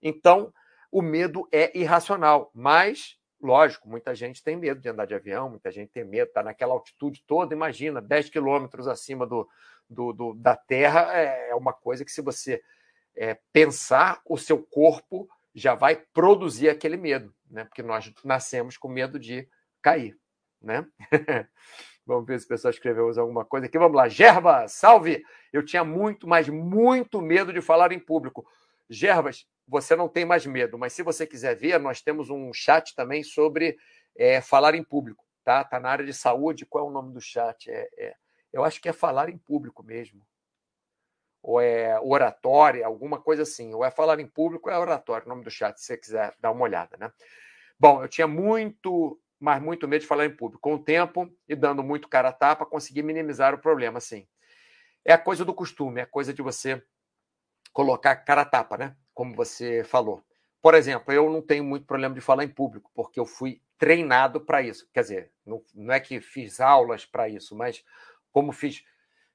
Então, 0.01 0.53
o 0.91 1.01
medo 1.01 1.47
é 1.51 1.75
irracional. 1.77 2.51
Mas, 2.53 3.17
lógico, 3.41 3.89
muita 3.89 4.13
gente 4.13 4.43
tem 4.43 4.55
medo 4.55 4.79
de 4.79 4.89
andar 4.89 5.05
de 5.05 5.15
avião, 5.15 5.49
muita 5.49 5.71
gente 5.71 5.91
tem 5.91 6.03
medo, 6.03 6.27
está 6.27 6.43
naquela 6.43 6.73
altitude 6.73 7.23
toda. 7.25 7.55
Imagina, 7.55 8.01
10 8.01 8.29
quilômetros 8.29 8.87
acima 8.87 9.25
do, 9.25 9.49
do, 9.89 10.13
do, 10.13 10.33
da 10.35 10.55
Terra 10.55 11.17
é, 11.17 11.49
é 11.49 11.55
uma 11.55 11.73
coisa 11.73 12.05
que, 12.05 12.11
se 12.11 12.21
você 12.21 12.61
é, 13.15 13.39
pensar, 13.51 14.21
o 14.25 14.37
seu 14.37 14.61
corpo 14.61 15.27
já 15.53 15.75
vai 15.75 15.95
produzir 15.95 16.69
aquele 16.69 16.97
medo, 16.97 17.33
né? 17.49 17.65
Porque 17.65 17.83
nós 17.83 18.11
nascemos 18.23 18.77
com 18.77 18.87
medo 18.87 19.19
de 19.19 19.47
cair, 19.81 20.17
né? 20.61 20.85
Vamos 22.05 22.25
ver 22.25 22.39
se 22.39 22.45
o 22.45 22.49
pessoal 22.49 22.71
escreveu 22.71 23.07
alguma 23.17 23.45
coisa 23.45 23.67
aqui. 23.67 23.77
Vamos 23.77 23.95
lá. 23.95 24.09
Gerba, 24.09 24.67
salve! 24.67 25.23
Eu 25.53 25.63
tinha 25.63 25.83
muito, 25.83 26.27
mas 26.27 26.49
muito 26.49 27.21
medo 27.21 27.53
de 27.53 27.61
falar 27.61 27.91
em 27.91 27.99
público. 27.99 28.45
Gerbas, 28.89 29.47
você 29.67 29.95
não 29.95 30.09
tem 30.09 30.25
mais 30.25 30.45
medo, 30.45 30.77
mas 30.77 30.91
se 30.91 31.01
você 31.01 31.25
quiser 31.25 31.55
ver, 31.55 31.79
nós 31.79 32.01
temos 32.01 32.29
um 32.29 32.51
chat 32.53 32.93
também 32.95 33.23
sobre 33.23 33.77
é, 34.17 34.41
falar 34.41 34.75
em 34.75 34.83
público, 34.83 35.23
tá? 35.43 35.63
Tá 35.63 35.79
na 35.79 35.89
área 35.89 36.05
de 36.05 36.13
saúde. 36.13 36.65
Qual 36.65 36.85
é 36.85 36.89
o 36.89 36.91
nome 36.91 37.13
do 37.13 37.21
chat? 37.21 37.71
É, 37.71 37.87
é, 37.97 38.13
eu 38.51 38.63
acho 38.63 38.81
que 38.81 38.89
é 38.89 38.93
falar 38.93 39.29
em 39.29 39.37
público 39.37 39.81
mesmo 39.81 40.25
ou 41.43 41.59
é 41.59 41.99
oratória, 41.99 42.85
alguma 42.85 43.19
coisa 43.19 43.43
assim, 43.43 43.73
ou 43.73 43.83
é 43.83 43.91
falar 43.91 44.19
em 44.21 44.25
público, 44.25 44.69
é 44.69 44.79
oratória, 44.79 45.25
o 45.25 45.29
nome 45.29 45.43
do 45.43 45.51
chat, 45.51 45.77
se 45.77 45.85
você 45.85 45.97
quiser 45.97 46.33
dar 46.39 46.51
uma 46.51 46.63
olhada, 46.63 46.95
né? 46.97 47.11
Bom, 47.77 48.01
eu 48.01 48.07
tinha 48.07 48.25
muito, 48.25 49.19
mas 49.37 49.61
muito 49.61 49.85
medo 49.85 50.01
de 50.01 50.07
falar 50.07 50.25
em 50.25 50.35
público. 50.35 50.61
Com 50.61 50.75
o 50.75 50.79
tempo 50.79 51.29
e 51.49 51.53
dando 51.53 51.83
muito 51.83 52.07
cara 52.07 52.29
a 52.29 52.33
tapa, 52.33 52.65
consegui 52.65 53.03
minimizar 53.03 53.53
o 53.53 53.57
problema, 53.57 53.97
assim. 53.97 54.25
É 55.03 55.11
a 55.11 55.17
coisa 55.17 55.43
do 55.43 55.53
costume, 55.53 55.99
é 55.99 56.03
a 56.03 56.07
coisa 56.07 56.33
de 56.33 56.41
você 56.41 56.81
colocar 57.73 58.15
cara 58.15 58.41
a 58.41 58.45
tapa, 58.45 58.77
né? 58.77 58.95
Como 59.13 59.35
você 59.35 59.83
falou. 59.83 60.23
Por 60.61 60.75
exemplo, 60.75 61.13
eu 61.13 61.29
não 61.29 61.41
tenho 61.41 61.63
muito 61.65 61.85
problema 61.85 62.15
de 62.15 62.21
falar 62.21 62.45
em 62.45 62.49
público, 62.49 62.89
porque 62.95 63.19
eu 63.19 63.25
fui 63.25 63.61
treinado 63.77 64.39
para 64.39 64.61
isso. 64.61 64.87
Quer 64.93 65.01
dizer, 65.01 65.31
não, 65.45 65.61
não 65.75 65.93
é 65.93 65.99
que 65.99 66.21
fiz 66.21 66.61
aulas 66.61 67.05
para 67.05 67.27
isso, 67.27 67.53
mas 67.53 67.83
como 68.31 68.53
fiz 68.53 68.85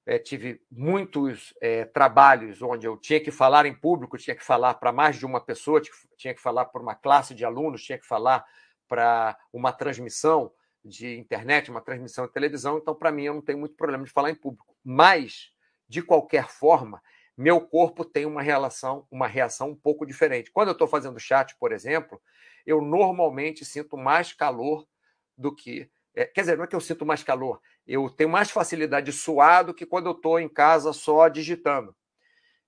é, 0.09 0.19
tive 0.19 0.59
muitos 0.71 1.53
é, 1.61 1.85
trabalhos 1.85 2.63
onde 2.63 2.87
eu 2.87 2.97
tinha 2.97 3.21
que 3.21 3.31
falar 3.31 3.67
em 3.67 3.75
público, 3.75 4.17
tinha 4.17 4.35
que 4.35 4.43
falar 4.43 4.73
para 4.75 4.91
mais 4.91 5.17
de 5.17 5.27
uma 5.27 5.39
pessoa, 5.39 5.83
tinha 6.17 6.33
que 6.33 6.41
falar 6.41 6.65
para 6.65 6.81
uma 6.81 6.95
classe 6.95 7.35
de 7.35 7.45
alunos, 7.45 7.85
tinha 7.85 7.99
que 7.99 8.07
falar 8.07 8.43
para 8.89 9.37
uma 9.53 9.71
transmissão 9.71 10.51
de 10.83 11.19
internet, 11.19 11.71
uma 11.71 11.83
transmissão 11.83 12.27
de 12.27 12.33
televisão. 12.33 12.79
Então, 12.79 12.95
para 12.95 13.13
mim, 13.13 13.25
eu 13.25 13.35
não 13.35 13.43
tenho 13.43 13.59
muito 13.59 13.77
problema 13.77 14.03
de 14.03 14.11
falar 14.11 14.31
em 14.31 14.35
público. 14.35 14.75
Mas, 14.83 15.53
de 15.87 16.01
qualquer 16.01 16.49
forma, 16.49 17.03
meu 17.37 17.61
corpo 17.61 18.03
tem 18.03 18.25
uma 18.25 18.41
relação, 18.41 19.07
uma 19.11 19.27
reação 19.27 19.73
um 19.73 19.77
pouco 19.77 20.07
diferente. 20.07 20.51
Quando 20.51 20.69
eu 20.69 20.73
estou 20.73 20.89
fazendo 20.89 21.21
chat, 21.21 21.55
por 21.59 21.71
exemplo, 21.71 22.19
eu 22.65 22.81
normalmente 22.81 23.63
sinto 23.63 23.95
mais 23.99 24.33
calor 24.33 24.89
do 25.37 25.55
que. 25.55 25.91
É, 26.17 26.25
quer 26.25 26.41
dizer, 26.41 26.57
não 26.57 26.65
é 26.65 26.67
que 26.67 26.75
eu 26.75 26.81
sinto 26.81 27.05
mais 27.05 27.23
calor, 27.23 27.61
eu 27.89 28.11
tenho 28.11 28.29
mais 28.29 28.51
facilidade 28.51 29.07
de 29.07 29.13
suar 29.13 29.65
do 29.65 29.73
que 29.73 29.87
quando 29.87 30.07
eu 30.07 30.13
estou 30.13 30.39
em 30.39 30.49
casa 30.49 30.93
só 30.93 31.27
digitando. 31.29 31.97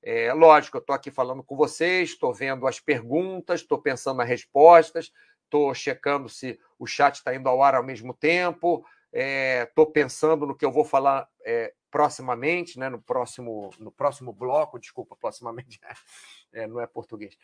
É 0.03 0.33
lógico, 0.33 0.79
eu 0.79 0.81
estou 0.81 0.95
aqui 0.95 1.11
falando 1.11 1.45
com 1.45 1.55
vocês, 1.55 2.11
estou 2.11 2.33
vendo 2.33 2.67
as 2.67 2.81
perguntas, 2.81 3.61
estou 3.61 3.79
pensando 3.79 4.17
nas 4.17 4.29
respostas, 4.29 5.13
estou 5.45 5.75
checando 5.75 6.27
se 6.27 6.59
o 6.79 6.87
chat 6.87 7.17
está 7.17 7.35
indo 7.35 7.49
ao 7.49 7.63
ar 7.63 7.75
ao 7.75 7.83
mesmo 7.83 8.15
tempo, 8.15 8.83
estou 9.13 9.87
é, 9.87 9.93
pensando 9.93 10.47
no 10.47 10.57
que 10.57 10.65
eu 10.65 10.73
vou 10.73 10.85
falar 10.85 11.29
é, 11.45 11.75
proximamente, 11.91 12.79
né, 12.79 12.89
no, 12.89 13.03
próximo, 13.03 13.71
no 13.79 13.93
próximo 13.93 14.33
bloco, 14.33 14.79
desculpa, 14.79 15.15
proximamente, 15.17 15.79
é, 16.53 16.67
não 16.67 16.81
é 16.81 16.87
português. 16.87 17.37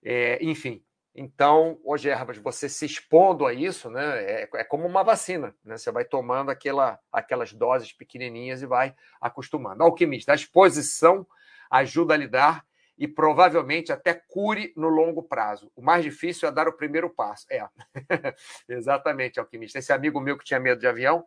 É, 0.00 0.38
enfim, 0.40 0.84
então, 1.18 1.80
hoje, 1.82 2.10
Ervas, 2.10 2.36
você 2.36 2.68
se 2.68 2.84
expondo 2.84 3.46
a 3.46 3.54
isso, 3.54 3.88
né, 3.88 4.22
é, 4.22 4.48
é, 4.54 4.64
como 4.64 4.86
uma 4.86 5.02
vacina, 5.02 5.54
né? 5.64 5.78
Você 5.78 5.90
vai 5.90 6.04
tomando 6.04 6.50
aquela, 6.50 7.00
aquelas 7.10 7.54
doses 7.54 7.90
pequenininhas 7.90 8.60
e 8.60 8.66
vai 8.66 8.94
acostumando. 9.18 9.82
Alquimista, 9.82 10.32
a 10.32 10.34
exposição 10.34 11.26
ajuda 11.70 12.12
a 12.12 12.18
lidar 12.18 12.66
e 12.98 13.08
provavelmente 13.08 13.90
até 13.90 14.12
cure 14.12 14.74
no 14.76 14.88
longo 14.88 15.22
prazo. 15.22 15.72
O 15.74 15.80
mais 15.80 16.04
difícil 16.04 16.50
é 16.50 16.52
dar 16.52 16.68
o 16.68 16.76
primeiro 16.76 17.08
passo. 17.08 17.46
É, 17.50 17.66
exatamente, 18.68 19.40
alquimista. 19.40 19.78
Esse 19.78 19.94
amigo 19.94 20.20
meu 20.20 20.36
que 20.36 20.44
tinha 20.44 20.60
medo 20.60 20.78
de 20.78 20.86
avião, 20.86 21.24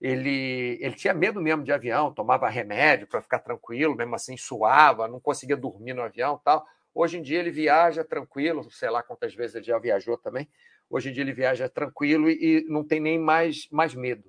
ele, 0.00 0.78
ele 0.80 0.94
tinha 0.94 1.12
medo 1.12 1.40
mesmo 1.40 1.64
de 1.64 1.72
avião, 1.72 2.14
tomava 2.14 2.48
remédio 2.48 3.08
para 3.08 3.20
ficar 3.20 3.40
tranquilo, 3.40 3.96
mesmo 3.96 4.14
assim 4.14 4.36
suava, 4.36 5.08
não 5.08 5.18
conseguia 5.18 5.56
dormir 5.56 5.92
no 5.92 6.02
avião 6.02 6.40
tal. 6.44 6.64
Hoje 7.00 7.16
em 7.16 7.22
dia 7.22 7.38
ele 7.38 7.52
viaja 7.52 8.02
tranquilo, 8.02 8.68
sei 8.72 8.90
lá 8.90 9.04
quantas 9.04 9.32
vezes 9.32 9.54
ele 9.54 9.64
já 9.64 9.78
viajou 9.78 10.18
também. 10.18 10.50
Hoje 10.90 11.10
em 11.10 11.12
dia 11.12 11.22
ele 11.22 11.32
viaja 11.32 11.68
tranquilo 11.68 12.28
e, 12.28 12.66
não 12.68 12.82
tem 12.82 12.98
nem 12.98 13.16
mais, 13.16 13.68
mais 13.70 13.94
medo. 13.94 14.28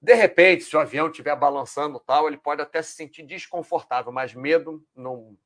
De 0.00 0.14
repente, 0.14 0.62
se 0.62 0.76
o 0.76 0.78
avião 0.78 1.08
estiver 1.08 1.34
balançando 1.34 1.98
tal, 1.98 2.28
ele 2.28 2.36
pode 2.36 2.62
até 2.62 2.80
se 2.80 2.92
sentir 2.92 3.24
desconfortável, 3.24 4.12
mas 4.12 4.32
medo 4.32 4.80
não, 4.94 5.36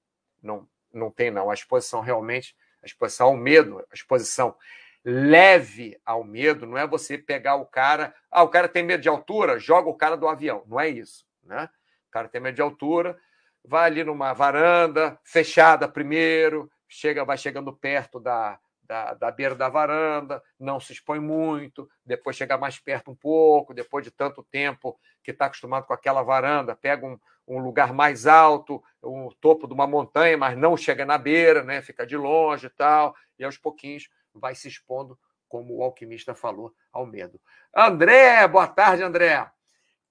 não, 0.42 0.68
não 0.92 1.10
tem, 1.10 1.30
não. 1.30 1.50
A 1.50 1.54
exposição 1.54 2.02
realmente, 2.02 2.54
a 2.82 2.84
exposição 2.84 3.28
ao 3.28 3.36
medo, 3.38 3.78
a 3.78 3.94
exposição 3.94 4.54
leve 5.02 5.98
ao 6.04 6.22
medo, 6.22 6.66
não 6.66 6.76
é 6.76 6.86
você 6.86 7.16
pegar 7.16 7.56
o 7.56 7.64
cara, 7.64 8.14
ah, 8.30 8.42
o 8.42 8.50
cara 8.50 8.68
tem 8.68 8.82
medo 8.82 9.00
de 9.00 9.08
altura, 9.08 9.58
joga 9.58 9.88
o 9.88 9.96
cara 9.96 10.14
do 10.14 10.28
avião. 10.28 10.62
Não 10.66 10.78
é 10.78 10.90
isso, 10.90 11.26
né? 11.42 11.70
O 12.06 12.10
cara 12.10 12.28
tem 12.28 12.38
medo 12.38 12.56
de 12.56 12.60
altura, 12.60 13.18
vai 13.64 13.86
ali 13.86 14.04
numa 14.04 14.32
varanda, 14.32 15.18
fechada 15.24 15.88
primeiro, 15.88 16.70
chega, 16.86 17.24
vai 17.24 17.38
chegando 17.38 17.72
perto 17.72 18.20
da, 18.20 18.58
da, 18.82 19.14
da 19.14 19.30
beira 19.30 19.54
da 19.54 19.68
varanda, 19.68 20.42
não 20.58 20.78
se 20.78 20.92
expõe 20.92 21.18
muito, 21.18 21.88
depois 22.04 22.36
chega 22.36 22.58
mais 22.58 22.78
perto 22.78 23.10
um 23.10 23.14
pouco, 23.14 23.74
depois 23.74 24.04
de 24.04 24.10
tanto 24.10 24.42
tempo 24.42 24.98
que 25.22 25.30
está 25.30 25.46
acostumado 25.46 25.86
com 25.86 25.94
aquela 25.94 26.22
varanda, 26.22 26.76
pega 26.76 27.06
um, 27.06 27.18
um 27.48 27.58
lugar 27.58 27.92
mais 27.92 28.26
alto, 28.26 28.82
o 29.02 29.32
topo 29.40 29.66
de 29.66 29.74
uma 29.74 29.86
montanha, 29.86 30.36
mas 30.36 30.56
não 30.56 30.76
chega 30.76 31.04
na 31.04 31.18
beira, 31.18 31.62
né? 31.62 31.80
fica 31.80 32.06
de 32.06 32.16
longe 32.16 32.66
e 32.66 32.70
tal, 32.70 33.14
e 33.38 33.44
aos 33.44 33.56
pouquinhos 33.56 34.08
vai 34.34 34.54
se 34.54 34.68
expondo, 34.68 35.18
como 35.48 35.76
o 35.76 35.82
alquimista 35.82 36.34
falou, 36.34 36.74
ao 36.92 37.06
medo. 37.06 37.40
André, 37.74 38.46
boa 38.48 38.66
tarde, 38.66 39.02
André. 39.02 39.48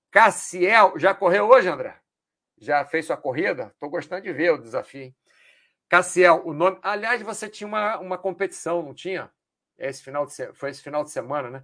Cassiel, 0.09 0.93
já 0.97 1.13
correu 1.13 1.49
hoje, 1.49 1.67
André? 1.67 2.02
Já 2.57 2.85
fez 2.85 3.05
sua 3.05 3.17
corrida? 3.17 3.71
Estou 3.73 3.89
gostando 3.89 4.21
de 4.21 4.31
ver 4.31 4.51
o 4.51 4.57
desafio. 4.57 5.13
Cassiel, 5.89 6.41
o 6.45 6.53
nome. 6.53 6.79
Aliás, 6.81 7.21
você 7.21 7.47
tinha 7.47 7.67
uma, 7.67 7.99
uma 7.99 8.17
competição, 8.17 8.81
não 8.81 8.93
tinha? 8.93 9.31
Esse 9.77 10.01
final 10.03 10.25
de. 10.25 10.33
Foi 10.53 10.69
esse 10.69 10.81
final 10.81 11.03
de 11.03 11.11
semana, 11.11 11.49
né? 11.49 11.63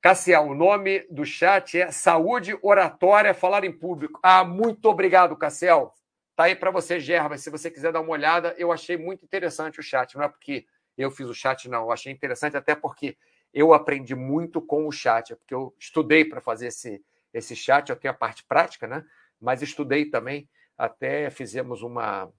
Cassiel, 0.00 0.42
o 0.42 0.54
nome 0.54 1.06
do 1.10 1.24
chat 1.24 1.80
é 1.80 1.90
Saúde 1.90 2.58
Oratória 2.62 3.32
Falar 3.32 3.64
em 3.64 3.72
Público. 3.72 4.20
Ah, 4.22 4.44
muito 4.44 4.84
obrigado, 4.86 5.36
Cassiel. 5.36 5.94
Tá 6.36 6.44
aí 6.44 6.54
para 6.54 6.70
você, 6.70 6.98
Gerva. 7.00 7.38
Se 7.38 7.48
você 7.48 7.70
quiser 7.70 7.92
dar 7.92 8.00
uma 8.00 8.10
olhada, 8.10 8.54
eu 8.58 8.72
achei 8.72 8.96
muito 8.96 9.24
interessante 9.24 9.80
o 9.80 9.82
chat. 9.82 10.16
Não 10.16 10.24
é 10.24 10.28
porque 10.28 10.66
eu 10.98 11.10
fiz 11.10 11.28
o 11.28 11.34
chat, 11.34 11.68
não. 11.68 11.84
Eu 11.84 11.92
achei 11.92 12.12
interessante, 12.12 12.56
até 12.56 12.74
porque 12.74 13.16
eu 13.52 13.72
aprendi 13.72 14.14
muito 14.14 14.60
com 14.60 14.86
o 14.86 14.92
chat, 14.92 15.32
é 15.32 15.36
porque 15.36 15.54
eu 15.54 15.74
estudei 15.78 16.24
para 16.24 16.40
fazer 16.40 16.66
esse, 16.66 17.02
esse 17.32 17.54
chat. 17.54 17.88
Eu 17.88 17.96
tenho 17.96 18.12
a 18.12 18.16
parte 18.16 18.44
prática, 18.44 18.86
né? 18.86 19.04
Mas 19.44 19.62
estudei 19.62 20.06
também. 20.06 20.48
Até 20.76 21.30
fizemos 21.30 21.82
uma, 21.82 22.32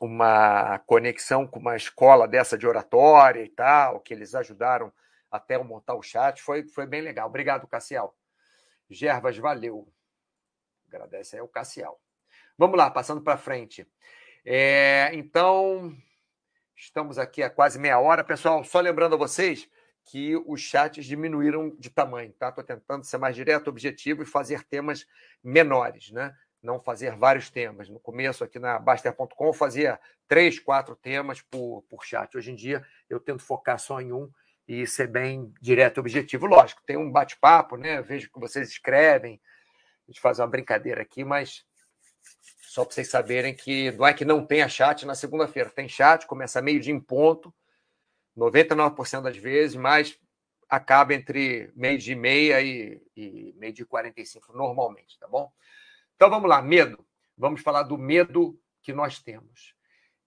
uma 0.00 0.78
conexão 0.80 1.46
com 1.46 1.58
uma 1.58 1.76
escola 1.76 2.28
dessa 2.28 2.56
de 2.56 2.66
oratória 2.66 3.42
e 3.42 3.48
tal, 3.48 4.00
que 4.00 4.14
eles 4.14 4.34
ajudaram 4.34 4.92
até 5.30 5.56
eu 5.56 5.64
montar 5.64 5.94
o 5.94 6.02
chat. 6.02 6.40
Foi, 6.42 6.68
foi 6.68 6.86
bem 6.86 7.00
legal. 7.00 7.28
Obrigado, 7.28 7.66
Cassiel. 7.66 8.14
Gervas, 8.88 9.36
valeu. 9.38 9.88
Agradece 10.86 11.36
aí 11.36 11.42
o 11.42 11.48
Cassiel. 11.48 11.98
Vamos 12.56 12.78
lá, 12.78 12.90
passando 12.90 13.20
para 13.20 13.36
frente. 13.36 13.84
É, 14.44 15.10
então, 15.14 15.96
Estamos 16.76 17.18
aqui 17.18 17.42
há 17.42 17.48
quase 17.48 17.78
meia 17.78 17.98
hora. 18.00 18.24
Pessoal, 18.24 18.64
só 18.64 18.80
lembrando 18.80 19.14
a 19.14 19.18
vocês 19.18 19.68
que 20.04 20.36
os 20.46 20.60
chats 20.60 21.04
diminuíram 21.04 21.74
de 21.78 21.90
tamanho, 21.90 22.32
tá? 22.32 22.50
Estou 22.50 22.62
tentando 22.62 23.04
ser 23.04 23.18
mais 23.18 23.34
direto, 23.34 23.68
objetivo 23.68 24.22
e 24.22 24.26
fazer 24.26 24.62
temas 24.64 25.06
menores, 25.42 26.10
né? 26.10 26.34
Não 26.62 26.80
fazer 26.80 27.16
vários 27.16 27.50
temas. 27.50 27.88
No 27.88 27.98
começo, 27.98 28.44
aqui 28.44 28.58
na 28.58 28.78
Baster.com, 28.78 29.46
eu 29.46 29.52
fazia 29.52 29.98
três, 30.28 30.58
quatro 30.58 30.94
temas 30.94 31.40
por, 31.40 31.82
por 31.88 32.04
chat. 32.04 32.36
Hoje 32.36 32.52
em 32.52 32.54
dia, 32.54 32.84
eu 33.08 33.18
tento 33.18 33.42
focar 33.42 33.78
só 33.78 34.00
em 34.00 34.12
um 34.12 34.30
e 34.66 34.86
ser 34.86 35.08
bem 35.08 35.52
direto 35.60 35.98
e 35.98 36.00
objetivo. 36.00 36.46
Lógico, 36.46 36.82
tem 36.86 36.96
um 36.96 37.10
bate-papo, 37.10 37.76
né? 37.76 38.00
Vejo 38.02 38.30
que 38.30 38.40
vocês 38.40 38.68
escrevem, 38.68 39.40
a 40.06 40.10
gente 40.10 40.20
faz 40.20 40.38
uma 40.38 40.46
brincadeira 40.46 41.02
aqui, 41.02 41.24
mas 41.24 41.64
só 42.60 42.84
para 42.84 42.94
vocês 42.94 43.08
saberem 43.08 43.54
que 43.54 43.90
não 43.92 44.06
é 44.06 44.12
que 44.12 44.24
não 44.24 44.44
tenha 44.44 44.68
chat 44.68 45.06
na 45.06 45.14
segunda-feira. 45.14 45.70
Tem 45.70 45.88
chat, 45.88 46.26
começa 46.26 46.60
meio 46.60 46.80
dia 46.80 46.92
em 46.92 47.00
ponto, 47.00 47.54
99% 48.36 49.22
das 49.22 49.36
vezes, 49.36 49.76
mas 49.76 50.18
acaba 50.68 51.14
entre 51.14 51.70
meio 51.74 51.98
dia 51.98 52.14
e 52.14 52.16
meia 52.16 52.60
e, 52.60 53.00
e 53.16 53.54
meio 53.56 53.72
dia 53.72 53.84
e 53.84 53.86
45, 53.86 54.52
normalmente, 54.56 55.18
tá 55.18 55.28
bom? 55.28 55.52
Então 56.16 56.30
vamos 56.30 56.48
lá, 56.48 56.60
medo. 56.60 57.04
Vamos 57.36 57.60
falar 57.60 57.82
do 57.82 57.98
medo 57.98 58.58
que 58.82 58.92
nós 58.92 59.20
temos. 59.20 59.74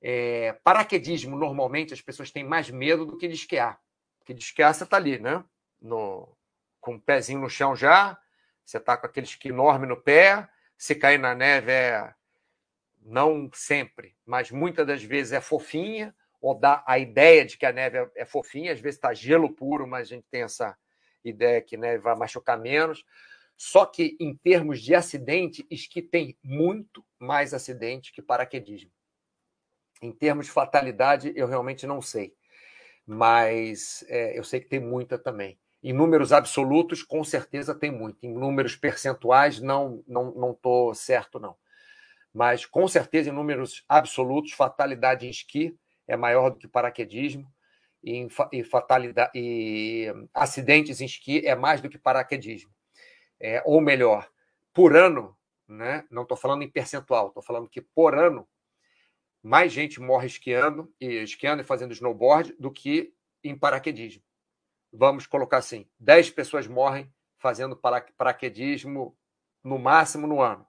É, 0.01 0.53
paraquedismo, 0.63 1.37
normalmente, 1.37 1.93
as 1.93 2.01
pessoas 2.01 2.31
têm 2.31 2.43
mais 2.43 2.69
medo 2.69 3.05
do 3.05 3.17
que 3.17 3.27
de 3.27 3.35
esquiar. 3.35 3.79
Porque 4.19 4.33
de 4.33 4.43
você 4.45 4.83
está 4.83 4.97
ali, 4.97 5.19
né? 5.19 5.43
No, 5.81 6.35
com 6.79 6.95
o 6.95 7.01
pezinho 7.01 7.41
no 7.41 7.49
chão 7.49 7.75
já, 7.75 8.19
você 8.65 8.77
está 8.77 8.97
com 8.97 9.05
aquele 9.05 9.25
esqui 9.25 9.49
enorme 9.49 9.87
no 9.87 9.95
pé, 9.95 10.49
se 10.77 10.95
cair 10.95 11.17
na 11.17 11.33
neve 11.33 11.71
é 11.71 12.13
não 13.01 13.49
sempre, 13.53 14.17
mas 14.25 14.51
muitas 14.51 14.85
das 14.85 15.01
vezes 15.01 15.31
é 15.31 15.39
fofinha, 15.39 16.13
ou 16.41 16.53
dá 16.57 16.83
a 16.85 16.99
ideia 16.99 17.45
de 17.45 17.57
que 17.57 17.65
a 17.65 17.71
neve 17.71 17.97
é, 17.97 18.09
é 18.17 18.25
fofinha, 18.25 18.71
às 18.71 18.79
vezes 18.79 18.97
está 18.97 19.13
gelo 19.13 19.53
puro, 19.53 19.87
mas 19.87 20.07
a 20.07 20.15
gente 20.15 20.25
tem 20.29 20.43
essa 20.43 20.77
ideia 21.23 21.61
que 21.61 21.77
neve 21.77 22.03
vai 22.03 22.15
machucar 22.15 22.59
menos. 22.59 23.03
Só 23.55 23.85
que, 23.85 24.15
em 24.19 24.35
termos 24.35 24.81
de 24.81 24.93
acidente, 24.93 25.65
esqui 25.69 26.01
tem 26.01 26.37
muito 26.43 27.03
mais 27.19 27.53
acidente 27.53 28.11
que 28.11 28.21
paraquedismo. 28.21 28.91
Em 29.99 30.11
termos 30.11 30.45
de 30.45 30.51
fatalidade, 30.51 31.33
eu 31.35 31.47
realmente 31.47 31.87
não 31.87 32.01
sei. 32.01 32.35
Mas 33.05 34.05
é, 34.07 34.37
eu 34.37 34.43
sei 34.43 34.59
que 34.59 34.67
tem 34.67 34.79
muita 34.79 35.17
também. 35.17 35.59
Em 35.81 35.93
números 35.93 36.31
absolutos, 36.31 37.01
com 37.01 37.23
certeza 37.23 37.73
tem 37.73 37.89
muito. 37.89 38.17
Em 38.21 38.31
números 38.31 38.75
percentuais, 38.75 39.59
não 39.59 40.03
não 40.07 40.31
não 40.35 40.51
estou 40.51 40.93
certo, 40.93 41.39
não 41.39 41.55
mas 42.37 42.67
com 42.67 42.87
certeza, 42.87 43.31
em 43.31 43.33
números 43.33 43.83
absolutos, 43.89 44.51
fatalidade 44.51 45.25
em 45.25 45.29
esqui 45.31 45.75
é 46.07 46.15
maior 46.15 46.49
do 46.49 46.57
que 46.57 46.67
paraquedismo, 46.67 47.51
e, 48.03 48.27
e, 48.51 48.63
fatalidade, 48.63 49.31
e 49.35 50.07
acidentes 50.33 51.01
em 51.01 51.05
esqui 51.05 51.45
é 51.45 51.55
mais 51.55 51.81
do 51.81 51.89
que 51.89 51.97
paraquedismo. 51.97 52.71
É, 53.39 53.61
ou 53.65 53.81
melhor, 53.81 54.29
por 54.73 54.95
ano, 54.95 55.37
né? 55.67 56.05
não 56.09 56.23
estou 56.23 56.37
falando 56.37 56.63
em 56.63 56.69
percentual, 56.69 57.27
estou 57.27 57.43
falando 57.43 57.69
que 57.69 57.81
por 57.81 58.15
ano 58.15 58.47
mais 59.43 59.71
gente 59.71 59.99
morre 59.99 60.27
esquiando 60.27 60.93
e 60.99 61.23
esquiando 61.23 61.61
e 61.61 61.65
fazendo 61.65 61.93
snowboard 61.93 62.55
do 62.59 62.71
que 62.71 63.13
em 63.43 63.57
paraquedismo. 63.57 64.23
Vamos 64.91 65.27
colocar 65.27 65.57
assim: 65.57 65.87
10 65.99 66.31
pessoas 66.31 66.67
morrem 66.67 67.11
fazendo 67.37 67.79
paraquedismo 68.17 69.15
no 69.63 69.77
máximo 69.77 70.25
no 70.25 70.41
ano 70.41 70.65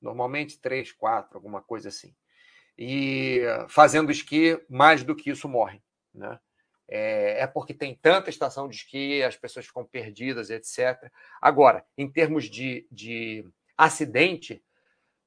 normalmente 0.00 0.58
três, 0.60 0.92
quatro, 0.92 1.36
alguma 1.36 1.62
coisa 1.62 1.88
assim. 1.88 2.14
E 2.78 3.42
fazendo 3.68 4.10
esqui, 4.10 4.60
mais 4.68 5.02
do 5.02 5.14
que 5.14 5.30
isso 5.30 5.48
morrem. 5.48 5.82
Né? 6.14 6.38
É, 6.88 7.42
é, 7.42 7.46
porque 7.46 7.74
tem 7.74 7.94
tanta 7.94 8.30
estação 8.30 8.68
de 8.68 8.76
esqui, 8.76 9.22
as 9.22 9.36
pessoas 9.36 9.66
ficam 9.66 9.84
perdidas, 9.84 10.50
etc. 10.50 11.10
Agora, 11.40 11.84
em 11.96 12.10
termos 12.10 12.44
de, 12.44 12.86
de 12.90 13.46
acidente, 13.76 14.62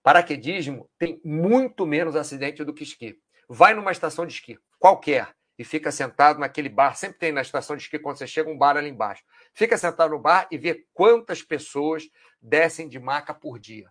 paraquedismo 0.03 0.89
tem 0.97 1.19
muito 1.23 1.85
menos 1.85 2.15
acidente 2.15 2.63
do 2.63 2.73
que 2.73 2.83
esqui. 2.83 3.19
Vai 3.47 3.73
numa 3.73 3.91
estação 3.91 4.25
de 4.25 4.33
esqui, 4.33 4.57
qualquer, 4.77 5.35
e 5.57 5.63
fica 5.63 5.91
sentado 5.91 6.39
naquele 6.39 6.69
bar. 6.69 6.95
Sempre 6.95 7.17
tem 7.17 7.31
na 7.31 7.41
estação 7.41 7.75
de 7.75 7.83
esqui, 7.83 7.99
quando 7.99 8.17
você 8.17 8.27
chega, 8.27 8.49
um 8.49 8.57
bar 8.57 8.77
ali 8.77 8.89
embaixo. 8.89 9.23
Fica 9.53 9.77
sentado 9.77 10.11
no 10.11 10.19
bar 10.19 10.47
e 10.51 10.57
vê 10.57 10.85
quantas 10.93 11.41
pessoas 11.41 12.07
descem 12.41 12.87
de 12.87 12.99
maca 12.99 13.33
por 13.33 13.59
dia 13.59 13.89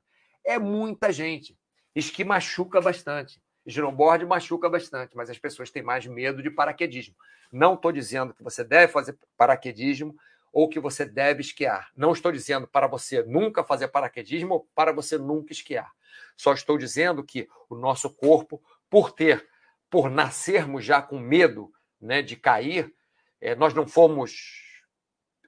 é 0.48 0.58
muita 0.58 1.12
gente. 1.12 1.58
Esqui 1.94 2.24
machuca 2.24 2.80
bastante. 2.80 3.40
Snowboard 3.68 4.24
machuca 4.24 4.68
bastante, 4.68 5.16
mas 5.16 5.28
as 5.28 5.38
pessoas 5.38 5.70
têm 5.70 5.82
mais 5.82 6.06
medo 6.06 6.42
de 6.42 6.50
paraquedismo. 6.50 7.14
Não 7.52 7.74
estou 7.74 7.92
dizendo 7.92 8.32
que 8.32 8.42
você 8.42 8.64
deve 8.64 8.90
fazer 8.90 9.16
paraquedismo 9.36 10.16
ou 10.52 10.68
que 10.68 10.80
você 10.80 11.04
deve 11.04 11.42
esquiar. 11.42 11.90
Não 11.94 12.12
estou 12.12 12.32
dizendo 12.32 12.66
para 12.66 12.86
você 12.86 13.22
nunca 13.22 13.62
fazer 13.62 13.88
paraquedismo 13.88 14.54
ou 14.54 14.68
para 14.74 14.92
você 14.92 15.18
nunca 15.18 15.52
esquiar. 15.52 15.92
Só 16.36 16.54
estou 16.54 16.78
dizendo 16.78 17.22
que 17.22 17.46
o 17.68 17.74
nosso 17.74 18.08
corpo, 18.10 18.62
por 18.88 19.12
ter, 19.12 19.46
por 19.90 20.10
nascermos 20.10 20.84
já 20.84 21.02
com 21.02 21.18
medo 21.18 21.70
né, 22.00 22.22
de 22.22 22.36
cair, 22.36 22.94
é, 23.40 23.54
nós 23.54 23.74
não 23.74 23.86
fomos 23.86 24.82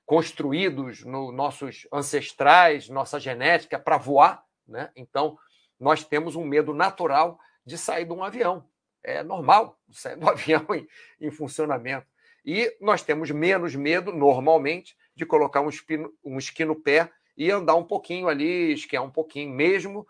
construídos 0.04 1.04
nos 1.04 1.32
nossos 1.32 1.88
ancestrais, 1.90 2.88
nossa 2.88 3.18
genética 3.18 3.78
para 3.78 3.96
voar. 3.96 4.44
Né? 4.68 4.90
Então, 4.94 5.38
nós 5.78 6.04
temos 6.04 6.36
um 6.36 6.44
medo 6.44 6.74
natural 6.74 7.38
de 7.70 7.78
sair 7.78 8.04
de 8.04 8.12
um 8.12 8.24
avião. 8.24 8.68
É 9.02 9.22
normal 9.22 9.80
sair 9.92 10.16
do 10.16 10.28
avião 10.28 10.66
em, 10.74 10.86
em 11.20 11.30
funcionamento. 11.30 12.06
E 12.44 12.76
nós 12.80 13.02
temos 13.02 13.30
menos 13.30 13.74
medo, 13.74 14.12
normalmente, 14.12 14.96
de 15.14 15.24
colocar 15.24 15.60
um, 15.60 15.68
espino, 15.68 16.12
um 16.24 16.36
esqui 16.36 16.64
no 16.64 16.74
pé 16.74 17.10
e 17.36 17.50
andar 17.50 17.76
um 17.76 17.84
pouquinho 17.84 18.28
ali, 18.28 18.72
esquiar 18.72 19.04
um 19.04 19.10
pouquinho, 19.10 19.54
mesmo 19.54 20.06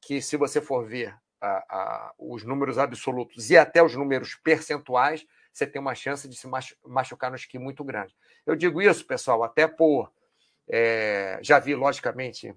que 0.00 0.22
se 0.22 0.36
você 0.36 0.60
for 0.60 0.86
ver 0.86 1.14
a, 1.40 1.48
a, 1.68 2.14
os 2.18 2.44
números 2.44 2.78
absolutos 2.78 3.50
e 3.50 3.56
até 3.56 3.82
os 3.82 3.96
números 3.96 4.34
percentuais, 4.36 5.26
você 5.52 5.66
tem 5.66 5.80
uma 5.80 5.94
chance 5.94 6.28
de 6.28 6.36
se 6.36 6.46
machucar 6.86 7.30
no 7.30 7.36
esqui 7.36 7.58
muito 7.58 7.82
grande. 7.82 8.14
Eu 8.46 8.54
digo 8.54 8.80
isso, 8.80 9.04
pessoal, 9.04 9.42
até 9.42 9.66
por. 9.66 10.12
É, 10.68 11.38
já 11.42 11.58
vi, 11.58 11.74
logicamente, 11.74 12.54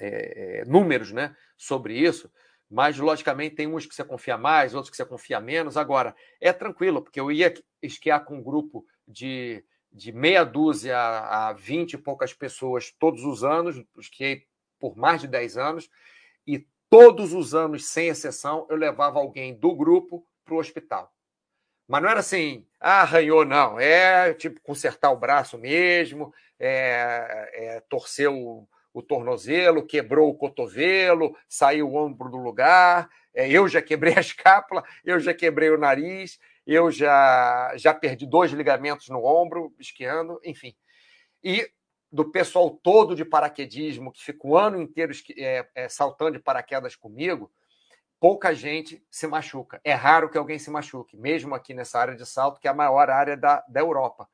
é, 0.00 0.60
é, 0.60 0.64
números 0.64 1.12
né, 1.12 1.34
sobre 1.56 1.94
isso, 1.94 2.30
mas 2.70 2.98
logicamente 2.98 3.54
tem 3.54 3.66
uns 3.66 3.86
que 3.86 3.94
você 3.94 4.04
confia 4.04 4.36
mais, 4.36 4.74
outros 4.74 4.90
que 4.90 4.96
você 4.96 5.04
confia 5.04 5.40
menos. 5.40 5.76
Agora, 5.76 6.14
é 6.40 6.52
tranquilo, 6.52 7.02
porque 7.02 7.18
eu 7.18 7.32
ia 7.32 7.52
esquiar 7.82 8.24
com 8.24 8.36
um 8.38 8.42
grupo 8.42 8.84
de, 9.06 9.64
de 9.90 10.12
meia 10.12 10.44
dúzia 10.44 10.98
a 10.98 11.52
vinte 11.52 11.94
e 11.94 11.98
poucas 11.98 12.34
pessoas 12.34 12.92
todos 12.98 13.24
os 13.24 13.42
anos, 13.42 13.82
esquiei 13.98 14.46
por 14.78 14.96
mais 14.96 15.20
de 15.20 15.26
10 15.26 15.56
anos, 15.56 15.90
e 16.46 16.66
todos 16.90 17.32
os 17.32 17.54
anos, 17.54 17.86
sem 17.86 18.08
exceção, 18.08 18.66
eu 18.70 18.76
levava 18.76 19.18
alguém 19.18 19.54
do 19.54 19.74
grupo 19.74 20.24
para 20.44 20.54
o 20.54 20.58
hospital. 20.58 21.12
Mas 21.86 22.02
não 22.02 22.10
era 22.10 22.20
assim, 22.20 22.66
ah, 22.78 23.00
arranhou, 23.00 23.46
não. 23.46 23.80
É 23.80 24.34
tipo 24.34 24.60
consertar 24.60 25.10
o 25.10 25.16
braço 25.16 25.56
mesmo, 25.56 26.32
é, 26.60 27.50
é 27.52 27.80
torcer 27.88 28.28
o, 28.30 28.68
o, 28.98 29.02
tornozelo, 29.02 29.86
quebrou 29.86 30.28
o 30.28 30.34
cotovelo, 30.34 31.36
saiu 31.48 31.88
o 31.88 31.96
ombro 31.96 32.30
do 32.30 32.36
lugar. 32.36 33.08
É, 33.34 33.48
eu 33.48 33.68
já 33.68 33.80
quebrei 33.80 34.14
a 34.14 34.20
escápula, 34.20 34.84
eu 35.04 35.20
já 35.20 35.32
quebrei 35.32 35.70
o 35.70 35.78
nariz, 35.78 36.38
eu 36.66 36.90
já, 36.90 37.72
já 37.76 37.94
perdi 37.94 38.26
dois 38.26 38.50
ligamentos 38.52 39.08
no 39.08 39.24
ombro, 39.24 39.74
esquiando, 39.78 40.40
enfim. 40.44 40.74
E 41.42 41.70
do 42.10 42.30
pessoal 42.30 42.70
todo 42.70 43.14
de 43.14 43.24
paraquedismo, 43.24 44.12
que 44.12 44.22
fica 44.22 44.46
o 44.46 44.56
ano 44.56 44.80
inteiro 44.80 45.12
é, 45.36 45.68
é, 45.74 45.88
saltando 45.88 46.32
de 46.32 46.38
paraquedas 46.38 46.96
comigo, 46.96 47.52
pouca 48.18 48.54
gente 48.54 49.04
se 49.10 49.26
machuca. 49.26 49.80
É 49.84 49.92
raro 49.92 50.28
que 50.28 50.38
alguém 50.38 50.58
se 50.58 50.70
machuque, 50.70 51.16
mesmo 51.16 51.54
aqui 51.54 51.74
nessa 51.74 51.98
área 51.98 52.16
de 52.16 52.26
salto, 52.26 52.60
que 52.60 52.66
é 52.66 52.70
a 52.70 52.74
maior 52.74 53.10
área 53.10 53.36
da, 53.36 53.64
da 53.68 53.80
Europa, 53.80 54.28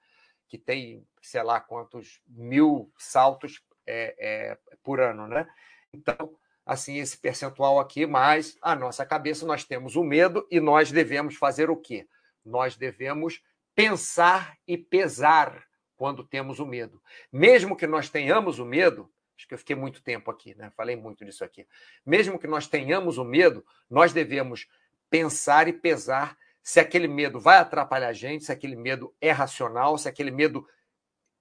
que 0.48 0.57
tem, 0.57 1.07
sei 1.20 1.42
lá, 1.42 1.61
quantos 1.61 2.20
mil 2.27 2.90
saltos 2.96 3.61
é, 3.86 4.14
é, 4.18 4.58
por 4.82 5.00
ano, 5.00 5.26
né? 5.26 5.46
Então, 5.92 6.36
assim, 6.64 6.98
esse 6.98 7.16
percentual 7.18 7.78
aqui, 7.78 8.06
mas 8.06 8.56
a 8.60 8.74
nossa 8.74 9.04
cabeça 9.04 9.46
nós 9.46 9.64
temos 9.64 9.96
o 9.96 10.04
medo 10.04 10.46
e 10.50 10.60
nós 10.60 10.90
devemos 10.90 11.36
fazer 11.36 11.70
o 11.70 11.76
quê? 11.76 12.06
Nós 12.44 12.76
devemos 12.76 13.42
pensar 13.74 14.56
e 14.66 14.76
pesar 14.76 15.64
quando 15.96 16.24
temos 16.24 16.58
o 16.58 16.66
medo. 16.66 17.02
Mesmo 17.32 17.76
que 17.76 17.86
nós 17.86 18.08
tenhamos 18.08 18.58
o 18.58 18.64
medo, 18.64 19.10
Acho 19.36 19.48
que 19.48 19.54
eu 19.54 19.58
fiquei 19.58 19.76
muito 19.76 20.02
tempo 20.02 20.30
aqui, 20.30 20.54
né? 20.54 20.70
Falei 20.76 20.96
muito 20.96 21.24
disso 21.24 21.44
aqui. 21.44 21.66
Mesmo 22.06 22.38
que 22.38 22.46
nós 22.46 22.66
tenhamos 22.66 23.18
o 23.18 23.24
medo, 23.24 23.64
nós 23.90 24.12
devemos 24.12 24.68
pensar 25.10 25.68
e 25.68 25.72
pesar 25.72 26.36
se 26.62 26.80
aquele 26.80 27.08
medo 27.08 27.38
vai 27.38 27.58
atrapalhar 27.58 28.08
a 28.08 28.12
gente, 28.12 28.44
se 28.44 28.52
aquele 28.52 28.76
medo 28.76 29.14
é 29.20 29.30
racional, 29.30 29.98
se 29.98 30.08
aquele 30.08 30.30
medo 30.30 30.66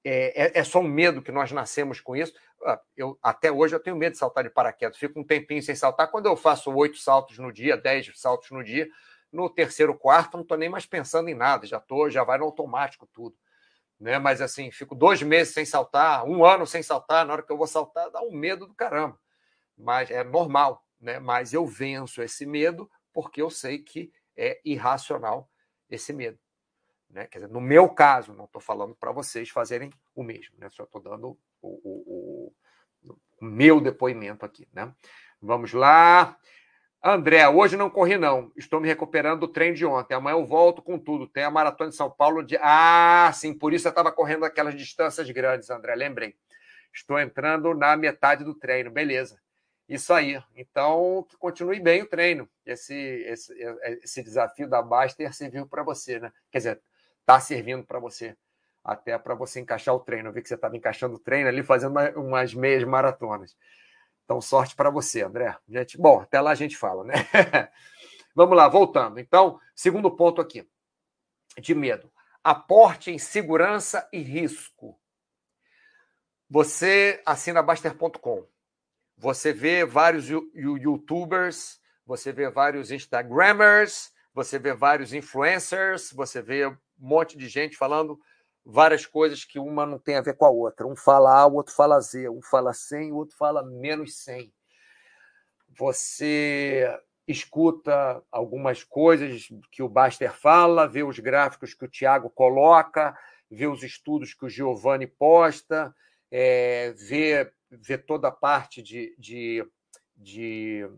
é, 0.04 0.46
é, 0.46 0.60
é 0.60 0.64
só 0.64 0.80
um 0.80 0.88
medo 0.88 1.22
que 1.22 1.32
nós 1.32 1.52
nascemos 1.52 2.00
com 2.02 2.16
isso. 2.16 2.34
Ah, 2.66 2.80
eu, 2.96 3.18
até 3.22 3.52
hoje 3.52 3.76
eu 3.76 3.80
tenho 3.80 3.96
medo 3.96 4.14
de 4.14 4.18
saltar 4.18 4.44
de 4.44 4.50
paraquedas. 4.50 4.98
Fico 4.98 5.20
um 5.20 5.24
tempinho 5.24 5.62
sem 5.62 5.76
saltar. 5.76 6.10
Quando 6.12 6.28
eu 6.28 6.36
faço 6.36 6.72
oito 6.72 6.98
saltos 6.98 7.38
no 7.38 7.52
dia, 7.52 7.78
dez 7.78 8.12
saltos 8.16 8.52
no 8.52 8.64
dia, 8.64 8.88
no 9.32 9.50
terceiro, 9.50 9.98
quarto, 9.98 10.36
não 10.36 10.42
estou 10.44 10.58
nem 10.58 10.70
mais 10.70 10.86
pensando 10.86 11.30
em 11.30 11.36
nada. 11.36 11.66
Já 11.66 11.80
tô, 11.80 12.10
já 12.10 12.24
vai 12.24 12.38
no 12.38 12.46
automático 12.46 13.08
tudo 13.14 13.36
né? 14.04 14.20
Mas 14.20 14.42
assim, 14.42 14.70
fico 14.70 14.94
dois 14.94 15.24
meses 15.24 15.54
sem 15.54 15.66
saltar, 15.66 16.26
um 16.26 16.46
ano 16.46 16.68
sem 16.68 16.84
saltar, 16.84 17.26
na 17.26 17.34
hora 17.34 17.44
que 17.44 17.52
eu 17.52 17.58
vou 17.58 17.66
saltar, 17.66 18.12
dá 18.12 18.22
um 18.22 18.34
medo 18.34 18.68
do 18.68 18.74
caramba. 18.74 19.18
Mas 19.78 20.12
é 20.12 20.24
normal, 20.24 20.86
né? 21.00 21.20
Mas 21.20 21.54
eu 21.54 21.66
venço 21.66 22.22
esse 22.22 22.46
medo 22.46 22.90
porque 23.14 23.42
eu 23.42 23.50
sei 23.50 23.80
que 23.80 24.12
é 24.36 24.60
irracional 24.66 25.50
esse 25.90 26.12
medo. 26.12 26.38
Né? 27.14 27.28
Quer 27.28 27.40
dizer, 27.40 27.52
no 27.52 27.62
meu 27.62 27.88
caso, 27.88 28.34
não 28.34 28.46
estou 28.46 28.60
falando 28.60 28.96
para 28.96 29.12
vocês 29.12 29.48
fazerem 29.50 29.92
o 30.16 30.24
mesmo, 30.24 30.56
né? 30.58 30.68
Só 30.72 30.84
estou 30.84 31.00
dando 31.00 31.38
o, 31.62 31.68
o, 31.68 32.54
o, 33.06 33.14
o, 33.40 33.46
meu 33.46 33.80
depoimento 33.80 34.44
aqui, 34.44 34.68
né? 34.74 34.92
Vamos 35.40 35.74
lá. 35.74 36.36
André, 37.04 37.48
hoje 37.48 37.78
não 37.78 37.90
corri, 37.90 38.18
não. 38.18 38.52
Estou 38.56 38.80
me 38.80 38.88
recuperando 38.88 39.42
do 39.42 39.48
treino 39.48 39.76
de 39.76 39.86
ontem. 39.86 40.16
Amanhã 40.16 40.36
eu 40.36 40.46
volto 40.46 40.82
com 40.82 40.98
tudo. 40.98 41.28
Tem 41.28 41.44
a 41.44 41.52
maratona 41.52 41.92
de 41.92 41.96
São 41.96 42.10
Paulo 42.10 42.42
de. 42.42 42.58
Ah, 42.62 43.30
sim, 43.34 43.54
por 43.54 43.74
isso 43.74 43.88
eu 43.88 43.92
estava 43.92 44.12
correndo 44.12 44.46
aquelas 44.46 44.74
distâncias 44.74 45.30
grandes, 45.30 45.70
André. 45.70 45.94
Lembrei. 45.94 46.36
Estou 46.92 47.20
entrando 47.20 47.76
na 47.76 47.96
metade 47.96 48.44
do 48.44 48.56
treino. 48.56 48.90
Beleza. 48.90 49.40
Isso 49.88 50.14
aí. 50.14 50.42
Então, 50.56 51.28
que 51.30 51.38
continue 51.38 51.80
bem 51.80 52.02
o 52.02 52.10
treino. 52.10 52.50
Esse, 52.66 52.96
esse, 52.96 53.54
esse 54.02 54.24
desafio 54.24 54.68
da 54.68 54.82
Baster 54.82 55.32
serviu 55.34 55.68
para 55.68 55.84
você, 55.84 56.20
né? 56.20 56.32
Quer 56.50 56.58
dizer, 56.58 56.82
está 57.24 57.40
servindo 57.40 57.84
para 57.84 58.00
você. 58.00 58.38
Até 58.84 59.18
para 59.18 59.34
você 59.34 59.62
encaixar 59.62 59.96
o 59.96 60.00
treino. 60.00 60.30
Eu 60.30 60.34
vi 60.34 60.42
que 60.42 60.48
você 60.48 60.56
estava 60.56 60.76
encaixando 60.76 61.16
o 61.16 61.20
treino 61.20 61.48
ali, 61.48 61.64
fazendo 61.64 61.92
uma, 61.92 62.10
umas 62.12 62.54
meias 62.54 62.84
maratonas. 62.84 63.56
Então, 64.26 64.42
sorte 64.42 64.76
para 64.76 64.90
você, 64.90 65.24
André. 65.24 65.56
Gente, 65.68 65.98
bom, 65.98 66.20
até 66.20 66.40
lá 66.40 66.52
a 66.52 66.56
gente 66.56 66.78
fala, 66.78 67.04
né? 67.04 67.14
Vamos 68.36 68.58
lá, 68.58 68.68
voltando. 68.68 69.20
Então, 69.20 69.60
segundo 69.76 70.12
ponto 70.12 70.42
aqui, 70.42 70.68
de 71.60 71.74
medo. 71.74 72.12
Aporte 72.44 73.10
em 73.10 73.18
segurança 73.18 74.08
e 74.12 74.20
risco. 74.20 75.00
Você 76.50 77.22
assina 77.26 77.64
Baster.com. 77.64 78.46
Você 79.18 79.54
vê 79.54 79.86
vários 79.86 80.28
youtubers, 80.28 81.80
você 82.06 82.32
vê 82.32 82.50
vários 82.50 82.92
instagramers, 82.92 84.12
você 84.34 84.58
vê 84.58 84.74
vários 84.74 85.14
influencers, 85.14 86.12
você 86.12 86.42
vê 86.42 86.76
monte 87.06 87.38
de 87.38 87.48
gente 87.48 87.78
falando 87.78 88.20
várias 88.66 89.06
coisas 89.06 89.44
que 89.44 89.60
uma 89.60 89.86
não 89.86 90.00
tem 90.00 90.16
a 90.16 90.22
ver 90.22 90.36
com 90.36 90.46
a 90.46 90.50
outra. 90.50 90.88
Um 90.88 90.96
fala 90.96 91.42
A, 91.42 91.46
o 91.46 91.56
outro 91.56 91.74
fala 91.74 92.00
Z, 92.00 92.30
um 92.30 92.42
fala 92.42 92.74
100, 92.74 93.12
o 93.12 93.16
outro 93.18 93.36
fala 93.36 93.64
menos 93.64 94.18
100. 94.24 94.54
Você 95.78 96.88
escuta 97.28 98.22
algumas 98.32 98.84
coisas 98.84 99.48
que 99.72 99.82
o 99.82 99.90
Baster 99.90 100.34
fala, 100.34 100.88
vê 100.88 101.04
os 101.04 101.20
gráficos 101.20 101.74
que 101.74 101.86
o 101.86 101.90
Tiago 101.90 102.30
coloca, 102.30 103.18
vê 103.50 103.68
os 103.68 103.84
estudos 103.84 104.34
que 104.34 104.46
o 104.46 104.50
Giovanni 104.50 105.08
posta, 105.08 105.94
é, 106.32 106.92
vê, 106.94 107.52
vê 107.70 107.98
toda 107.98 108.28
a 108.28 108.32
parte 108.32 108.82
de, 108.82 109.16
de, 109.18 109.66
de 110.16 110.90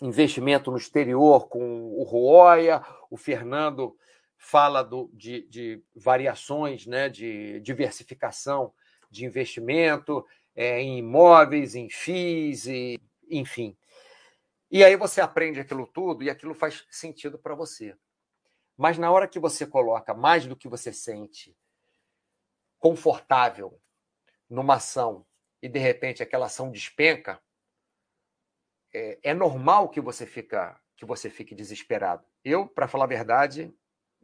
investimento 0.00 0.70
no 0.70 0.76
exterior 0.76 1.48
com 1.48 1.92
o 1.92 2.02
Roya, 2.02 2.82
o 3.10 3.16
Fernando 3.16 3.96
fala 4.38 4.82
do, 4.82 5.10
de, 5.12 5.42
de, 5.48 5.82
variações, 5.94 6.86
né, 6.86 7.08
de 7.08 7.60
diversificação 7.60 8.72
de 9.10 9.24
investimento 9.24 10.26
é, 10.54 10.80
em 10.80 10.98
imóveis, 10.98 11.74
em 11.74 11.88
FIIs, 11.88 12.66
e, 12.66 13.00
enfim. 13.30 13.76
E 14.70 14.84
aí 14.84 14.96
você 14.96 15.20
aprende 15.20 15.60
aquilo 15.60 15.86
tudo 15.86 16.24
e 16.24 16.30
aquilo 16.30 16.54
faz 16.54 16.86
sentido 16.90 17.38
para 17.38 17.54
você. 17.54 17.96
Mas 18.76 18.98
na 18.98 19.10
hora 19.10 19.28
que 19.28 19.38
você 19.38 19.66
coloca 19.66 20.12
mais 20.12 20.46
do 20.46 20.56
que 20.56 20.68
você 20.68 20.92
sente 20.92 21.56
confortável 22.78 23.80
numa 24.48 24.74
ação 24.74 25.26
e 25.62 25.68
de 25.68 25.78
repente 25.78 26.22
aquela 26.22 26.46
ação 26.46 26.70
despenca, 26.70 27.40
é, 28.92 29.18
é 29.22 29.34
normal 29.34 29.88
que 29.88 30.00
você 30.00 30.26
fica 30.26 30.80
que 30.96 31.04
você 31.04 31.28
fique 31.28 31.54
desesperado. 31.54 32.24
Eu, 32.42 32.66
para 32.66 32.88
falar 32.88 33.04
a 33.04 33.08
verdade, 33.08 33.70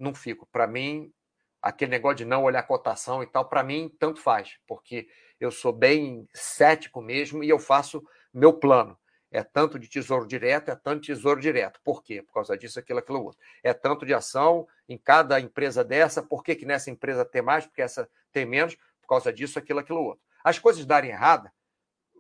não 0.03 0.15
fico. 0.15 0.47
Para 0.51 0.67
mim, 0.67 1.13
aquele 1.61 1.91
negócio 1.91 2.17
de 2.17 2.25
não 2.25 2.43
olhar 2.43 2.63
cotação 2.65 3.23
e 3.23 3.27
tal, 3.27 3.49
para 3.49 3.63
mim, 3.63 3.95
tanto 3.99 4.21
faz, 4.21 4.59
porque 4.67 5.09
eu 5.39 5.51
sou 5.51 5.73
bem 5.73 6.29
cético 6.35 7.01
mesmo 7.01 7.43
e 7.43 7.49
eu 7.49 7.59
faço 7.59 8.03
meu 8.33 8.53
plano. 8.53 8.99
É 9.31 9.43
tanto 9.43 9.79
de 9.79 9.89
tesouro 9.89 10.27
direto, 10.27 10.71
é 10.71 10.77
tanto 10.77 11.01
de 11.01 11.07
tesouro 11.15 11.41
direto. 11.41 11.81
Por 11.83 12.03
quê? 12.03 12.21
Por 12.21 12.35
causa 12.35 12.57
disso, 12.57 12.79
aquilo, 12.79 12.99
aquilo 12.99 13.25
outro. 13.25 13.41
É 13.63 13.73
tanto 13.73 14.05
de 14.05 14.13
ação 14.13 14.69
em 14.87 14.99
cada 14.99 15.41
empresa 15.41 15.83
dessa. 15.83 16.23
Por 16.23 16.43
que, 16.43 16.55
que 16.55 16.67
nessa 16.67 16.91
empresa 16.91 17.25
tem 17.25 17.41
mais? 17.41 17.65
Porque 17.65 17.81
essa 17.81 18.07
tem 18.31 18.45
menos. 18.45 18.77
Por 19.01 19.09
causa 19.09 19.33
disso, 19.33 19.59
aquilo, 19.59 19.79
aquilo 19.79 20.03
outro. 20.03 20.23
As 20.45 20.59
coisas 20.59 20.85
darem 20.85 21.11
errada, 21.11 21.51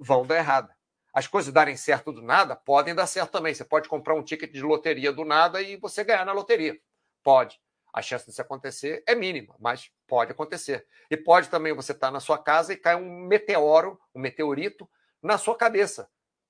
vão 0.00 0.26
dar 0.26 0.36
errada. 0.36 0.74
As 1.12 1.26
coisas 1.26 1.52
darem 1.52 1.76
certo 1.76 2.12
do 2.12 2.22
nada, 2.22 2.56
podem 2.56 2.94
dar 2.94 3.06
certo 3.06 3.32
também. 3.32 3.52
Você 3.52 3.64
pode 3.64 3.90
comprar 3.90 4.14
um 4.14 4.22
ticket 4.22 4.50
de 4.50 4.62
loteria 4.62 5.12
do 5.12 5.24
nada 5.24 5.60
e 5.60 5.76
você 5.76 6.02
ganhar 6.02 6.24
na 6.24 6.32
loteria. 6.32 6.80
Pode. 7.22 7.60
A 7.92 8.00
chance 8.00 8.26
disso 8.26 8.40
acontecer 8.40 9.02
é 9.06 9.14
mínima, 9.14 9.54
mas 9.58 9.90
pode 10.06 10.32
acontecer. 10.32 10.86
E 11.10 11.16
pode 11.16 11.48
também 11.48 11.72
você 11.72 11.92
estar 11.92 12.08
tá 12.08 12.10
na 12.10 12.20
sua 12.20 12.38
casa 12.38 12.72
e 12.72 12.76
cair 12.76 12.96
um 12.96 13.26
meteoro, 13.26 14.00
um 14.14 14.20
meteorito, 14.20 14.88
na 15.22 15.36
sua 15.36 15.56
cabeça. 15.56 16.08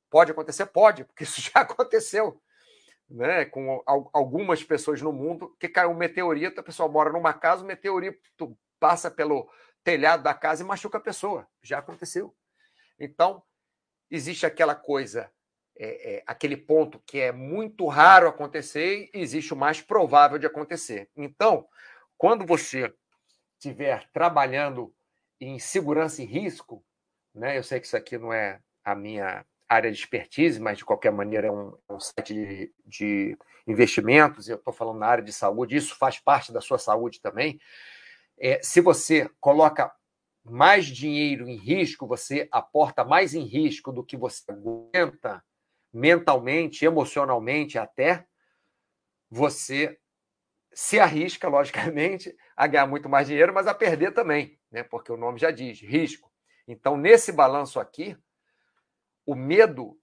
Pode 0.08 0.30
acontecer? 0.30 0.66
Pode, 0.66 1.04
porque 1.04 1.24
isso 1.24 1.40
já 1.40 1.60
aconteceu. 1.60 2.40
Né, 3.10 3.44
com 3.44 3.82
algumas 3.84 4.64
pessoas 4.64 5.02
no 5.02 5.12
mundo, 5.12 5.54
que 5.60 5.68
caiu 5.68 5.90
um 5.90 5.94
meteorito, 5.94 6.60
a 6.60 6.62
pessoa 6.62 6.88
mora 6.88 7.12
numa 7.12 7.34
casa, 7.34 7.62
o 7.62 7.66
meteorito 7.66 8.56
passa 8.80 9.10
pelo, 9.10 9.50
telhado 9.84 10.22
da 10.22 10.34
casa 10.34 10.62
e 10.62 10.66
machuca 10.66 10.98
a 10.98 11.00
pessoa. 11.00 11.46
Já 11.62 11.78
aconteceu. 11.78 12.34
Então, 12.98 13.42
existe 14.10 14.46
aquela 14.46 14.74
coisa, 14.74 15.30
é, 15.84 16.14
é, 16.14 16.22
aquele 16.26 16.56
ponto 16.56 17.02
que 17.04 17.18
é 17.18 17.32
muito 17.32 17.86
raro 17.86 18.28
acontecer 18.28 19.10
e 19.12 19.20
existe 19.20 19.52
o 19.52 19.56
mais 19.56 19.80
provável 19.80 20.38
de 20.38 20.46
acontecer. 20.46 21.10
Então, 21.16 21.66
quando 22.16 22.46
você 22.46 22.94
estiver 23.58 24.08
trabalhando 24.12 24.94
em 25.40 25.58
segurança 25.58 26.22
e 26.22 26.24
risco, 26.24 26.84
né? 27.34 27.58
Eu 27.58 27.62
sei 27.62 27.80
que 27.80 27.86
isso 27.86 27.96
aqui 27.96 28.16
não 28.16 28.32
é 28.32 28.60
a 28.84 28.94
minha 28.94 29.44
área 29.68 29.90
de 29.90 29.98
expertise, 29.98 30.60
mas 30.60 30.78
de 30.78 30.84
qualquer 30.84 31.10
maneira 31.10 31.48
é 31.48 31.50
um, 31.50 31.76
é 31.88 31.92
um 31.92 32.00
site 32.00 32.34
de, 32.34 32.72
de 32.84 33.38
investimentos, 33.66 34.48
eu 34.48 34.56
estou 34.56 34.72
falando 34.72 34.98
na 34.98 35.06
área 35.06 35.24
de 35.24 35.32
saúde, 35.32 35.76
isso 35.76 35.96
faz 35.96 36.18
parte 36.18 36.52
da 36.52 36.60
sua 36.60 36.78
saúde 36.78 37.20
também. 37.20 37.58
É, 38.38 38.60
se 38.62 38.80
você 38.80 39.28
coloca 39.40 39.92
mais 40.44 40.86
dinheiro 40.86 41.48
em 41.48 41.56
risco, 41.56 42.06
você 42.06 42.48
aporta 42.50 43.04
mais 43.04 43.34
em 43.34 43.44
risco 43.44 43.92
do 43.92 44.04
que 44.04 44.16
você 44.16 44.42
aguenta 44.50 45.42
mentalmente, 45.92 46.84
emocionalmente 46.84 47.78
até, 47.78 48.26
você 49.30 49.98
se 50.72 50.98
arrisca, 50.98 51.48
logicamente, 51.48 52.34
a 52.56 52.66
ganhar 52.66 52.86
muito 52.86 53.08
mais 53.08 53.26
dinheiro, 53.26 53.52
mas 53.52 53.66
a 53.66 53.74
perder 53.74 54.12
também, 54.12 54.58
né? 54.70 54.82
porque 54.82 55.12
o 55.12 55.16
nome 55.16 55.38
já 55.38 55.50
diz, 55.50 55.80
risco. 55.80 56.32
Então, 56.66 56.96
nesse 56.96 57.32
balanço 57.32 57.78
aqui, 57.78 58.16
o 59.26 59.34
medo 59.34 59.98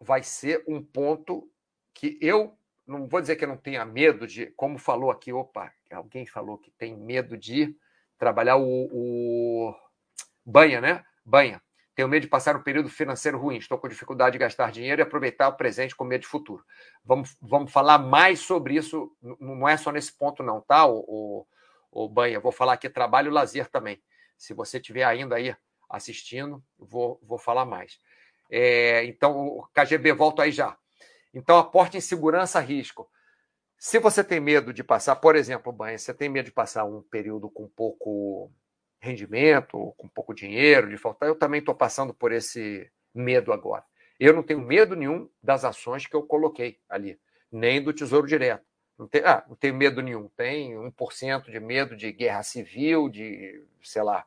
vai 0.00 0.22
ser 0.22 0.64
um 0.66 0.82
ponto 0.82 1.50
que 1.94 2.18
eu 2.20 2.58
não 2.86 3.08
vou 3.08 3.20
dizer 3.20 3.36
que 3.36 3.44
eu 3.44 3.48
não 3.48 3.56
tenha 3.56 3.84
medo 3.84 4.26
de, 4.26 4.46
como 4.52 4.78
falou 4.78 5.10
aqui, 5.10 5.32
opa, 5.32 5.72
alguém 5.90 6.24
falou 6.24 6.56
que 6.56 6.70
tem 6.70 6.96
medo 6.96 7.36
de 7.36 7.76
trabalhar 8.16 8.56
o, 8.56 8.88
o 8.92 9.74
banha, 10.44 10.80
né? 10.80 11.04
Banha. 11.24 11.60
Tenho 11.96 12.08
medo 12.08 12.24
de 12.24 12.28
passar 12.28 12.54
um 12.54 12.62
período 12.62 12.90
financeiro 12.90 13.38
ruim, 13.38 13.56
estou 13.56 13.78
com 13.78 13.88
dificuldade 13.88 14.34
de 14.34 14.38
gastar 14.38 14.70
dinheiro 14.70 15.00
e 15.00 15.02
aproveitar 15.02 15.48
o 15.48 15.56
presente 15.56 15.96
com 15.96 16.04
medo 16.04 16.20
de 16.20 16.26
futuro. 16.26 16.62
Vamos, 17.02 17.34
vamos 17.40 17.72
falar 17.72 17.96
mais 17.96 18.40
sobre 18.40 18.74
isso, 18.74 19.10
não 19.40 19.66
é 19.66 19.78
só 19.78 19.90
nesse 19.90 20.12
ponto, 20.12 20.42
não, 20.42 20.60
tá, 20.60 20.84
o, 20.84 20.98
o, 21.08 22.04
o 22.04 22.06
Banha? 22.06 22.38
Vou 22.38 22.52
falar 22.52 22.74
aqui 22.74 22.90
trabalho 22.90 23.30
e 23.30 23.32
lazer 23.32 23.70
também. 23.70 23.98
Se 24.36 24.52
você 24.52 24.76
estiver 24.76 25.04
ainda 25.04 25.36
aí 25.36 25.56
assistindo, 25.88 26.62
vou, 26.78 27.18
vou 27.22 27.38
falar 27.38 27.64
mais. 27.64 27.98
É, 28.50 29.02
então, 29.06 29.66
KGB, 29.72 30.12
volto 30.12 30.42
aí 30.42 30.52
já. 30.52 30.76
Então, 31.32 31.56
aporte 31.56 31.96
em 31.96 32.02
segurança 32.02 32.60
risco. 32.60 33.10
Se 33.78 33.98
você 33.98 34.22
tem 34.22 34.38
medo 34.38 34.70
de 34.70 34.84
passar, 34.84 35.16
por 35.16 35.34
exemplo, 35.34 35.72
banho, 35.72 35.98
você 35.98 36.12
tem 36.12 36.28
medo 36.28 36.44
de 36.44 36.52
passar 36.52 36.84
um 36.84 37.00
período 37.00 37.48
com 37.48 37.66
pouco 37.66 38.52
rendimento, 39.06 39.94
com 39.96 40.08
pouco 40.08 40.34
dinheiro, 40.34 40.88
de 40.88 40.96
faltar, 40.96 41.28
eu 41.28 41.34
também 41.34 41.60
estou 41.60 41.74
passando 41.74 42.12
por 42.12 42.32
esse 42.32 42.90
medo 43.14 43.52
agora. 43.52 43.84
Eu 44.18 44.32
não 44.32 44.42
tenho 44.42 44.60
medo 44.60 44.96
nenhum 44.96 45.28
das 45.42 45.64
ações 45.64 46.06
que 46.06 46.14
eu 46.14 46.22
coloquei 46.22 46.78
ali, 46.88 47.18
nem 47.50 47.82
do 47.82 47.92
Tesouro 47.92 48.26
Direto. 48.26 48.64
Não, 48.98 49.06
tem, 49.06 49.22
ah, 49.24 49.44
não 49.46 49.54
tenho 49.54 49.74
medo 49.74 50.00
nenhum. 50.00 50.28
Tem 50.28 50.72
1% 50.72 51.50
de 51.50 51.60
medo 51.60 51.96
de 51.96 52.10
guerra 52.12 52.42
civil, 52.42 53.08
de, 53.08 53.62
sei 53.82 54.02
lá, 54.02 54.24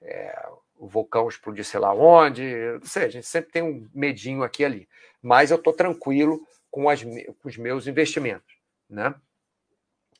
é, 0.00 0.48
o 0.76 0.86
vulcão 0.86 1.28
explodir 1.28 1.64
sei 1.64 1.80
lá 1.80 1.92
onde, 1.94 2.42
não 2.80 2.86
sei, 2.86 3.04
a 3.04 3.08
gente 3.08 3.26
sempre 3.26 3.50
tem 3.50 3.62
um 3.62 3.88
medinho 3.94 4.42
aqui 4.42 4.62
e 4.62 4.66
ali. 4.66 4.88
Mas 5.20 5.50
eu 5.50 5.56
estou 5.56 5.72
tranquilo 5.72 6.46
com, 6.70 6.88
as, 6.88 7.02
com 7.02 7.48
os 7.48 7.56
meus 7.56 7.86
investimentos. 7.86 8.56
Né? 8.88 9.14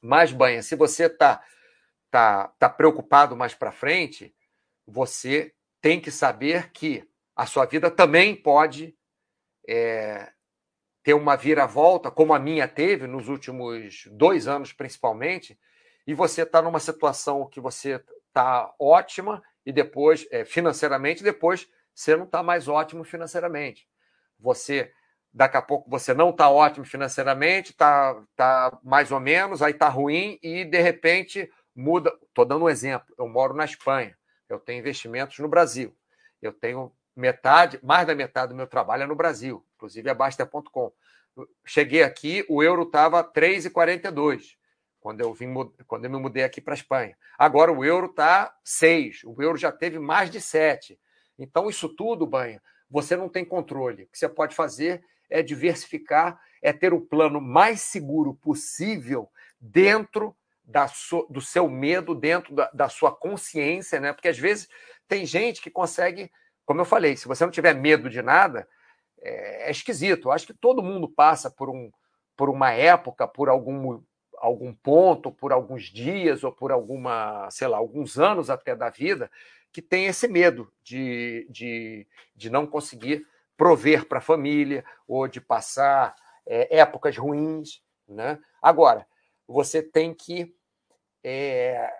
Mas, 0.00 0.32
Banha, 0.32 0.62
se 0.62 0.74
você 0.74 1.06
está 1.06 1.42
tá, 2.12 2.48
tá 2.58 2.68
preocupado 2.68 3.34
mais 3.34 3.54
para 3.54 3.72
frente, 3.72 4.34
você 4.86 5.54
tem 5.80 5.98
que 5.98 6.10
saber 6.10 6.70
que 6.70 7.08
a 7.34 7.46
sua 7.46 7.64
vida 7.64 7.90
também 7.90 8.36
pode 8.36 8.94
é, 9.66 10.30
ter 11.02 11.14
uma 11.14 11.36
viravolta, 11.36 12.10
como 12.10 12.34
a 12.34 12.38
minha 12.38 12.68
teve 12.68 13.06
nos 13.06 13.28
últimos 13.28 14.06
dois 14.12 14.46
anos, 14.46 14.74
principalmente, 14.74 15.58
e 16.06 16.12
você 16.12 16.42
está 16.42 16.60
numa 16.60 16.78
situação 16.78 17.48
que 17.48 17.60
você 17.60 18.04
está 18.28 18.72
ótima 18.78 19.42
e 19.64 19.72
depois, 19.72 20.26
é, 20.30 20.44
financeiramente, 20.44 21.24
depois 21.24 21.66
você 21.94 22.14
não 22.14 22.24
está 22.24 22.42
mais 22.42 22.68
ótimo 22.68 23.04
financeiramente. 23.04 23.88
Você, 24.38 24.92
daqui 25.32 25.56
a 25.56 25.62
pouco, 25.62 25.88
você 25.88 26.12
não 26.12 26.28
está 26.28 26.50
ótimo 26.50 26.84
financeiramente, 26.84 27.70
está 27.70 28.22
tá 28.36 28.78
mais 28.84 29.10
ou 29.10 29.20
menos, 29.20 29.62
aí 29.62 29.72
está 29.72 29.88
ruim 29.88 30.38
e, 30.42 30.62
de 30.64 30.80
repente, 30.80 31.50
muda. 31.74 32.12
Estou 32.22 32.44
dando 32.44 32.64
um 32.64 32.68
exemplo. 32.68 33.14
Eu 33.18 33.28
moro 33.28 33.54
na 33.54 33.64
Espanha, 33.64 34.16
eu 34.48 34.58
tenho 34.58 34.80
investimentos 34.80 35.38
no 35.38 35.48
Brasil. 35.48 35.94
Eu 36.40 36.52
tenho 36.52 36.92
metade, 37.14 37.78
mais 37.82 38.06
da 38.06 38.14
metade 38.14 38.48
do 38.48 38.56
meu 38.56 38.66
trabalho 38.66 39.04
é 39.04 39.06
no 39.06 39.14
Brasil, 39.14 39.64
inclusive 39.76 40.08
a 40.08 40.14
Basta.com. 40.14 40.92
Cheguei 41.64 42.02
aqui, 42.02 42.44
o 42.48 42.62
euro 42.62 42.82
estava 42.82 43.22
3,42 43.24 44.56
quando 45.02 45.20
eu 45.20 45.34
vim 45.34 45.52
quando 45.86 46.04
eu 46.04 46.10
me 46.10 46.18
mudei 46.18 46.44
aqui 46.44 46.60
para 46.60 46.74
a 46.74 46.76
Espanha. 46.76 47.18
Agora 47.36 47.72
o 47.72 47.84
euro 47.84 48.06
está 48.06 48.56
6, 48.64 49.22
o 49.24 49.42
euro 49.42 49.58
já 49.58 49.72
teve 49.72 49.98
mais 49.98 50.30
de 50.30 50.40
7. 50.40 50.98
Então, 51.36 51.68
isso 51.68 51.88
tudo, 51.88 52.24
Banha, 52.24 52.62
você 52.88 53.16
não 53.16 53.28
tem 53.28 53.44
controle. 53.44 54.04
O 54.04 54.06
que 54.06 54.16
você 54.16 54.28
pode 54.28 54.54
fazer 54.54 55.02
é 55.28 55.42
diversificar, 55.42 56.40
é 56.62 56.72
ter 56.72 56.94
o 56.94 57.00
plano 57.00 57.40
mais 57.40 57.80
seguro 57.80 58.34
possível 58.34 59.28
dentro 59.60 60.36
da 60.64 60.88
so, 60.88 61.26
do 61.28 61.40
seu 61.40 61.68
medo, 61.68 62.14
dentro 62.14 62.54
da, 62.54 62.70
da 62.72 62.88
sua 62.88 63.12
consciência, 63.12 64.00
né? 64.00 64.12
Porque 64.12 64.28
às 64.28 64.38
vezes 64.38 64.68
tem 65.08 65.26
gente 65.26 65.60
que 65.60 65.70
consegue, 65.70 66.30
como 66.64 66.80
eu 66.80 66.84
falei, 66.84 67.16
se 67.16 67.28
você 67.28 67.44
não 67.44 67.50
tiver 67.50 67.74
medo 67.74 68.08
de 68.08 68.22
nada, 68.22 68.66
é, 69.20 69.68
é 69.68 69.70
esquisito. 69.70 70.28
Eu 70.28 70.32
acho 70.32 70.46
que 70.46 70.54
todo 70.54 70.82
mundo 70.82 71.08
passa 71.08 71.50
por 71.50 71.68
um 71.68 71.90
por 72.34 72.48
uma 72.48 72.72
época, 72.72 73.28
por 73.28 73.48
algum 73.48 74.02
algum 74.38 74.74
ponto, 74.74 75.30
por 75.30 75.52
alguns 75.52 75.84
dias 75.84 76.42
ou 76.42 76.50
por 76.50 76.72
alguma, 76.72 77.48
sei 77.50 77.68
lá, 77.68 77.76
alguns 77.76 78.18
anos 78.18 78.50
até 78.50 78.74
da 78.74 78.90
vida, 78.90 79.30
que 79.72 79.80
tem 79.80 80.06
esse 80.06 80.26
medo 80.26 80.70
de, 80.82 81.46
de, 81.48 82.06
de 82.34 82.50
não 82.50 82.66
conseguir 82.66 83.24
prover 83.56 84.04
para 84.08 84.18
a 84.18 84.22
família 84.22 84.84
ou 85.06 85.28
de 85.28 85.40
passar 85.40 86.16
é, 86.44 86.78
épocas 86.78 87.16
ruins. 87.16 87.80
Né? 88.08 88.36
Agora, 88.60 89.06
você 89.52 89.82
tem 89.82 90.14
que 90.14 90.54
é, 91.22 91.92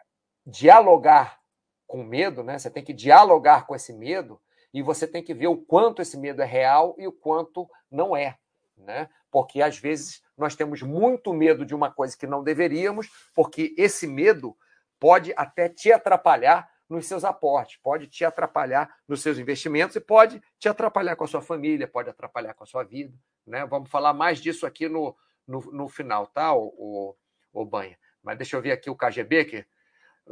dialogar 0.47 1.39
com 1.87 2.03
medo, 2.03 2.43
né? 2.43 2.59
você 2.59 2.71
tem 2.71 2.83
que 2.83 2.93
dialogar 2.93 3.67
com 3.67 3.75
esse 3.75 3.93
medo 3.93 4.41
e 4.73 4.83
você 4.83 5.07
tem 5.07 5.23
que 5.23 5.35
ver 5.35 5.49
o 5.49 5.57
quanto 5.57 6.01
esse 6.01 6.17
medo 6.17 6.41
é 6.41 6.47
real 6.47 6.97
e 6.99 7.07
o 7.07 7.13
quanto 7.13 7.69
não 7.91 8.17
é. 8.17 8.39
Né? 8.77 9.09
Porque 9.31 9.61
às 9.61 9.79
vezes 9.79 10.23
nós 10.37 10.57
temos 10.57 10.81
muito 10.83 11.33
medo 11.35 11.65
de 11.65 11.75
uma 11.75 11.91
coisa 11.91 12.17
que 12.17 12.27
não 12.27 12.43
deveríamos, 12.43 13.09
porque 13.35 13.75
esse 13.77 14.07
medo 14.07 14.57
pode 14.99 15.35
até 15.37 15.69
te 15.69 15.93
atrapalhar 15.93 16.69
nos 16.89 17.07
seus 17.07 17.25
aportes, 17.25 17.79
pode 17.83 18.07
te 18.07 18.25
atrapalhar 18.25 18.95
nos 19.07 19.23
seus 19.23 19.39
investimentos 19.39 19.97
e 19.97 20.01
pode 20.01 20.43
te 20.59 20.69
atrapalhar 20.69 21.17
com 21.17 21.25
a 21.25 21.29
sua 21.29 21.43
família, 21.43 21.89
pode 21.89 22.09
atrapalhar 22.09 22.55
com 22.55 22.65
a 22.65 22.67
sua 22.67 22.83
vida. 22.83 23.15
Né? 23.47 23.67
Vamos 23.67 23.91
falar 23.91 24.13
mais 24.13 24.39
disso 24.41 24.67
aqui 24.67 24.89
no, 24.89 25.17
no, 25.47 25.61
no 25.73 25.89
final, 25.89 26.27
tá, 26.27 26.55
o, 26.55 26.73
o, 26.77 27.17
o 27.53 27.65
Banha? 27.65 27.99
Mas 28.23 28.39
deixa 28.39 28.57
eu 28.57 28.63
ver 28.63 28.73
aqui 28.73 28.89
o 28.89 28.97
KGB, 28.97 29.45
que 29.45 29.67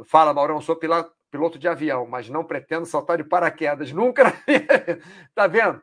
fala, 0.05 0.33
Maurão, 0.33 0.61
sou 0.61 0.75
piloto 0.75 1.59
de 1.59 1.67
avião, 1.67 2.05
mas 2.07 2.29
não 2.29 2.43
pretendo 2.43 2.85
saltar 2.85 3.17
de 3.17 3.23
paraquedas. 3.23 3.91
Nunca. 3.93 4.33
tá 5.35 5.47
vendo? 5.47 5.81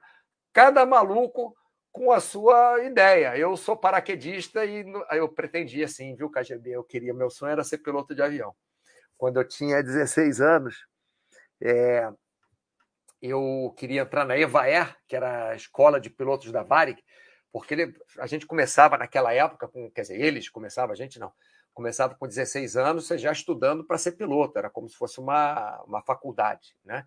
Cada 0.52 0.84
maluco 0.86 1.54
com 1.92 2.12
a 2.12 2.20
sua 2.20 2.82
ideia. 2.84 3.36
Eu 3.36 3.56
sou 3.56 3.76
paraquedista 3.76 4.64
e 4.64 4.84
eu 5.12 5.28
pretendia, 5.28 5.88
sim, 5.88 6.14
viu, 6.14 6.30
KGB? 6.30 6.70
Eu 6.70 6.84
queria, 6.84 7.12
meu 7.12 7.30
sonho 7.30 7.52
era 7.52 7.64
ser 7.64 7.78
piloto 7.78 8.14
de 8.14 8.22
avião. 8.22 8.54
Quando 9.16 9.40
eu 9.40 9.46
tinha 9.46 9.82
16 9.82 10.40
anos, 10.40 10.86
é, 11.60 12.08
eu 13.20 13.74
queria 13.76 14.02
entrar 14.02 14.24
na 14.24 14.38
Evaer, 14.38 14.96
que 15.08 15.16
era 15.16 15.50
a 15.50 15.56
escola 15.56 16.00
de 16.00 16.08
pilotos 16.08 16.52
da 16.52 16.62
Varig, 16.62 17.02
porque 17.58 17.74
ele, 17.74 17.94
a 18.18 18.26
gente 18.26 18.46
começava 18.46 18.96
naquela 18.96 19.32
época, 19.32 19.68
com, 19.68 19.90
quer 19.90 20.02
dizer, 20.02 20.20
eles 20.20 20.48
começavam, 20.48 20.92
a 20.92 20.96
gente 20.96 21.18
não, 21.18 21.32
começava 21.74 22.14
com 22.14 22.26
16 22.26 22.76
anos, 22.76 23.06
você 23.06 23.16
já 23.16 23.30
estudando 23.30 23.84
para 23.84 23.98
ser 23.98 24.12
piloto, 24.12 24.58
era 24.58 24.68
como 24.68 24.88
se 24.88 24.96
fosse 24.96 25.20
uma, 25.20 25.80
uma 25.82 26.02
faculdade, 26.02 26.76
né? 26.84 27.06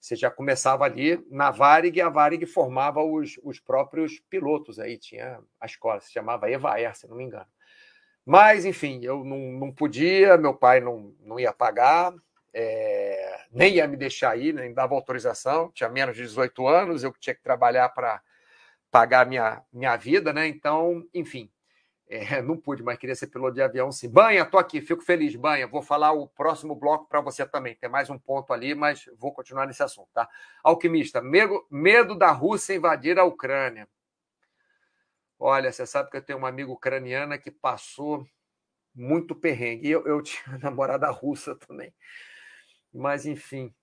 Você 0.00 0.16
já 0.16 0.30
começava 0.30 0.84
ali 0.84 1.24
na 1.30 1.50
Varig, 1.50 1.98
e 1.98 2.00
a 2.00 2.08
Varig 2.08 2.46
formava 2.46 3.02
os, 3.02 3.38
os 3.42 3.60
próprios 3.60 4.18
pilotos 4.30 4.78
aí, 4.78 4.98
tinha 4.98 5.40
a 5.60 5.66
escola, 5.66 6.00
se 6.00 6.10
chamava 6.10 6.50
Evaer, 6.50 6.96
se 6.96 7.06
não 7.06 7.16
me 7.16 7.24
engano. 7.24 7.46
Mas, 8.24 8.64
enfim, 8.64 9.00
eu 9.02 9.22
não, 9.22 9.38
não 9.38 9.72
podia, 9.72 10.36
meu 10.36 10.54
pai 10.54 10.80
não, 10.80 11.14
não 11.20 11.38
ia 11.38 11.52
pagar, 11.52 12.12
é, 12.52 13.44
nem 13.52 13.74
ia 13.74 13.86
me 13.86 13.96
deixar 13.96 14.36
ir, 14.38 14.54
nem 14.54 14.72
dava 14.72 14.94
autorização, 14.94 15.70
tinha 15.72 15.88
menos 15.88 16.16
de 16.16 16.22
18 16.22 16.66
anos, 16.66 17.04
eu 17.04 17.12
tinha 17.18 17.34
que 17.34 17.42
trabalhar 17.42 17.88
para 17.90 18.20
pagar 18.90 19.26
minha, 19.26 19.62
minha 19.72 19.96
vida, 19.96 20.32
né? 20.32 20.46
Então, 20.48 21.04
enfim, 21.14 21.50
É, 22.08 22.42
não 22.42 22.56
pude, 22.58 22.82
mas 22.82 22.98
queria 22.98 23.14
ser 23.16 23.28
piloto 23.28 23.54
de 23.54 23.62
avião 23.62 23.92
sim. 23.92 24.08
Banha, 24.10 24.44
tô 24.46 24.58
aqui, 24.58 24.80
fico 24.82 25.02
feliz, 25.02 25.36
Banha. 25.36 25.66
Vou 25.68 25.82
falar 25.82 26.12
o 26.12 26.28
próximo 26.28 26.74
bloco 26.74 27.08
para 27.08 27.20
você 27.20 27.46
também. 27.46 27.76
Tem 27.76 27.90
mais 27.90 28.10
um 28.10 28.18
ponto 28.18 28.52
ali, 28.52 28.74
mas 28.74 29.06
vou 29.18 29.32
continuar 29.32 29.66
nesse 29.66 29.82
assunto, 29.82 30.08
tá? 30.14 30.28
Alquimista, 30.64 31.22
medo, 31.22 31.66
medo 31.70 32.16
da 32.16 32.32
Rússia 32.32 32.74
invadir 32.74 33.18
a 33.18 33.24
Ucrânia. 33.24 33.88
Olha, 35.38 35.72
você 35.72 35.86
sabe 35.86 36.10
que 36.10 36.16
eu 36.16 36.22
tenho 36.22 36.38
uma 36.38 36.48
amiga 36.48 36.70
ucraniana 36.70 37.38
que 37.38 37.50
passou 37.50 38.26
muito 38.94 39.34
perrengue. 39.34 39.90
Eu, 39.90 40.06
eu 40.06 40.22
tinha 40.24 40.58
namorada 40.58 41.10
russa 41.10 41.56
também. 41.56 41.94
Mas, 42.92 43.26
enfim, 43.26 43.74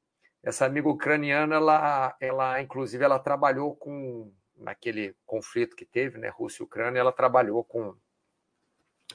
essa 0.43 0.66
amiga 0.66 0.89
ucraniana, 0.89 1.55
ela, 1.55 2.16
ela 2.22 2.62
inclusive, 2.62 3.03
ela 3.03 3.20
trabalhou 3.20 3.76
com, 3.76 4.34
naquele 4.58 5.16
conflito 5.26 5.76
que 5.76 5.86
teve, 5.86 6.18
né, 6.18 6.30
Rússia 6.30 6.62
e 6.62 6.66
Ucrânia, 6.66 6.99
ela 6.99 7.12
trabalhou 7.12 7.64
com, 7.64 7.95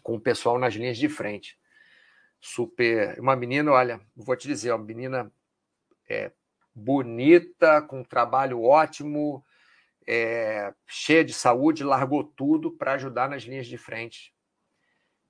com 0.02 0.14
o 0.14 0.20
pessoal 0.20 0.58
nas 0.58 0.74
linhas 0.74 0.96
de 0.96 1.08
frente. 1.08 1.58
Super. 2.40 3.18
Uma 3.20 3.36
menina, 3.36 3.70
olha, 3.72 4.00
vou 4.16 4.36
te 4.36 4.48
dizer, 4.48 4.72
uma 4.72 4.84
menina 4.84 5.32
é, 6.08 6.32
bonita, 6.74 7.82
com 7.82 8.00
um 8.00 8.04
trabalho 8.04 8.62
ótimo, 8.62 9.44
é, 10.06 10.72
cheia 10.86 11.24
de 11.24 11.32
saúde, 11.32 11.84
largou 11.84 12.24
tudo 12.24 12.70
para 12.70 12.94
ajudar 12.94 13.28
nas 13.28 13.42
linhas 13.42 13.66
de 13.66 13.78
frente 13.78 14.34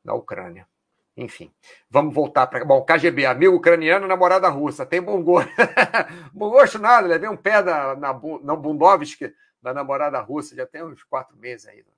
da 0.04 0.14
Ucrânia. 0.14 0.66
Enfim, 1.14 1.52
vamos 1.90 2.14
voltar 2.14 2.46
para. 2.46 2.64
Bom, 2.64 2.82
KGB, 2.82 3.26
amigo 3.26 3.54
ucraniano, 3.54 4.06
namorada 4.06 4.48
russa, 4.48 4.86
tem 4.86 5.02
bom 5.02 5.22
gosto. 5.22 5.50
bom 6.32 6.50
gosto 6.50 6.78
nada, 6.78 7.06
levei 7.06 7.28
um 7.28 7.36
pé 7.36 7.62
da, 7.62 7.94
na, 7.94 8.18
na 8.42 8.56
Bundovski, 8.56 9.34
da 9.62 9.72
namorada 9.72 10.20
russa, 10.20 10.56
já 10.56 10.66
tem 10.66 10.82
uns 10.82 11.02
quatro 11.04 11.36
meses 11.36 11.66
aí. 11.66 11.78
Né? 11.78 11.92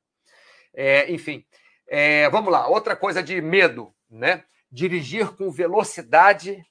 É, 0.74 1.10
enfim, 1.10 1.44
é, 1.86 2.28
vamos 2.30 2.52
lá. 2.52 2.66
Outra 2.68 2.94
coisa 2.94 3.22
de 3.22 3.40
medo, 3.40 3.94
né? 4.10 4.44
Dirigir 4.70 5.34
com 5.36 5.50
velocidade 5.50 6.64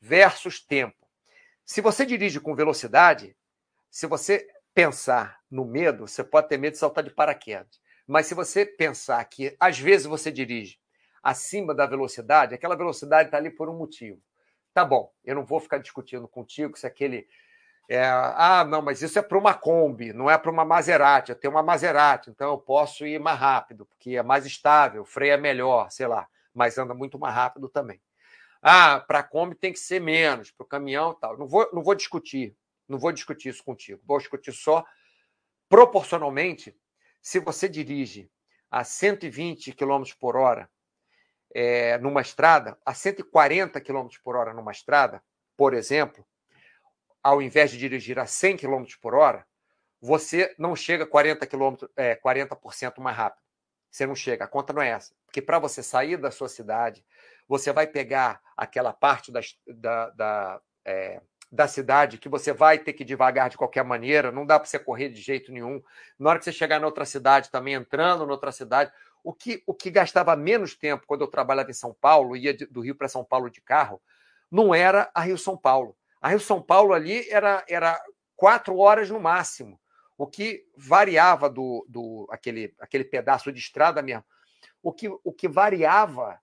versus 0.00 0.60
tempo. 0.60 0.96
Se 1.64 1.80
você 1.80 2.04
dirige 2.04 2.40
com 2.40 2.54
velocidade, 2.54 3.36
se 3.90 4.06
você 4.06 4.46
pensar 4.74 5.40
no 5.50 5.64
medo, 5.64 6.08
você 6.08 6.24
pode 6.24 6.48
ter 6.48 6.58
medo 6.58 6.72
de 6.72 6.78
saltar 6.78 7.04
de 7.04 7.10
paraquedas. 7.10 7.80
Mas 8.06 8.26
se 8.26 8.34
você 8.34 8.66
pensar 8.66 9.24
que 9.26 9.54
às 9.60 9.78
vezes 9.78 10.06
você 10.06 10.30
dirige 10.30 10.78
acima 11.22 11.74
da 11.74 11.86
velocidade, 11.86 12.54
aquela 12.54 12.74
velocidade 12.74 13.28
está 13.28 13.38
ali 13.38 13.50
por 13.50 13.68
um 13.68 13.76
motivo. 13.76 14.20
Tá 14.74 14.84
bom, 14.84 15.12
eu 15.24 15.34
não 15.34 15.44
vou 15.44 15.60
ficar 15.60 15.78
discutindo 15.78 16.26
contigo 16.26 16.76
se 16.76 16.86
aquele. 16.86 17.28
É, 17.88 18.04
ah, 18.04 18.64
não, 18.66 18.80
mas 18.80 19.02
isso 19.02 19.18
é 19.18 19.22
para 19.22 19.36
uma 19.36 19.54
Kombi, 19.54 20.12
não 20.12 20.30
é 20.30 20.38
para 20.38 20.50
uma 20.50 20.64
Maserati. 20.64 21.30
Eu 21.30 21.36
tenho 21.36 21.52
uma 21.52 21.62
Maserati, 21.62 22.30
então 22.30 22.50
eu 22.50 22.58
posso 22.58 23.06
ir 23.06 23.18
mais 23.20 23.38
rápido, 23.38 23.84
porque 23.86 24.16
é 24.16 24.22
mais 24.22 24.46
estável, 24.46 25.04
freio 25.04 25.32
é 25.32 25.36
melhor, 25.36 25.90
sei 25.90 26.06
lá, 26.06 26.26
mas 26.54 26.78
anda 26.78 26.94
muito 26.94 27.18
mais 27.18 27.34
rápido 27.34 27.68
também. 27.68 28.00
Ah, 28.62 29.00
para 29.00 29.18
a 29.18 29.22
Kombi 29.22 29.56
tem 29.56 29.72
que 29.72 29.80
ser 29.80 30.00
menos, 30.00 30.50
para 30.50 30.64
o 30.64 30.66
caminhão 30.66 31.12
tal. 31.14 31.36
Não 31.36 31.48
vou, 31.48 31.68
não 31.72 31.82
vou 31.82 31.94
discutir, 31.94 32.56
não 32.88 32.98
vou 32.98 33.10
discutir 33.12 33.48
isso 33.48 33.64
contigo. 33.64 34.00
Vou 34.06 34.18
discutir 34.18 34.52
só 34.52 34.84
proporcionalmente 35.68 36.76
se 37.20 37.40
você 37.40 37.68
dirige 37.68 38.30
a 38.70 38.84
120 38.84 39.72
km 39.72 40.02
por 40.18 40.36
hora 40.36 40.70
é, 41.54 41.98
numa 41.98 42.20
estrada, 42.20 42.78
a 42.84 42.94
140 42.94 43.80
km 43.80 44.08
por 44.22 44.36
hora 44.36 44.54
numa 44.54 44.72
estrada, 44.72 45.22
por 45.56 45.74
exemplo, 45.74 46.24
ao 47.22 47.40
invés 47.40 47.70
de 47.70 47.78
dirigir 47.78 48.18
a 48.18 48.26
100 48.26 48.56
km 48.56 48.84
por 49.00 49.14
hora, 49.14 49.46
você 50.00 50.54
não 50.58 50.74
chega 50.74 51.06
40 51.06 51.46
km, 51.46 51.76
é, 51.96 52.16
40% 52.16 53.00
mais 53.00 53.16
rápido. 53.16 53.42
Você 53.90 54.06
não 54.06 54.14
chega, 54.14 54.44
a 54.44 54.48
conta 54.48 54.72
não 54.72 54.82
é 54.82 54.88
essa. 54.88 55.14
Porque 55.26 55.40
para 55.40 55.58
você 55.58 55.82
sair 55.82 56.16
da 56.16 56.30
sua 56.30 56.48
cidade, 56.48 57.04
você 57.46 57.72
vai 57.72 57.86
pegar 57.86 58.40
aquela 58.56 58.92
parte 58.92 59.30
da, 59.30 59.40
da, 60.10 60.60
é, 60.84 61.20
da 61.50 61.68
cidade 61.68 62.16
que 62.16 62.28
você 62.28 62.52
vai 62.52 62.78
ter 62.78 62.94
que 62.94 63.04
devagar 63.04 63.50
de 63.50 63.58
qualquer 63.58 63.84
maneira, 63.84 64.32
não 64.32 64.46
dá 64.46 64.58
para 64.58 64.66
você 64.66 64.78
correr 64.78 65.10
de 65.10 65.20
jeito 65.20 65.52
nenhum. 65.52 65.82
Na 66.18 66.30
hora 66.30 66.38
que 66.38 66.46
você 66.46 66.52
chegar 66.52 66.80
em 66.80 66.84
outra 66.84 67.04
cidade, 67.04 67.50
também 67.50 67.74
entrando 67.74 68.24
em 68.24 68.30
outra 68.30 68.50
cidade, 68.50 68.90
o 69.22 69.32
que, 69.32 69.62
o 69.66 69.74
que 69.74 69.90
gastava 69.90 70.34
menos 70.34 70.74
tempo 70.74 71.04
quando 71.06 71.20
eu 71.20 71.28
trabalhava 71.28 71.70
em 71.70 71.74
São 71.74 71.94
Paulo, 71.94 72.36
ia 72.36 72.54
de, 72.54 72.64
do 72.66 72.80
Rio 72.80 72.94
para 72.94 73.06
São 73.06 73.22
Paulo 73.22 73.50
de 73.50 73.60
carro, 73.60 74.00
não 74.50 74.74
era 74.74 75.10
a 75.14 75.20
Rio 75.20 75.36
São 75.36 75.56
Paulo. 75.56 75.94
A 76.22 76.28
Rio 76.28 76.38
São 76.38 76.62
Paulo 76.62 76.94
ali 76.94 77.28
era, 77.28 77.64
era 77.68 78.00
quatro 78.36 78.78
horas 78.78 79.10
no 79.10 79.18
máximo, 79.18 79.78
o 80.16 80.24
que 80.24 80.64
variava 80.76 81.50
do, 81.50 81.84
do 81.88 82.28
aquele, 82.30 82.72
aquele 82.78 83.02
pedaço 83.02 83.50
de 83.50 83.58
estrada 83.58 84.00
mesmo. 84.00 84.24
O 84.80 84.92
que, 84.92 85.08
o 85.08 85.32
que 85.32 85.48
variava 85.48 86.40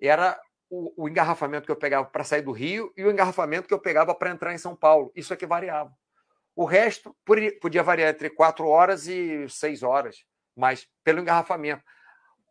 era 0.00 0.40
o, 0.68 1.04
o 1.04 1.08
engarrafamento 1.08 1.66
que 1.66 1.70
eu 1.70 1.76
pegava 1.76 2.04
para 2.04 2.24
sair 2.24 2.42
do 2.42 2.50
Rio 2.50 2.92
e 2.96 3.04
o 3.04 3.10
engarrafamento 3.12 3.68
que 3.68 3.74
eu 3.74 3.78
pegava 3.78 4.12
para 4.12 4.30
entrar 4.30 4.52
em 4.52 4.58
São 4.58 4.74
Paulo. 4.74 5.12
Isso 5.14 5.32
é 5.32 5.36
que 5.36 5.46
variava. 5.46 5.96
O 6.56 6.64
resto 6.64 7.16
podia 7.60 7.82
variar 7.82 8.10
entre 8.10 8.28
quatro 8.28 8.66
horas 8.66 9.06
e 9.06 9.48
seis 9.48 9.84
horas, 9.84 10.24
mas 10.56 10.88
pelo 11.04 11.20
engarrafamento. 11.20 11.84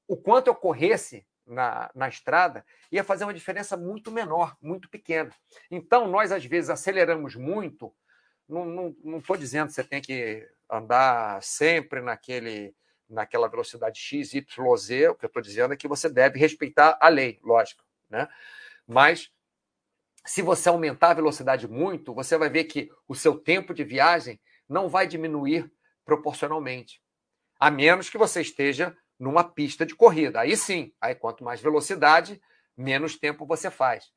O 0.08 0.16
quanto 0.16 0.48
eu 0.48 0.56
corresse 0.56 1.26
na, 1.46 1.89
na 1.94 2.08
estrada 2.08 2.66
ia 2.92 3.04
fazer 3.04 3.24
uma 3.24 3.34
diferença 3.34 3.76
muito 3.76 4.12
menor, 4.12 4.56
muito 4.62 4.89
pequena. 4.89 5.32
Então, 5.70 6.08
nós, 6.08 6.32
às 6.32 6.46
vezes, 6.46 6.70
aceleramos 6.70 7.36
muito. 7.36 7.94
Não 8.48 9.18
estou 9.18 9.38
dizendo 9.38 9.68
que 9.68 9.74
você 9.74 9.84
tem 9.84 10.02
que 10.02 10.48
andar 10.70 11.42
sempre 11.42 12.02
naquele, 12.02 12.76
naquela 13.10 13.48
velocidade 13.48 14.00
X, 14.00 14.34
Y, 14.34 14.78
Z. 14.78 15.10
O 15.10 15.16
que 15.16 15.26
eu 15.26 15.28
estou 15.28 15.42
dizendo 15.42 15.74
é 15.74 15.78
que 15.78 15.88
você 15.88 16.10
deve 16.10 16.38
respeitar 16.38 16.98
a 17.00 17.08
lei, 17.08 17.39
lógico. 17.44 17.84
Né? 18.10 18.28
Mas 18.86 19.32
se 20.26 20.42
você 20.42 20.70
aumentar 20.70 21.12
a 21.12 21.16
velocidade 21.16 21.68
muito, 21.68 22.14
você 22.14 22.38
vai 22.38 22.50
ver 22.50 22.66
que 22.66 22.89
o 23.08 23.16
seu 23.16 23.38
tempo 23.38 23.74
de 23.74 23.84
viagem 23.84 24.39
não 24.68 24.88
vai 24.88 25.08
diminuir 25.08 25.72
proporcionalmente. 26.06 27.02
A 27.60 27.72
menos 27.72 28.10
que 28.10 28.18
você 28.18 28.42
esteja 28.42 28.96
numa 29.22 29.44
pista 29.44 29.86
de 29.86 29.96
corrida. 29.96 30.40
Aí 30.40 30.58
sim, 30.58 30.92
aí 31.00 31.14
quanto 31.14 31.44
mais 31.44 31.62
velocidade, 31.62 32.42
menos 32.76 33.20
tempo 33.20 33.46
você 33.46 33.70
faz. 33.70 34.12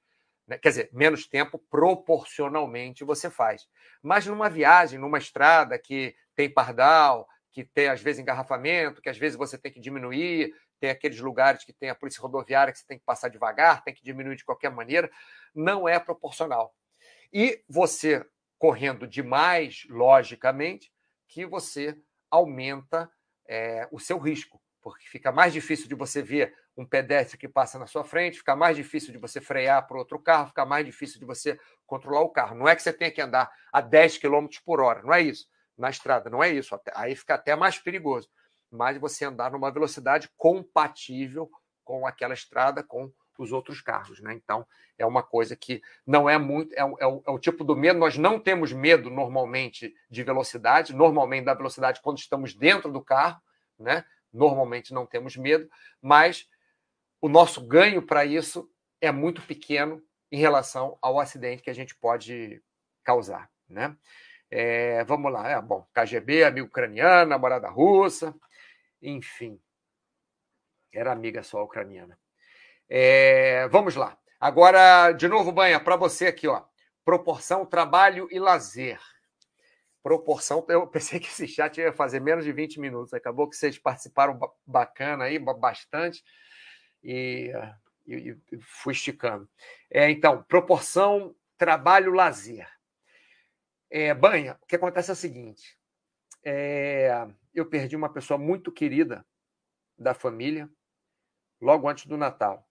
Né? 0.49 0.57
Quer 0.57 0.71
dizer, 0.71 0.91
menos 0.95 1.29
tempo 1.29 1.59
proporcionalmente 1.71 3.05
você 3.05 3.29
faz. 3.29 3.69
Mas 4.03 4.25
numa 4.27 4.49
viagem, 4.49 4.99
numa 4.99 5.19
estrada 5.19 5.79
que 5.79 6.17
tem 6.35 6.49
pardal, 6.49 7.29
que 7.53 7.63
tem 7.63 7.89
às 7.89 8.01
vezes 8.01 8.19
engarrafamento, 8.19 9.03
que 9.03 9.11
às 9.11 9.19
vezes 9.19 9.37
você 9.37 9.59
tem 9.59 9.71
que 9.71 9.79
diminuir, 9.79 10.55
tem 10.81 10.89
aqueles 10.89 11.21
lugares 11.21 11.65
que 11.65 11.73
tem 11.75 11.91
a 11.91 11.95
polícia 11.95 12.23
rodoviária 12.23 12.73
que 12.73 12.79
você 12.79 12.87
tem 12.87 12.99
que 12.99 13.05
passar 13.05 13.29
devagar, 13.29 13.85
tem 13.85 13.93
que 13.93 14.03
diminuir 14.03 14.37
de 14.37 14.45
qualquer 14.45 14.71
maneira, 14.71 15.11
não 15.55 15.87
é 15.87 16.01
proporcional. 16.01 16.75
E 17.31 17.63
você 17.69 18.25
correndo 18.59 19.07
demais, 19.07 19.85
logicamente, 19.91 20.91
que 21.29 21.45
você 21.45 21.95
aumenta 22.31 23.11
é, 23.47 23.87
o 23.93 24.01
seu 24.01 24.19
risco, 24.19 24.64
porque 24.85 25.05
fica 25.09 25.33
mais 25.33 25.53
difícil 25.53 25.89
de 25.89 25.97
você 25.97 26.23
ver 26.23 26.55
um 26.77 26.87
pedestre 26.87 27.37
que 27.37 27.49
passa 27.49 27.79
na 27.79 27.87
sua 27.87 28.05
frente, 28.05 28.39
fica 28.39 28.55
mais 28.55 28.77
difícil 28.77 29.11
de 29.11 29.19
você 29.19 29.41
frear 29.41 29.87
para 29.87 29.99
outro 29.99 30.19
carro, 30.21 30.49
fica 30.49 30.65
mais 30.65 30.87
difícil 30.87 31.19
de 31.19 31.27
você 31.27 31.59
controlar 31.87 32.21
o 32.21 32.29
carro. 32.29 32.55
Não 32.55 32.69
é 32.69 32.77
que 32.77 32.83
você 32.83 32.93
tenha 32.93 33.11
que 33.11 33.21
andar 33.21 33.51
a 33.73 33.81
10 33.81 34.19
km 34.19 34.47
por 34.65 34.81
hora, 34.81 35.03
não 35.03 35.13
é 35.13 35.23
isso. 35.23 35.49
Na 35.77 35.91
estrada, 35.91 36.31
não 36.31 36.45
é 36.45 36.51
isso. 36.51 36.79
Aí 36.95 37.17
fica 37.17 37.35
até 37.35 37.57
mais 37.57 37.79
perigoso 37.79 38.29
mas 38.75 38.99
você 38.99 39.25
andar 39.25 39.53
numa 39.53 39.71
velocidade 39.71 40.29
compatível 40.37 41.49
com 41.85 42.07
aquela 42.07 42.35
estrada, 42.35 42.83
com 42.83 43.11
os 43.39 43.53
outros 43.53 43.81
carros. 43.81 44.21
Né? 44.21 44.35
Então, 44.35 44.67
é 44.99 45.07
uma 45.07 45.23
coisa 45.23 45.57
que 45.57 45.81
não 46.07 46.29
é 46.29 46.37
muito. 46.39 46.75
É, 46.75 46.81
é, 46.81 47.05
é, 47.05 47.31
o, 47.31 47.39
tipo 47.39 47.65
do 47.65 47.77
medo. 47.77 47.99
Nós 47.99 48.19
não 48.19 48.39
temos 48.39 48.73
medo 48.73 49.11
normalmente 49.11 49.95
de 50.11 50.23
velocidade, 50.23 50.95
normalmente 50.95 51.45
da 51.45 51.55
velocidade 51.55 52.01
quando 52.03 52.19
estamos 52.19 52.55
dentro 52.55 52.93
do 52.93 53.03
carro, 53.03 53.41
né? 53.79 54.05
Normalmente 54.35 54.93
não 54.93 55.07
temos 55.07 55.37
medo, 55.37 55.71
mas 56.03 56.49
o 57.21 57.29
nosso 57.29 57.67
ganho 57.67 58.03
para 58.03 58.25
isso 58.25 58.69
é 59.01 59.11
muito 59.11 59.41
pequeno 59.43 60.03
em 60.31 60.39
relação 60.39 60.99
ao 61.01 61.21
acidente 61.21 61.63
que 61.63 61.71
a 61.71 61.75
gente 61.75 61.95
pode 61.95 62.63
causar. 63.03 63.49
Né? 63.69 63.97
É, 64.51 65.05
vamos 65.05 65.33
lá, 65.33 65.49
é, 65.49 65.61
bom, 65.63 65.87
KGB, 65.95 66.45
amigo 66.45 66.67
ucraniano, 66.67 67.31
namorada 67.31 67.69
russa, 67.69 68.35
enfim, 69.01 69.61
era 70.93 71.13
amiga 71.13 71.43
só 71.43 71.63
ucraniana. 71.63 72.19
É, 72.89 73.67
vamos 73.69 73.95
lá. 73.95 74.19
Agora, 74.39 75.13
de 75.13 75.27
novo, 75.27 75.51
Banha, 75.51 75.81
para 75.81 75.97
você 75.97 76.27
aqui, 76.27 76.47
ó. 76.47 76.63
Proporção 77.05 77.67
trabalho 77.67 78.29
e 78.31 78.39
lazer. 78.39 79.01
Proporção. 80.05 80.65
Eu 80.69 80.87
pensei 80.87 81.19
que 81.19 81.29
esse 81.29 81.49
chat 81.49 81.79
ia 81.79 81.95
fazer 81.95 82.21
menos 82.21 82.45
de 82.45 82.53
20 82.53 82.79
minutos. 82.79 83.15
Acabou 83.15 83.49
que 83.49 83.57
vocês 83.57 83.79
participaram 83.79 84.39
bacana 84.67 85.25
aí, 85.25 85.39
bastante. 85.39 86.23
E, 87.03 87.51
e, 88.07 88.37
e 88.53 88.61
fui 88.61 88.93
esticando. 88.93 89.49
É, 89.91 90.11
então, 90.11 90.43
proporção 90.43 91.35
trabalho-lazer. 91.57 92.69
É, 93.91 94.13
Banha, 94.13 94.59
o 94.61 94.67
que 94.67 94.77
acontece 94.77 95.11
é 95.11 95.15
o 95.15 95.17
seguinte: 95.17 95.79
é, 96.45 97.27
eu 97.55 97.65
perdi 97.65 97.97
uma 97.97 98.13
pessoa 98.13 98.37
muito 98.37 98.71
querida 98.71 99.25
da 99.97 100.13
família, 100.13 100.69
logo 101.61 101.89
antes 101.89 102.05
do 102.07 102.19
Natal. 102.19 102.69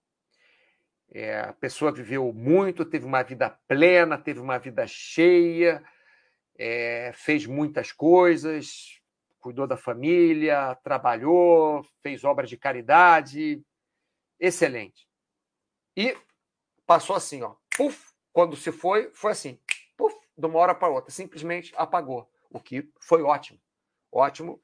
É, 1.10 1.40
a 1.40 1.52
pessoa 1.52 1.92
viveu 1.92 2.32
muito, 2.32 2.84
teve 2.84 3.04
uma 3.04 3.22
vida 3.22 3.50
plena, 3.66 4.16
teve 4.16 4.40
uma 4.40 4.58
vida 4.58 4.86
cheia, 4.86 5.82
é, 6.56 7.12
fez 7.14 7.46
muitas 7.46 7.92
coisas, 7.92 9.00
cuidou 9.40 9.66
da 9.66 9.76
família, 9.76 10.74
trabalhou, 10.82 11.84
fez 12.00 12.24
obras 12.24 12.48
de 12.48 12.56
caridade, 12.56 13.62
excelente. 14.38 15.08
E 15.96 16.16
passou 16.86 17.16
assim, 17.16 17.42
ó, 17.42 17.54
puf, 17.76 18.12
quando 18.32 18.56
se 18.56 18.72
foi, 18.72 19.10
foi 19.12 19.32
assim, 19.32 19.60
puf, 19.96 20.16
de 20.36 20.46
uma 20.46 20.58
hora 20.58 20.74
para 20.74 20.88
outra, 20.88 21.10
simplesmente 21.10 21.72
apagou, 21.76 22.30
o 22.50 22.60
que 22.60 22.90
foi 23.00 23.22
ótimo. 23.22 23.60
Ótimo 24.10 24.62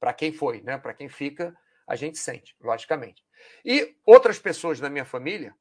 para 0.00 0.12
quem 0.12 0.32
foi, 0.32 0.60
né? 0.62 0.78
Para 0.78 0.94
quem 0.94 1.08
fica, 1.08 1.56
a 1.86 1.96
gente 1.96 2.18
sente, 2.18 2.54
logicamente. 2.60 3.24
E 3.64 3.96
outras 4.04 4.38
pessoas 4.38 4.78
da 4.78 4.90
minha 4.90 5.04
família, 5.04 5.54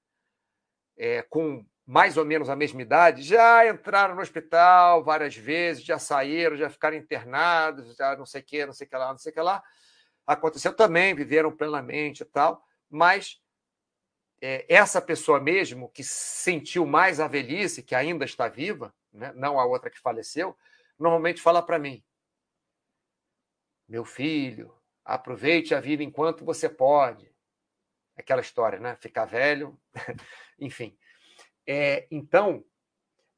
é, 0.97 1.21
com 1.21 1.65
mais 1.87 2.17
ou 2.17 2.25
menos 2.25 2.49
a 2.49 2.55
mesma 2.55 2.81
idade, 2.81 3.23
já 3.23 3.65
entraram 3.65 4.13
no 4.13 4.21
hospital 4.21 5.05
várias 5.05 5.37
vezes, 5.37 5.85
já 5.85 5.97
saíram, 5.97 6.57
já 6.57 6.69
ficaram 6.69 6.97
internados, 6.97 7.95
já 7.95 8.13
não 8.17 8.25
sei 8.25 8.41
o 8.41 8.43
que, 8.43 8.65
não 8.65 8.73
sei 8.73 8.85
o 8.85 8.89
que 8.89 8.97
lá, 8.97 9.11
não 9.11 9.17
sei 9.17 9.31
o 9.31 9.33
que 9.33 9.39
lá. 9.39 9.63
Aconteceu 10.25 10.73
também, 10.73 11.15
viveram 11.15 11.49
plenamente 11.49 12.23
e 12.23 12.25
tal, 12.25 12.61
mas 12.89 13.41
é, 14.41 14.65
essa 14.67 15.01
pessoa 15.01 15.39
mesmo 15.39 15.87
que 15.89 16.03
sentiu 16.03 16.85
mais 16.85 17.21
a 17.21 17.27
velhice, 17.27 17.81
que 17.81 17.95
ainda 17.95 18.25
está 18.25 18.49
viva, 18.49 18.93
né, 19.13 19.31
não 19.33 19.57
a 19.57 19.65
outra 19.65 19.89
que 19.89 19.97
faleceu, 19.97 20.57
normalmente 20.99 21.41
fala 21.41 21.63
para 21.63 21.79
mim: 21.79 22.03
meu 23.87 24.03
filho, 24.03 24.75
aproveite 25.05 25.73
a 25.73 25.79
vida 25.79 26.03
enquanto 26.03 26.43
você 26.43 26.67
pode. 26.67 27.33
Aquela 28.17 28.41
história, 28.41 28.79
né? 28.79 28.97
Ficar 28.97 29.23
velho, 29.23 29.79
enfim. 30.59 30.97
É, 31.67 32.07
então, 32.09 32.63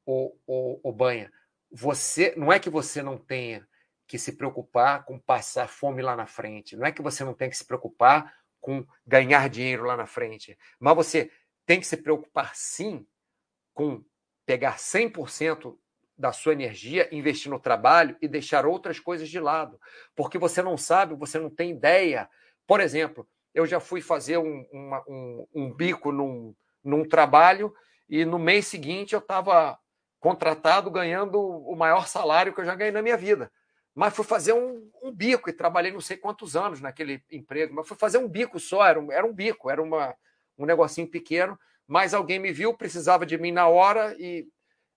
o, 0.06 0.36
o, 0.46 0.80
o 0.82 0.92
Banha, 0.92 1.32
você 1.70 2.32
não 2.36 2.52
é 2.52 2.58
que 2.58 2.70
você 2.70 3.02
não 3.02 3.18
tenha 3.18 3.66
que 4.06 4.18
se 4.18 4.32
preocupar 4.32 5.04
com 5.04 5.18
passar 5.18 5.68
fome 5.68 6.00
lá 6.00 6.16
na 6.16 6.26
frente, 6.26 6.76
não 6.76 6.86
é 6.86 6.92
que 6.92 7.02
você 7.02 7.24
não 7.24 7.34
tenha 7.34 7.50
que 7.50 7.56
se 7.56 7.64
preocupar 7.64 8.34
com 8.60 8.86
ganhar 9.06 9.48
dinheiro 9.48 9.84
lá 9.84 9.96
na 9.96 10.06
frente, 10.06 10.56
mas 10.78 10.96
você 10.96 11.30
tem 11.64 11.80
que 11.80 11.86
se 11.86 11.96
preocupar 11.96 12.54
sim 12.54 13.06
com 13.72 14.04
pegar 14.44 14.76
100% 14.78 15.78
da 16.18 16.32
sua 16.32 16.52
energia, 16.52 17.08
investir 17.14 17.50
no 17.50 17.58
trabalho 17.58 18.16
e 18.20 18.28
deixar 18.28 18.66
outras 18.66 18.98
coisas 19.00 19.28
de 19.28 19.40
lado. 19.40 19.80
Porque 20.14 20.36
você 20.38 20.60
não 20.60 20.76
sabe, 20.76 21.14
você 21.14 21.38
não 21.38 21.48
tem 21.48 21.70
ideia. 21.70 22.28
Por 22.66 22.80
exemplo, 22.80 23.26
eu 23.54 23.64
já 23.64 23.80
fui 23.80 24.02
fazer 24.02 24.36
um, 24.36 24.66
uma, 24.70 25.02
um, 25.08 25.46
um 25.54 25.72
bico 25.72 26.12
num, 26.12 26.54
num 26.84 27.08
trabalho 27.08 27.72
e 28.10 28.24
no 28.24 28.40
mês 28.40 28.66
seguinte 28.66 29.14
eu 29.14 29.20
estava 29.20 29.78
contratado 30.18 30.90
ganhando 30.90 31.40
o 31.40 31.76
maior 31.76 32.08
salário 32.08 32.52
que 32.52 32.60
eu 32.60 32.64
já 32.64 32.74
ganhei 32.74 32.92
na 32.92 33.00
minha 33.00 33.16
vida. 33.16 33.50
Mas 33.94 34.14
fui 34.14 34.24
fazer 34.24 34.52
um, 34.52 34.90
um, 35.00 35.12
bico 35.12 35.48
e 35.48 35.52
trabalhei 35.52 35.92
não 35.92 36.00
sei 36.00 36.16
quantos 36.16 36.56
anos 36.56 36.80
naquele 36.80 37.22
emprego, 37.30 37.72
mas 37.72 37.86
fui 37.86 37.96
fazer 37.96 38.18
um 38.18 38.28
bico 38.28 38.58
só, 38.58 38.84
era 38.84 39.00
um, 39.00 39.12
era 39.12 39.24
um 39.24 39.32
bico, 39.32 39.70
era 39.70 39.80
uma, 39.80 40.14
um 40.58 40.66
negocinho 40.66 41.08
pequeno, 41.08 41.58
mas 41.86 42.12
alguém 42.12 42.38
me 42.38 42.52
viu, 42.52 42.74
precisava 42.74 43.24
de 43.24 43.38
mim 43.38 43.52
na 43.52 43.68
hora 43.68 44.14
e 44.18 44.48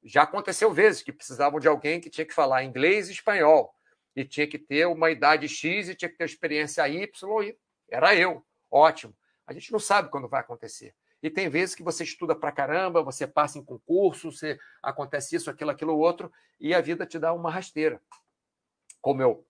já 0.03 0.23
aconteceu 0.23 0.71
vezes 0.71 1.01
que 1.01 1.13
precisavam 1.13 1.59
de 1.59 1.67
alguém 1.67 2.01
que 2.01 2.09
tinha 2.09 2.25
que 2.25 2.33
falar 2.33 2.63
inglês 2.63 3.09
e 3.09 3.13
espanhol, 3.13 3.73
e 4.15 4.25
tinha 4.25 4.47
que 4.47 4.59
ter 4.59 4.87
uma 4.87 5.09
idade 5.09 5.47
X 5.47 5.89
e 5.89 5.95
tinha 5.95 6.09
que 6.09 6.17
ter 6.17 6.25
experiência 6.25 6.87
Y, 6.87 7.43
e 7.43 7.57
era 7.89 8.15
eu. 8.15 8.43
Ótimo. 8.69 9.15
A 9.45 9.53
gente 9.53 9.71
não 9.71 9.79
sabe 9.79 10.09
quando 10.09 10.27
vai 10.27 10.41
acontecer. 10.41 10.93
E 11.23 11.29
tem 11.29 11.47
vezes 11.47 11.73
que 11.73 11.81
você 11.81 12.03
estuda 12.03 12.35
pra 12.35 12.51
caramba, 12.51 13.01
você 13.01 13.25
passa 13.25 13.57
em 13.57 13.63
concurso, 13.63 14.29
você 14.29 14.59
acontece 14.81 15.37
isso, 15.37 15.49
aquilo, 15.49 15.71
aquilo, 15.71 15.97
outro, 15.97 16.29
e 16.59 16.75
a 16.75 16.81
vida 16.81 17.05
te 17.05 17.17
dá 17.17 17.31
uma 17.31 17.49
rasteira. 17.49 18.01
Como 19.01 19.21
eu 19.21 19.47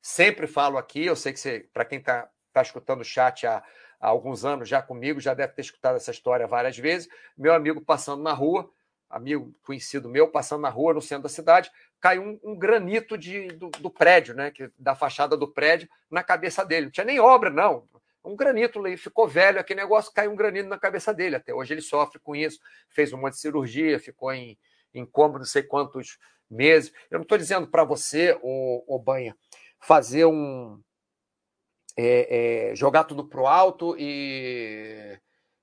sempre 0.00 0.46
falo 0.46 0.78
aqui, 0.78 1.04
eu 1.04 1.16
sei 1.16 1.32
que 1.32 1.40
você, 1.40 1.68
para 1.72 1.84
quem 1.84 1.98
está 1.98 2.30
tá 2.52 2.62
escutando 2.62 3.00
o 3.00 3.04
chat 3.04 3.44
há, 3.44 3.60
há 4.00 4.06
alguns 4.06 4.44
anos 4.44 4.68
já 4.68 4.80
comigo, 4.80 5.20
já 5.20 5.34
deve 5.34 5.52
ter 5.52 5.62
escutado 5.62 5.96
essa 5.96 6.12
história 6.12 6.46
várias 6.46 6.78
vezes. 6.78 7.08
Meu 7.36 7.52
amigo 7.52 7.80
passando 7.80 8.22
na 8.22 8.32
rua, 8.32 8.70
amigo 9.08 9.52
conhecido 9.64 10.08
meu, 10.08 10.28
passando 10.28 10.62
na 10.62 10.70
rua 10.70 10.94
no 10.94 11.02
centro 11.02 11.24
da 11.24 11.28
cidade, 11.28 11.72
caiu 11.98 12.22
um, 12.22 12.52
um 12.52 12.56
granito 12.56 13.18
de, 13.18 13.48
do, 13.48 13.68
do, 13.68 13.90
prédio, 13.90 14.32
né, 14.32 14.52
que, 14.52 14.70
da 14.78 14.94
fachada 14.94 15.36
do 15.36 15.48
prédio, 15.48 15.88
na 16.08 16.22
cabeça 16.22 16.64
dele. 16.64 16.86
Não 16.86 16.92
tinha 16.92 17.04
nem 17.04 17.18
obra, 17.18 17.50
não. 17.50 17.88
Um 18.24 18.36
granito 18.36 18.78
ali, 18.78 18.96
ficou 18.96 19.26
velho 19.26 19.58
aquele 19.58 19.80
negócio, 19.80 20.12
caiu 20.12 20.30
um 20.30 20.36
granito 20.36 20.68
na 20.68 20.78
cabeça 20.78 21.12
dele. 21.12 21.36
Até 21.36 21.54
hoje 21.54 21.74
ele 21.74 21.80
sofre 21.80 22.18
com 22.18 22.36
isso, 22.36 22.58
fez 22.88 23.12
um 23.12 23.18
monte 23.18 23.34
de 23.34 23.40
cirurgia, 23.40 23.98
ficou 23.98 24.32
em, 24.32 24.58
em 24.92 25.06
coma 25.06 25.38
não 25.38 25.46
sei 25.46 25.62
quantos 25.62 26.18
meses. 26.50 26.92
Eu 27.10 27.18
não 27.18 27.22
estou 27.22 27.38
dizendo 27.38 27.66
para 27.66 27.84
você, 27.84 28.38
ô, 28.42 28.84
ô 28.86 28.98
Banha, 28.98 29.36
fazer 29.78 30.26
um. 30.26 30.80
É, 31.96 32.70
é, 32.70 32.74
jogar 32.76 33.04
tudo 33.04 33.26
pro 33.26 33.46
alto 33.46 33.96
e 33.98 35.18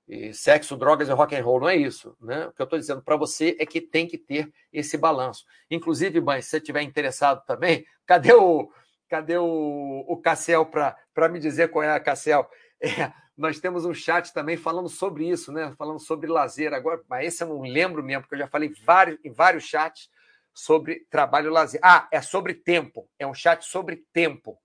e 0.08 0.32
sexo, 0.32 0.74
drogas 0.76 1.08
e 1.08 1.12
rock 1.12 1.36
and 1.36 1.44
roll. 1.44 1.60
Não 1.60 1.68
é 1.68 1.76
isso. 1.76 2.16
Né? 2.20 2.46
O 2.46 2.52
que 2.52 2.62
eu 2.62 2.64
estou 2.64 2.78
dizendo 2.78 3.02
para 3.02 3.16
você 3.16 3.54
é 3.60 3.66
que 3.66 3.80
tem 3.80 4.06
que 4.06 4.16
ter 4.16 4.50
esse 4.72 4.96
balanço. 4.96 5.44
Inclusive, 5.70 6.20
mãe, 6.20 6.40
se 6.40 6.48
você 6.48 6.56
estiver 6.56 6.82
interessado 6.82 7.44
também, 7.44 7.84
cadê 8.06 8.32
o, 8.32 8.70
cadê 9.08 9.38
o, 9.38 10.04
o 10.06 10.16
Cassel 10.20 10.66
para 10.66 11.28
me 11.30 11.38
dizer 11.38 11.70
qual 11.70 11.82
é 11.82 11.90
a 11.90 12.00
Cassel? 12.00 12.48
É, 12.80 13.12
nós 13.36 13.58
temos 13.58 13.84
um 13.84 13.92
chat 13.92 14.32
também 14.32 14.56
falando 14.56 14.88
sobre 14.88 15.28
isso, 15.28 15.50
né? 15.50 15.74
Falando 15.76 15.98
sobre 15.98 16.28
lazer 16.28 16.72
agora, 16.72 17.02
mas 17.08 17.26
esse 17.26 17.42
eu 17.42 17.48
não 17.48 17.62
lembro 17.62 18.04
mesmo, 18.04 18.22
porque 18.22 18.36
eu 18.36 18.38
já 18.38 18.46
falei 18.46 18.72
vários, 18.84 19.18
em 19.24 19.32
vários 19.32 19.64
chats 19.64 20.08
sobre 20.54 21.06
trabalho 21.10 21.50
lazer. 21.50 21.80
Ah, 21.82 22.08
é 22.12 22.20
sobre 22.20 22.54
tempo. 22.54 23.10
É 23.18 23.26
um 23.26 23.34
chat 23.34 23.64
sobre 23.64 24.04
tempo. 24.12 24.60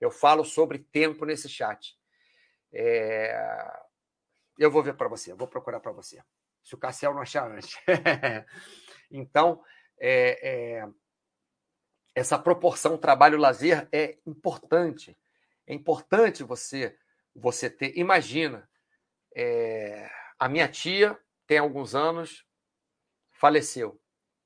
Eu 0.00 0.10
falo 0.10 0.44
sobre 0.44 0.78
tempo 0.78 1.26
nesse 1.26 1.48
chat. 1.48 1.94
É, 2.72 3.34
eu 4.58 4.70
vou 4.70 4.82
ver 4.82 4.94
para 4.94 5.08
você, 5.08 5.32
vou 5.32 5.48
procurar 5.48 5.80
para 5.80 5.92
você. 5.92 6.22
Se 6.62 6.74
o 6.74 6.78
Cassiel 6.78 7.14
não 7.14 7.22
achar 7.22 7.50
antes. 7.50 7.78
então, 9.10 9.62
é, 9.98 10.80
é, 10.80 10.88
essa 12.18 12.38
proporção 12.38 12.98
trabalho-lazer 12.98 13.88
é 13.92 14.18
importante. 14.26 15.16
É 15.66 15.72
importante 15.72 16.42
você 16.42 16.96
você 17.34 17.70
ter. 17.70 17.96
Imagina, 17.96 18.68
é, 19.34 20.10
a 20.38 20.48
minha 20.48 20.66
tia 20.66 21.16
tem 21.46 21.58
alguns 21.58 21.94
anos, 21.94 22.44
faleceu. 23.30 24.00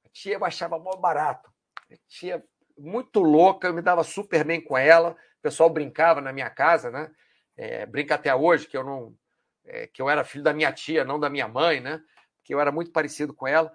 A 0.04 0.08
tia 0.10 0.34
eu 0.34 0.44
achava 0.44 0.78
mó 0.78 0.94
barato. 0.96 1.50
A 1.90 1.96
tia 2.06 2.44
muito 2.76 3.20
louca, 3.20 3.68
eu 3.68 3.74
me 3.74 3.82
dava 3.82 4.04
super 4.04 4.44
bem 4.44 4.60
com 4.60 4.76
ela. 4.76 5.12
O 5.38 5.42
pessoal 5.42 5.70
brincava 5.70 6.20
na 6.20 6.32
minha 6.32 6.50
casa, 6.50 6.90
né? 6.90 7.10
É, 7.56 7.86
brinca 7.86 8.14
até 8.14 8.34
hoje, 8.34 8.66
que 8.66 8.76
eu 8.76 8.84
não, 8.84 9.16
é, 9.64 9.86
que 9.86 10.00
eu 10.00 10.10
era 10.10 10.24
filho 10.24 10.44
da 10.44 10.52
minha 10.52 10.72
tia, 10.72 11.04
não 11.04 11.18
da 11.18 11.30
minha 11.30 11.48
mãe, 11.48 11.80
né? 11.80 12.02
Que 12.44 12.54
eu 12.54 12.60
era 12.60 12.70
muito 12.70 12.92
parecido 12.92 13.32
com 13.32 13.46
ela. 13.46 13.72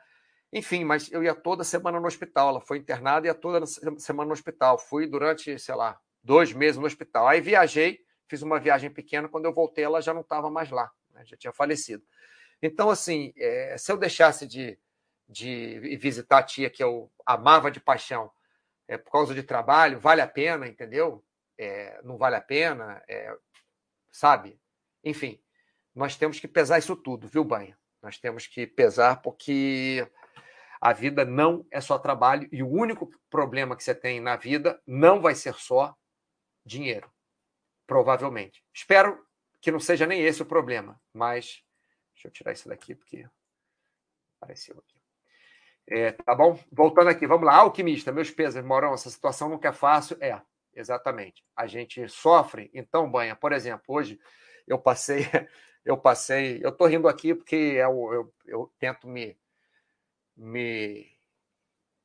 Enfim, 0.51 0.83
mas 0.83 1.11
eu 1.11 1.23
ia 1.23 1.35
toda 1.35 1.63
semana 1.63 1.99
no 1.99 2.07
hospital. 2.07 2.49
Ela 2.49 2.61
foi 2.61 2.77
internada 2.77 3.27
e 3.27 3.29
ia 3.29 3.33
toda 3.33 3.65
semana 3.65 4.27
no 4.27 4.33
hospital. 4.33 4.77
Fui 4.77 5.07
durante, 5.07 5.57
sei 5.59 5.75
lá, 5.75 5.99
dois 6.23 6.53
meses 6.53 6.79
no 6.79 6.85
hospital. 6.85 7.27
Aí 7.27 7.41
viajei, 7.41 7.99
fiz 8.27 8.41
uma 8.41 8.59
viagem 8.59 8.89
pequena. 8.89 9.27
Quando 9.27 9.45
eu 9.45 9.53
voltei, 9.53 9.83
ela 9.83 10.01
já 10.01 10.13
não 10.13 10.21
estava 10.21 10.49
mais 10.49 10.69
lá, 10.69 10.89
né? 11.11 11.23
já 11.25 11.35
tinha 11.35 11.53
falecido. 11.53 12.03
Então, 12.61 12.89
assim, 12.89 13.33
é, 13.37 13.75
se 13.77 13.91
eu 13.91 13.97
deixasse 13.97 14.47
de, 14.47 14.79
de 15.27 15.97
visitar 15.97 16.39
a 16.39 16.43
tia 16.43 16.69
que 16.69 16.83
eu 16.83 17.11
amava 17.25 17.69
de 17.69 17.79
paixão 17.79 18.31
é, 18.87 18.97
por 18.97 19.11
causa 19.11 19.35
de 19.35 19.43
trabalho, 19.43 19.99
vale 19.99 20.21
a 20.21 20.27
pena, 20.27 20.67
entendeu? 20.67 21.23
É, 21.57 21.99
não 22.03 22.17
vale 22.17 22.35
a 22.35 22.41
pena, 22.41 23.03
é, 23.07 23.35
sabe? 24.11 24.59
Enfim, 25.03 25.39
nós 25.93 26.15
temos 26.15 26.39
que 26.39 26.47
pesar 26.47 26.79
isso 26.79 26.95
tudo, 26.95 27.27
viu, 27.27 27.43
Banha? 27.43 27.77
Nós 28.01 28.17
temos 28.17 28.47
que 28.47 28.65
pesar 28.65 29.21
porque 29.21 30.07
a 30.79 30.93
vida 30.93 31.25
não 31.25 31.65
é 31.71 31.81
só 31.81 31.97
trabalho 31.97 32.47
e 32.51 32.61
o 32.61 32.69
único 32.69 33.09
problema 33.29 33.75
que 33.75 33.83
você 33.83 33.95
tem 33.95 34.19
na 34.19 34.35
vida 34.35 34.81
não 34.85 35.21
vai 35.21 35.35
ser 35.35 35.53
só 35.55 35.95
dinheiro, 36.65 37.11
provavelmente. 37.85 38.63
Espero 38.73 39.25
que 39.61 39.71
não 39.71 39.79
seja 39.79 40.05
nem 40.05 40.21
esse 40.21 40.41
o 40.41 40.45
problema, 40.45 40.99
mas 41.13 41.63
deixa 42.13 42.27
eu 42.27 42.31
tirar 42.31 42.51
isso 42.53 42.69
daqui 42.69 42.95
porque 42.95 43.27
apareceu 44.39 44.77
aqui. 44.77 44.97
É, 45.89 46.11
tá 46.11 46.35
bom? 46.35 46.59
Voltando 46.71 47.09
aqui, 47.09 47.25
vamos 47.25 47.45
lá. 47.45 47.55
Alquimista, 47.55 48.11
meus 48.11 48.29
pesos, 48.29 48.63
Morão, 48.63 48.93
essa 48.93 49.09
situação 49.09 49.47
nunca 49.47 49.69
é 49.69 49.73
fácil. 49.73 50.17
É, 50.19 50.39
exatamente. 50.73 51.45
A 51.55 51.65
gente 51.65 52.07
sofre. 52.09 52.69
Então, 52.73 53.09
Banha, 53.09 53.35
por 53.35 53.53
exemplo, 53.53 53.85
hoje 53.87 54.19
eu 54.67 54.77
passei 54.77 55.21
eu 55.87 55.97
passei. 55.97 56.59
Eu 56.61 56.69
estou 56.69 56.85
rindo 56.87 57.07
aqui 57.07 57.33
porque 57.33 57.55
eu, 57.55 58.13
eu, 58.13 58.33
eu, 58.45 58.73
tento 58.77 59.07
me, 59.07 59.37
me 60.37 61.17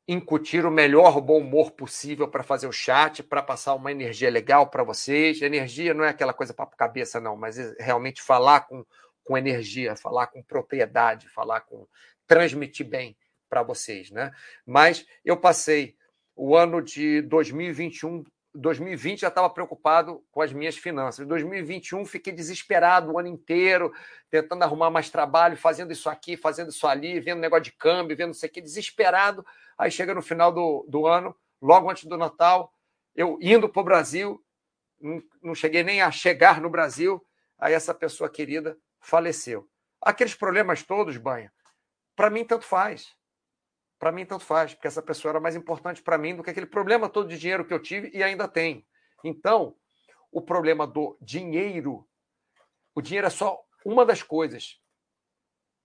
incutir 0.09 0.67
o 0.67 0.71
melhor 0.71 1.21
bom 1.21 1.39
humor 1.39 1.73
possível 1.73 2.27
para 2.27 2.43
fazer 2.43 2.67
o 2.67 2.73
chat, 2.73 3.23
para 3.23 3.43
passar 3.43 3.75
uma 3.75 3.93
energia 3.93 4.31
legal 4.31 4.69
para 4.69 4.83
vocês. 4.83 5.43
Energia 5.43 5.95
não 5.95 6.05
é 6.05 6.09
aquela 6.09 6.33
coisa 6.33 6.53
para 6.53 6.67
cabeça, 6.67 7.21
não, 7.21 7.37
mas 7.37 7.59
é 7.59 7.75
realmente 7.79 8.23
falar 8.23 8.63
com, 8.63 8.85
com 9.23 9.39
energia, 9.39 9.95
falar 9.95 10.27
com 10.29 10.43
propriedade, 10.43 11.29
falar 11.29 11.61
com. 11.61 11.87
transmitir 12.27 12.87
bem 12.87 13.17
para 13.49 13.63
vocês, 13.63 14.11
né? 14.11 14.33
Mas 14.67 15.07
eu 15.25 15.37
passei 15.37 15.95
o 16.35 16.57
ano 16.57 16.81
de 16.81 17.21
2021 17.23 18.25
2020 18.55 19.21
já 19.21 19.29
estava 19.29 19.49
preocupado 19.49 20.23
com 20.31 20.43
as 20.43 20.53
minhas 20.53 20.77
finanças. 20.77 21.25
Em 21.25 21.29
2021 21.29 22.05
fiquei 22.05 22.33
desesperado 22.33 23.13
o 23.13 23.19
ano 23.19 23.29
inteiro, 23.29 23.93
tentando 24.31 24.63
arrumar 24.63 24.91
mais 24.91 25.09
trabalho, 25.09 25.57
fazendo 25.57 25.93
isso 25.93 26.09
aqui, 26.09 26.37
fazendo 26.37 26.71
isso 26.71 26.87
ali, 26.87 27.19
vendo 27.21 27.41
negócio 27.41 27.65
de 27.65 27.73
câmbio, 27.73 28.17
vendo 28.17 28.33
isso 28.33 28.45
aqui, 28.45 28.61
desesperado. 28.61 29.45
Aí 29.79 29.91
chega 29.91 30.15
no 30.15 30.23
final 30.23 30.53
do, 30.53 30.85
do 30.89 31.07
ano, 31.07 31.35
logo 31.61 31.91
antes 31.91 32.05
do 32.05 32.19
Natal, 32.19 32.73
eu 33.15 33.39
indo 33.41 33.69
para 33.69 33.81
o 33.81 33.85
Brasil, 33.85 34.43
não 35.43 35.55
cheguei 35.55 35.83
nem 35.83 36.03
a 36.03 36.11
chegar 36.11 36.61
no 36.61 36.71
Brasil, 36.71 37.25
aí 37.59 37.75
essa 37.75 37.95
pessoa 37.95 38.29
querida 38.29 38.77
faleceu. 39.01 39.69
Aqueles 40.01 40.35
problemas 40.35 40.83
todos, 40.83 41.17
Banha, 41.17 41.53
para 42.15 42.31
mim 42.31 42.45
tanto 42.45 42.65
faz 42.65 43.15
para 44.03 44.11
mim 44.11 44.27
tanto 44.27 44.45
faz, 44.45 44.75
porque 44.75 44.89
essa 44.89 45.01
pessoa 45.01 45.31
era 45.31 45.39
mais 45.39 45.55
importante 45.55 46.03
para 46.03 46.19
mim 46.19 46.35
do 46.35 46.43
que 46.43 46.51
aquele 46.51 46.67
problema 46.67 47.09
todo 47.09 47.29
de 47.29 47.39
dinheiro 47.39 47.65
que 47.65 47.73
eu 47.73 47.81
tive 47.81 48.11
e 48.13 48.21
ainda 48.21 48.49
tenho. 48.49 48.85
Então, 49.23 49.77
o 50.33 50.43
problema 50.43 50.89
do 50.89 51.17
dinheiro, 51.21 52.05
o 52.97 53.01
dinheiro 53.01 53.29
é 53.29 53.31
só 53.31 53.65
uma 53.85 54.05
das 54.05 54.21
coisas. 54.21 54.81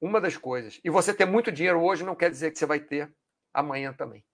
Uma 0.01 0.19
das 0.19 0.35
coisas. 0.35 0.81
E 0.83 0.89
você 0.89 1.13
ter 1.13 1.25
muito 1.25 1.51
dinheiro 1.51 1.79
hoje 1.79 2.03
não 2.03 2.15
quer 2.15 2.31
dizer 2.31 2.49
que 2.49 2.57
você 2.57 2.65
vai 2.65 2.79
ter 2.79 3.15
amanhã 3.53 3.93
também, 3.93 4.25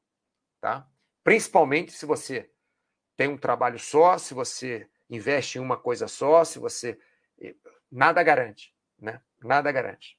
tá? 0.62 0.88
Principalmente 1.22 1.92
se 1.92 2.06
você 2.06 2.50
tem 3.18 3.28
um 3.28 3.38
trabalho 3.38 3.78
só, 3.78 4.18
se 4.18 4.34
você 4.34 4.90
investe 5.10 5.58
em 5.58 5.62
uma 5.62 5.76
coisa 5.76 6.08
só, 6.08 6.46
se 6.46 6.58
você 6.58 6.98
eh, 7.38 7.54
nada 7.92 8.24
garante, 8.24 8.74
né? 8.98 9.22
Nada 9.42 9.70
garante. 9.74 10.18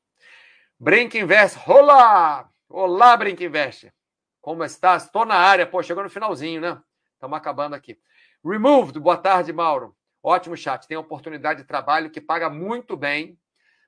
Brink 0.78 1.16
Invest, 1.16 1.56
rola! 1.60 2.53
Olá, 2.76 3.16
Brinque 3.16 3.44
Investe. 3.44 3.92
Como 4.40 4.64
estás? 4.64 5.04
Estou 5.04 5.24
na 5.24 5.36
área. 5.36 5.64
Pô, 5.64 5.80
chegou 5.80 6.02
no 6.02 6.10
finalzinho, 6.10 6.60
né? 6.60 6.82
Estamos 7.12 7.38
acabando 7.38 7.74
aqui. 7.74 7.96
Removed, 8.44 8.98
boa 8.98 9.16
tarde, 9.16 9.52
Mauro. 9.52 9.96
Ótimo 10.20 10.56
chat. 10.56 10.84
Tem 10.88 10.96
oportunidade 10.96 11.62
de 11.62 11.68
trabalho 11.68 12.10
que 12.10 12.20
paga 12.20 12.50
muito 12.50 12.96
bem, 12.96 13.38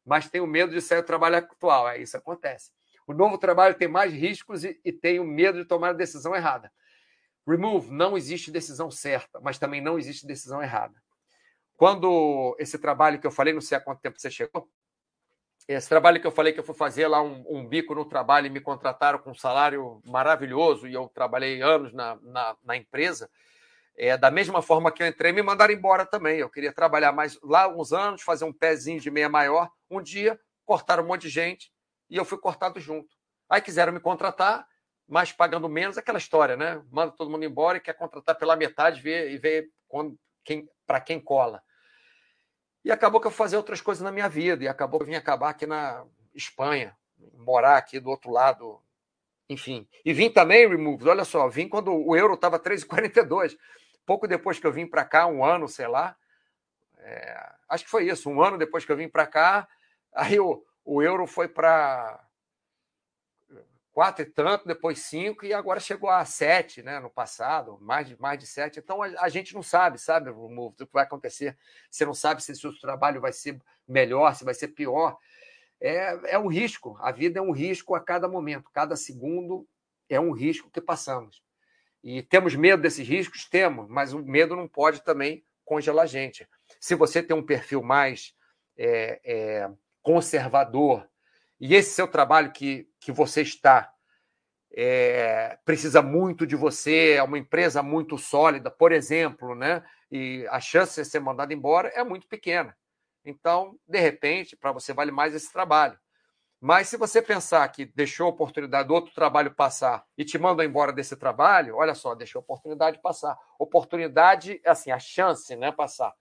mas 0.05 0.31
tenho 0.31 0.47
medo 0.47 0.71
de 0.71 0.81
sair 0.81 1.03
do 1.03 1.05
trabalho 1.05 1.39
atual. 1.39 1.89
É 1.89 1.99
isso 1.99 2.17
acontece. 2.17 2.71
O 3.09 3.13
novo 3.13 3.37
trabalho 3.39 3.75
tem 3.75 3.89
mais 3.89 4.13
riscos 4.13 4.63
e, 4.63 4.81
e 4.85 4.93
tenho 4.93 5.25
medo 5.25 5.59
de 5.59 5.65
tomar 5.65 5.89
a 5.89 5.93
decisão 5.93 6.33
errada. 6.33 6.71
Remove, 7.45 7.91
não 7.91 8.17
existe 8.17 8.53
decisão 8.53 8.89
certa, 8.89 9.41
mas 9.41 9.59
também 9.59 9.81
não 9.81 9.99
existe 9.99 10.25
decisão 10.25 10.63
errada. 10.63 10.95
Quando 11.77 12.55
esse 12.57 12.79
trabalho 12.79 13.19
que 13.19 13.27
eu 13.27 13.33
falei, 13.33 13.53
não 13.53 13.61
sei 13.61 13.79
há 13.79 13.81
quanto 13.81 14.01
tempo 14.01 14.17
você 14.17 14.31
chegou, 14.31 14.71
esse 15.69 15.89
trabalho 15.89 16.21
que 16.21 16.27
eu 16.27 16.31
falei 16.31 16.53
que 16.53 16.61
eu 16.61 16.65
fui 16.65 16.75
fazer 16.75 17.09
lá 17.09 17.21
um, 17.21 17.45
um, 17.49 17.67
bico 17.67 17.95
no 17.95 18.05
trabalho 18.05 18.47
e 18.47 18.51
me 18.51 18.61
contrataram 18.61 19.19
com 19.19 19.31
um 19.31 19.35
salário 19.35 20.01
maravilhoso 20.05 20.87
e 20.87 20.95
eu 20.95 21.09
trabalhei 21.09 21.61
anos 21.61 21.93
na, 21.93 22.17
na, 22.23 22.57
na, 22.63 22.77
empresa. 22.77 23.29
É, 23.99 24.17
da 24.17 24.31
mesma 24.31 24.63
forma 24.63 24.93
que 24.93 25.03
eu 25.03 25.07
entrei, 25.07 25.33
me 25.33 25.43
mandaram 25.43 25.75
embora 25.75 26.07
também. 26.07 26.39
Eu 26.39 26.49
queria 26.49 26.73
trabalhar 26.73 27.11
mais 27.13 27.39
lá 27.43 27.67
uns 27.67 27.93
anos, 27.93 28.23
fazer 28.23 28.45
um 28.45 28.53
pezinho 28.53 29.01
de 29.01 29.11
meia 29.11 29.29
maior. 29.29 29.69
Um 29.91 30.01
dia 30.01 30.39
cortaram 30.65 31.03
um 31.03 31.07
monte 31.07 31.23
de 31.23 31.31
gente 31.31 31.73
e 32.09 32.17
eu 32.17 32.25
fui 32.25 32.39
cortado 32.39 32.79
junto. 32.79 33.09
Aí 33.49 33.61
quiseram 33.61 33.93
me 33.93 34.01
contratar, 34.01 34.67
mas 35.09 35.33
pagando 35.33 35.69
menos, 35.69 35.99
aquela 35.99 36.19
história, 36.19 36.57
né? 36.57 36.81
Manda 36.91 37.13
todo 37.13 37.31
mundo 37.31 37.45
embora 37.45 37.79
e 37.79 37.81
quer 37.81 37.95
contratar 37.95 38.37
pela 38.37 38.55
metade 38.55 39.01
ver, 39.01 39.33
e 39.33 39.39
ver 39.39 39.69
quem, 40.45 40.69
para 40.87 41.01
quem 41.01 41.19
cola. 41.19 41.61
E 42.87 42.93
acabou 42.93 43.21
que 43.21 43.27
eu 43.27 43.33
fazia 43.33 43.59
outras 43.59 43.81
coisas 43.81 44.01
na 44.01 44.13
minha 44.13 44.29
vida, 44.29 44.63
e 44.63 44.69
acabou 44.69 45.01
que 45.01 45.03
eu 45.03 45.09
vim 45.09 45.17
acabar 45.17 45.51
aqui 45.51 45.67
na 45.67 46.05
Espanha, 46.33 46.97
morar 47.37 47.79
aqui 47.79 47.99
do 47.99 48.09
outro 48.09 48.31
lado, 48.31 48.81
enfim. 49.49 49.89
E 50.05 50.13
vim 50.13 50.31
também, 50.31 50.69
Removed, 50.69 51.09
olha 51.09 51.25
só, 51.25 51.49
vim 51.49 51.69
quando 51.69 51.93
o 51.93 52.15
euro 52.15 52.35
estava 52.35 52.61
3,42. 52.61 53.57
Pouco 54.07 54.29
depois 54.29 54.61
que 54.61 54.67
eu 54.69 54.71
vim 54.71 54.87
para 54.87 55.05
cá, 55.05 55.27
um 55.27 55.45
ano, 55.45 55.69
sei 55.69 55.89
lá, 55.89 56.17
é, 56.99 57.51
acho 57.69 57.83
que 57.83 57.91
foi 57.91 58.09
isso, 58.09 58.31
um 58.31 58.41
ano 58.41 58.57
depois 58.57 58.85
que 58.85 58.93
eu 58.93 58.97
vim 58.97 59.09
para 59.09 59.27
cá, 59.27 59.67
aí 60.15 60.39
o, 60.39 60.65
o 60.85 61.03
euro 61.03 61.27
foi 61.27 61.49
para 61.49 62.25
quatro 63.97 64.23
e 64.23 64.27
tanto, 64.27 64.69
depois 64.69 64.99
cinco, 64.99 65.47
e 65.47 65.55
agora 65.55 65.81
chegou 65.81 66.11
a 66.11 66.23
sete, 66.23 66.83
né? 66.83 67.01
No 67.01 67.09
passado, 67.09 67.79
mais 67.81 68.07
de, 68.07 68.21
mais 68.21 68.39
de 68.39 68.47
sete. 68.47 68.79
Então 68.79 69.03
a, 69.03 69.07
a 69.21 69.31
gente 69.31 69.55
não 69.55 69.63
sabe, 69.63 69.99
sabe, 69.99 70.29
o 70.29 70.71
que 70.77 70.87
vai 70.93 71.05
acontecer. 71.05 71.57
Você 71.91 72.05
não 72.05 72.13
sabe 72.13 72.43
se 72.43 72.53
o 72.53 72.57
seu 72.57 72.79
trabalho 72.79 73.23
vai 73.23 73.33
ser 73.33 73.59
melhor, 73.89 74.35
se 74.35 74.45
vai 74.45 74.53
ser 74.53 74.69
pior. 74.69 75.17
É, 75.81 76.35
é 76.35 76.39
um 76.39 76.47
risco. 76.47 76.99
A 77.01 77.11
vida 77.11 77.39
é 77.39 77.43
um 77.43 77.53
risco 77.53 77.95
a 77.95 78.01
cada 78.01 78.29
momento, 78.29 78.71
cada 78.71 78.97
segundo 78.97 79.67
é 80.11 80.21
um 80.21 80.33
risco 80.33 80.71
que 80.71 80.81
passamos. 80.83 81.43
E 82.05 82.23
temos 82.23 82.55
medo 82.55 82.83
desses 82.83 83.09
riscos? 83.09 83.49
Temos, 83.49 83.89
mas 83.89 84.13
o 84.13 84.23
medo 84.23 84.55
não 84.55 84.69
pode 84.69 85.03
também 85.05 85.43
congelar 85.65 86.05
a 86.05 86.07
gente. 86.07 86.47
Se 86.79 86.95
você 86.95 87.23
tem 87.23 87.35
um 87.35 87.47
perfil 87.47 87.83
mais 87.83 88.35
é, 88.77 89.21
é, 89.25 89.71
conservador, 90.03 91.09
e 91.61 91.75
esse 91.75 91.91
seu 91.95 92.07
trabalho 92.07 92.53
que, 92.53 92.89
que 93.01 93.11
você 93.11 93.43
está 93.43 93.93
é, 94.73 95.59
precisa 95.65 96.03
muito 96.03 96.47
de 96.47 96.55
você, 96.55 97.13
é 97.13 97.23
uma 97.23 97.39
empresa 97.39 97.83
muito 97.83 98.19
sólida, 98.19 98.71
por 98.71 98.93
exemplo, 98.93 99.55
né? 99.55 99.83
E 100.11 100.47
a 100.51 100.61
chance 100.61 101.01
de 101.01 101.09
ser 101.09 101.21
mandado 101.21 101.53
embora 101.53 101.89
é 101.89 102.05
muito 102.05 102.29
pequena. 102.29 102.77
Então, 103.25 103.79
de 103.89 103.99
repente, 103.99 104.55
para 104.57 104.73
você 104.73 104.93
vale 104.93 105.11
mais 105.11 105.35
esse 105.35 105.53
trabalho. 105.53 105.99
Mas 106.61 106.89
se 106.89 106.97
você 106.97 107.21
pensar 107.21 107.67
que 107.69 107.85
deixou 107.85 108.27
a 108.27 108.31
oportunidade 108.31 108.89
do 108.89 108.95
outro 108.95 109.15
trabalho 109.15 109.55
passar 109.55 110.05
e 110.17 110.25
te 110.25 110.39
mandam 110.39 110.65
embora 110.65 110.93
desse 110.93 111.17
trabalho, 111.17 111.77
olha 111.77 111.95
só, 111.95 112.15
deixou 112.15 112.41
a 112.41 112.43
oportunidade 112.43 113.01
passar. 113.01 113.39
Oportunidade, 113.59 114.61
assim, 114.65 114.91
a 114.91 114.99
chance, 114.99 115.55
né, 115.57 115.71
passar. 115.71 116.15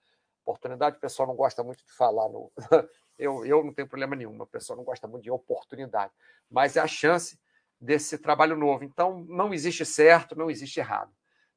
Oportunidade, 0.45 0.97
o 0.97 0.99
pessoal 0.99 1.27
não 1.27 1.36
gosta 1.36 1.63
muito 1.63 1.86
de 1.86 1.93
falar 1.93 2.27
no, 2.29 2.51
Eu, 3.18 3.45
eu 3.45 3.63
não 3.63 3.74
tenho 3.74 3.88
problema 3.88 4.16
nenhum, 4.16 4.41
a 4.41 4.47
pessoa 4.47 4.76
não 4.76 4.84
gosta 4.84 5.07
muito 5.07 5.24
de 5.24 5.32
oportunidade, 5.32 6.11
mas 6.49 6.76
é 6.76 6.82
a 6.82 6.88
chance 6.88 7.39
desse 7.80 8.18
trabalho 8.18 8.57
novo. 8.57 8.84
Então, 8.84 9.26
não 9.28 9.53
existe 9.53 9.86
certo, 9.86 10.36
não 10.36 10.49
existe 10.49 10.80
errado. 10.80 11.11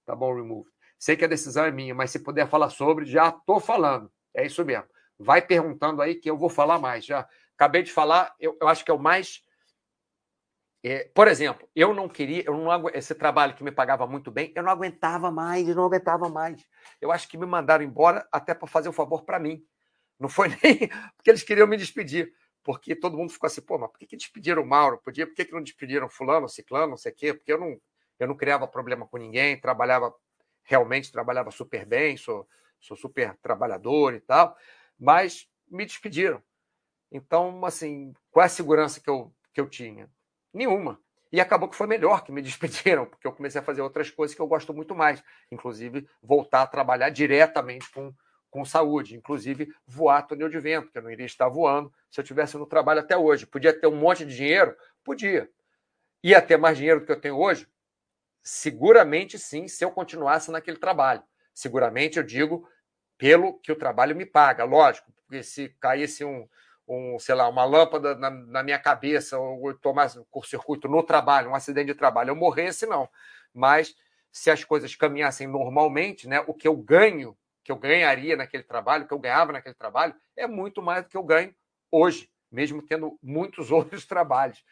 Tá 0.04 0.14
bom, 0.14 0.34
Remove? 0.34 0.70
Sei 0.98 1.16
que 1.16 1.24
a 1.24 1.28
decisão 1.28 1.64
é 1.64 1.70
minha, 1.70 1.94
mas 1.94 2.10
se 2.10 2.18
puder 2.18 2.48
falar 2.48 2.70
sobre, 2.70 3.04
já 3.04 3.28
estou 3.28 3.60
falando. 3.60 4.10
É 4.34 4.44
isso 4.44 4.64
mesmo. 4.64 4.86
Vai 5.18 5.40
perguntando 5.42 6.02
aí 6.02 6.14
que 6.14 6.28
eu 6.30 6.36
vou 6.36 6.48
falar 6.48 6.78
mais. 6.78 7.04
Já 7.04 7.28
acabei 7.54 7.82
de 7.82 7.92
falar, 7.92 8.34
eu, 8.38 8.56
eu 8.60 8.68
acho 8.68 8.84
que 8.84 8.90
é 8.90 8.94
o 8.94 8.98
mais. 8.98 9.42
É, 10.82 11.10
por 11.14 11.26
exemplo, 11.26 11.68
eu 11.74 11.92
não 11.92 12.08
queria, 12.08 12.44
eu 12.46 12.56
não 12.56 12.88
esse 12.90 13.14
trabalho 13.14 13.54
que 13.54 13.64
me 13.64 13.72
pagava 13.72 14.06
muito 14.06 14.30
bem, 14.30 14.52
eu 14.54 14.62
não 14.62 14.70
aguentava 14.70 15.30
mais, 15.30 15.68
eu 15.68 15.74
não 15.74 15.84
aguentava 15.84 16.28
mais. 16.28 16.64
Eu 17.00 17.10
acho 17.10 17.28
que 17.28 17.36
me 17.36 17.46
mandaram 17.46 17.84
embora 17.84 18.26
até 18.30 18.54
para 18.54 18.68
fazer 18.68 18.88
um 18.88 18.92
favor 18.92 19.24
para 19.24 19.38
mim. 19.38 19.64
Não 20.18 20.28
foi 20.28 20.48
nem 20.62 20.88
porque 21.16 21.30
eles 21.30 21.42
queriam 21.42 21.66
me 21.66 21.76
despedir, 21.76 22.32
porque 22.62 22.94
todo 22.94 23.16
mundo 23.16 23.32
ficou 23.32 23.46
assim, 23.46 23.60
pô, 23.60 23.78
mas 23.78 23.90
por 23.90 23.98
que, 23.98 24.06
que 24.06 24.16
despediram 24.16 24.62
o 24.62 24.66
Mauro? 24.66 24.98
Podia, 24.98 25.26
por 25.26 25.34
que, 25.34 25.44
que 25.44 25.52
não 25.52 25.62
despediram 25.62 26.08
fulano, 26.08 26.48
ciclano, 26.48 26.88
não 26.88 26.96
sei 26.96 27.12
o 27.12 27.14
quê? 27.14 27.34
Porque 27.34 27.52
eu 27.52 27.58
não, 27.58 27.80
eu 28.18 28.26
não 28.26 28.36
criava 28.36 28.66
problema 28.66 29.06
com 29.06 29.16
ninguém, 29.16 29.60
trabalhava, 29.60 30.14
realmente 30.64 31.12
trabalhava 31.12 31.50
super 31.50 31.86
bem, 31.86 32.16
sou, 32.16 32.46
sou 32.80 32.96
super 32.96 33.36
trabalhador 33.38 34.14
e 34.14 34.20
tal, 34.20 34.56
mas 34.98 35.48
me 35.70 35.86
despediram. 35.86 36.42
Então, 37.10 37.64
assim, 37.64 38.12
qual 38.30 38.42
é 38.44 38.46
a 38.46 38.50
segurança 38.50 39.00
que 39.00 39.08
eu, 39.08 39.32
que 39.52 39.60
eu 39.60 39.68
tinha? 39.68 40.10
Nenhuma. 40.52 41.00
E 41.32 41.40
acabou 41.40 41.68
que 41.68 41.76
foi 41.76 41.86
melhor 41.86 42.24
que 42.24 42.32
me 42.32 42.42
despediram, 42.42 43.06
porque 43.06 43.26
eu 43.26 43.32
comecei 43.32 43.60
a 43.60 43.64
fazer 43.64 43.82
outras 43.82 44.10
coisas 44.10 44.34
que 44.34 44.42
eu 44.42 44.46
gosto 44.46 44.74
muito 44.74 44.94
mais, 44.94 45.22
inclusive 45.50 46.08
voltar 46.22 46.62
a 46.62 46.66
trabalhar 46.66 47.10
diretamente 47.10 47.90
com, 47.90 48.14
com 48.50 48.64
saúde, 48.64 49.16
inclusive 49.16 49.72
voar 49.86 50.22
túnel 50.22 50.48
de 50.48 50.58
vento, 50.58 50.90
que 50.90 50.98
eu 50.98 51.02
não 51.02 51.10
iria 51.10 51.26
estar 51.26 51.48
voando 51.48 51.92
se 52.10 52.20
eu 52.20 52.22
estivesse 52.22 52.56
no 52.56 52.66
trabalho 52.66 53.00
até 53.00 53.16
hoje. 53.16 53.46
Podia 53.46 53.72
ter 53.72 53.86
um 53.86 53.96
monte 53.96 54.24
de 54.24 54.34
dinheiro? 54.34 54.76
Podia. 55.04 55.48
Ia 56.22 56.40
ter 56.40 56.56
mais 56.56 56.76
dinheiro 56.76 57.00
do 57.00 57.06
que 57.06 57.12
eu 57.12 57.20
tenho 57.20 57.38
hoje? 57.38 57.68
Seguramente 58.42 59.38
sim, 59.38 59.68
se 59.68 59.84
eu 59.84 59.90
continuasse 59.90 60.50
naquele 60.50 60.78
trabalho. 60.78 61.22
Seguramente 61.52 62.18
eu 62.18 62.22
digo 62.22 62.68
pelo 63.18 63.58
que 63.58 63.72
o 63.72 63.76
trabalho 63.76 64.16
me 64.16 64.24
paga, 64.24 64.64
lógico, 64.64 65.12
porque 65.12 65.42
se 65.42 65.68
caísse 65.80 66.24
um, 66.24 66.48
um 66.86 67.18
sei 67.18 67.34
lá, 67.34 67.48
uma 67.48 67.64
lâmpada 67.64 68.14
na, 68.14 68.30
na 68.30 68.62
minha 68.62 68.78
cabeça 68.78 69.38
ou 69.38 69.68
eu 69.68 69.78
tomasse 69.78 70.18
um 70.18 70.24
curto-circuito 70.30 70.88
no 70.88 71.02
trabalho, 71.02 71.50
um 71.50 71.54
acidente 71.54 71.88
de 71.88 71.94
trabalho, 71.94 72.30
eu 72.30 72.36
morresse, 72.36 72.86
não. 72.86 73.08
Mas 73.52 73.94
se 74.30 74.50
as 74.50 74.64
coisas 74.64 74.94
caminhassem 74.94 75.46
normalmente, 75.46 76.28
né, 76.28 76.42
o 76.46 76.54
que 76.54 76.68
eu 76.68 76.76
ganho 76.76 77.36
que 77.68 77.72
eu 77.72 77.76
ganharia 77.76 78.34
naquele 78.34 78.62
trabalho, 78.62 79.06
que 79.06 79.12
eu 79.12 79.18
ganhava 79.18 79.52
naquele 79.52 79.74
trabalho, 79.74 80.14
é 80.34 80.46
muito 80.46 80.80
mais 80.80 81.04
do 81.04 81.10
que 81.10 81.18
eu 81.18 81.22
ganho 81.22 81.54
hoje, 81.92 82.30
mesmo 82.50 82.80
tendo 82.80 83.18
muitos 83.22 83.68
outros 83.70 84.06
trabalhos. 84.06 84.64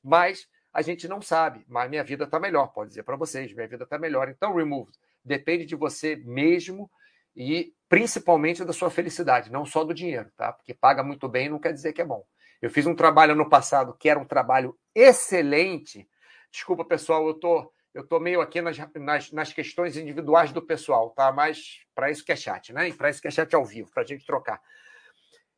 Mas 0.00 0.46
a 0.72 0.80
gente 0.80 1.08
não 1.08 1.20
sabe, 1.20 1.64
mas 1.66 1.90
minha 1.90 2.04
vida 2.04 2.22
está 2.22 2.38
melhor, 2.38 2.68
pode 2.68 2.90
dizer 2.90 3.02
para 3.02 3.16
vocês, 3.16 3.52
minha 3.52 3.66
vida 3.66 3.82
está 3.82 3.98
melhor. 3.98 4.28
Então, 4.28 4.54
removed 4.54 4.96
depende 5.24 5.66
de 5.66 5.74
você 5.74 6.14
mesmo 6.14 6.88
e 7.34 7.74
principalmente 7.88 8.64
da 8.64 8.72
sua 8.72 8.88
felicidade, 8.88 9.50
não 9.50 9.66
só 9.66 9.82
do 9.82 9.92
dinheiro, 9.92 10.30
tá? 10.36 10.52
Porque 10.52 10.72
paga 10.72 11.02
muito 11.02 11.28
bem 11.28 11.48
não 11.48 11.58
quer 11.58 11.72
dizer 11.72 11.92
que 11.92 12.02
é 12.02 12.04
bom. 12.04 12.24
Eu 12.62 12.70
fiz 12.70 12.86
um 12.86 12.94
trabalho 12.94 13.34
no 13.34 13.48
passado 13.48 13.96
que 13.98 14.08
era 14.08 14.20
um 14.20 14.24
trabalho 14.24 14.78
excelente. 14.94 16.08
Desculpa, 16.52 16.84
pessoal, 16.84 17.26
eu 17.26 17.34
tô 17.34 17.72
eu 17.94 18.04
tô 18.04 18.18
meio 18.18 18.40
aqui 18.40 18.60
nas, 18.60 18.76
nas, 18.96 19.30
nas 19.30 19.52
questões 19.52 19.96
individuais 19.96 20.52
do 20.52 20.60
pessoal, 20.60 21.10
tá? 21.10 21.32
Mas 21.32 21.80
para 21.94 22.10
isso 22.10 22.24
que 22.24 22.32
é 22.32 22.36
chat, 22.36 22.72
né? 22.72 22.88
E 22.88 22.92
para 22.92 23.08
isso 23.08 23.22
que 23.22 23.28
é 23.28 23.30
chat 23.30 23.54
ao 23.54 23.64
vivo, 23.64 23.90
para 23.92 24.02
a 24.02 24.06
gente 24.06 24.26
trocar. 24.26 24.60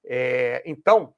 É, 0.05 0.63
então, 0.67 1.15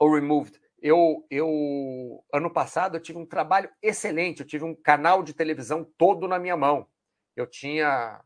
o 0.00 0.14
Removed, 0.14 0.58
eu, 0.80 1.24
eu 1.30 2.24
ano 2.32 2.50
passado 2.50 2.96
eu 2.96 3.00
tive 3.00 3.18
um 3.18 3.26
trabalho 3.26 3.70
excelente. 3.82 4.40
Eu 4.40 4.46
tive 4.46 4.64
um 4.64 4.74
canal 4.74 5.22
de 5.22 5.34
televisão 5.34 5.84
todo 5.98 6.26
na 6.26 6.38
minha 6.38 6.56
mão. 6.56 6.88
Eu 7.36 7.46
tinha, 7.46 8.20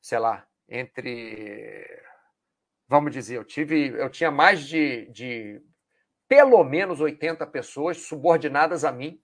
sei 0.00 0.18
lá, 0.18 0.46
entre, 0.66 1.86
vamos 2.88 3.12
dizer, 3.12 3.36
eu 3.36 3.44
tive, 3.44 3.88
eu 3.88 4.10
tinha 4.10 4.30
mais 4.30 4.66
de, 4.66 5.06
de 5.12 5.62
pelo 6.26 6.64
menos 6.64 7.00
80 7.00 7.46
pessoas 7.48 7.98
subordinadas 7.98 8.82
a 8.82 8.90
mim 8.90 9.22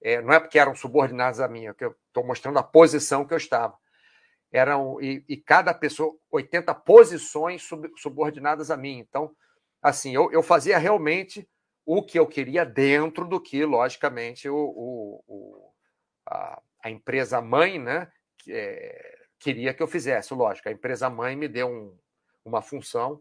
é, 0.00 0.20
não 0.22 0.32
é 0.32 0.40
porque 0.40 0.58
eram 0.58 0.74
subordinados 0.74 1.40
a 1.40 1.48
mim, 1.48 1.66
é 1.66 1.74
que 1.74 1.84
eu 1.84 1.94
estou 2.06 2.24
mostrando 2.24 2.58
a 2.58 2.62
posição 2.62 3.24
que 3.24 3.34
eu 3.34 3.38
estava. 3.38 3.76
Eram, 4.50 5.00
e, 5.00 5.24
e 5.28 5.36
cada 5.36 5.74
pessoa, 5.74 6.16
80 6.30 6.74
posições 6.74 7.62
sub, 7.62 7.90
subordinadas 7.96 8.70
a 8.70 8.76
mim. 8.76 8.98
Então, 8.98 9.30
assim, 9.82 10.14
eu, 10.14 10.32
eu 10.32 10.42
fazia 10.42 10.78
realmente 10.78 11.48
o 11.84 12.02
que 12.02 12.18
eu 12.18 12.26
queria 12.26 12.64
dentro 12.64 13.26
do 13.26 13.40
que, 13.40 13.64
logicamente, 13.64 14.48
o, 14.48 14.56
o, 14.56 15.24
o 15.26 15.72
a, 16.26 16.62
a, 16.84 16.90
empresa 16.90 17.40
mãe 17.40 17.78
né, 17.78 18.10
que, 18.38 18.52
é, 18.52 19.18
queria 19.38 19.74
que 19.74 19.82
eu 19.82 19.86
fizesse. 19.86 20.32
Lógico, 20.32 20.68
a 20.68 20.72
empresa 20.72 21.10
mãe 21.10 21.36
me 21.36 21.48
deu 21.48 21.68
um, 21.68 21.98
uma 22.44 22.62
função 22.62 23.20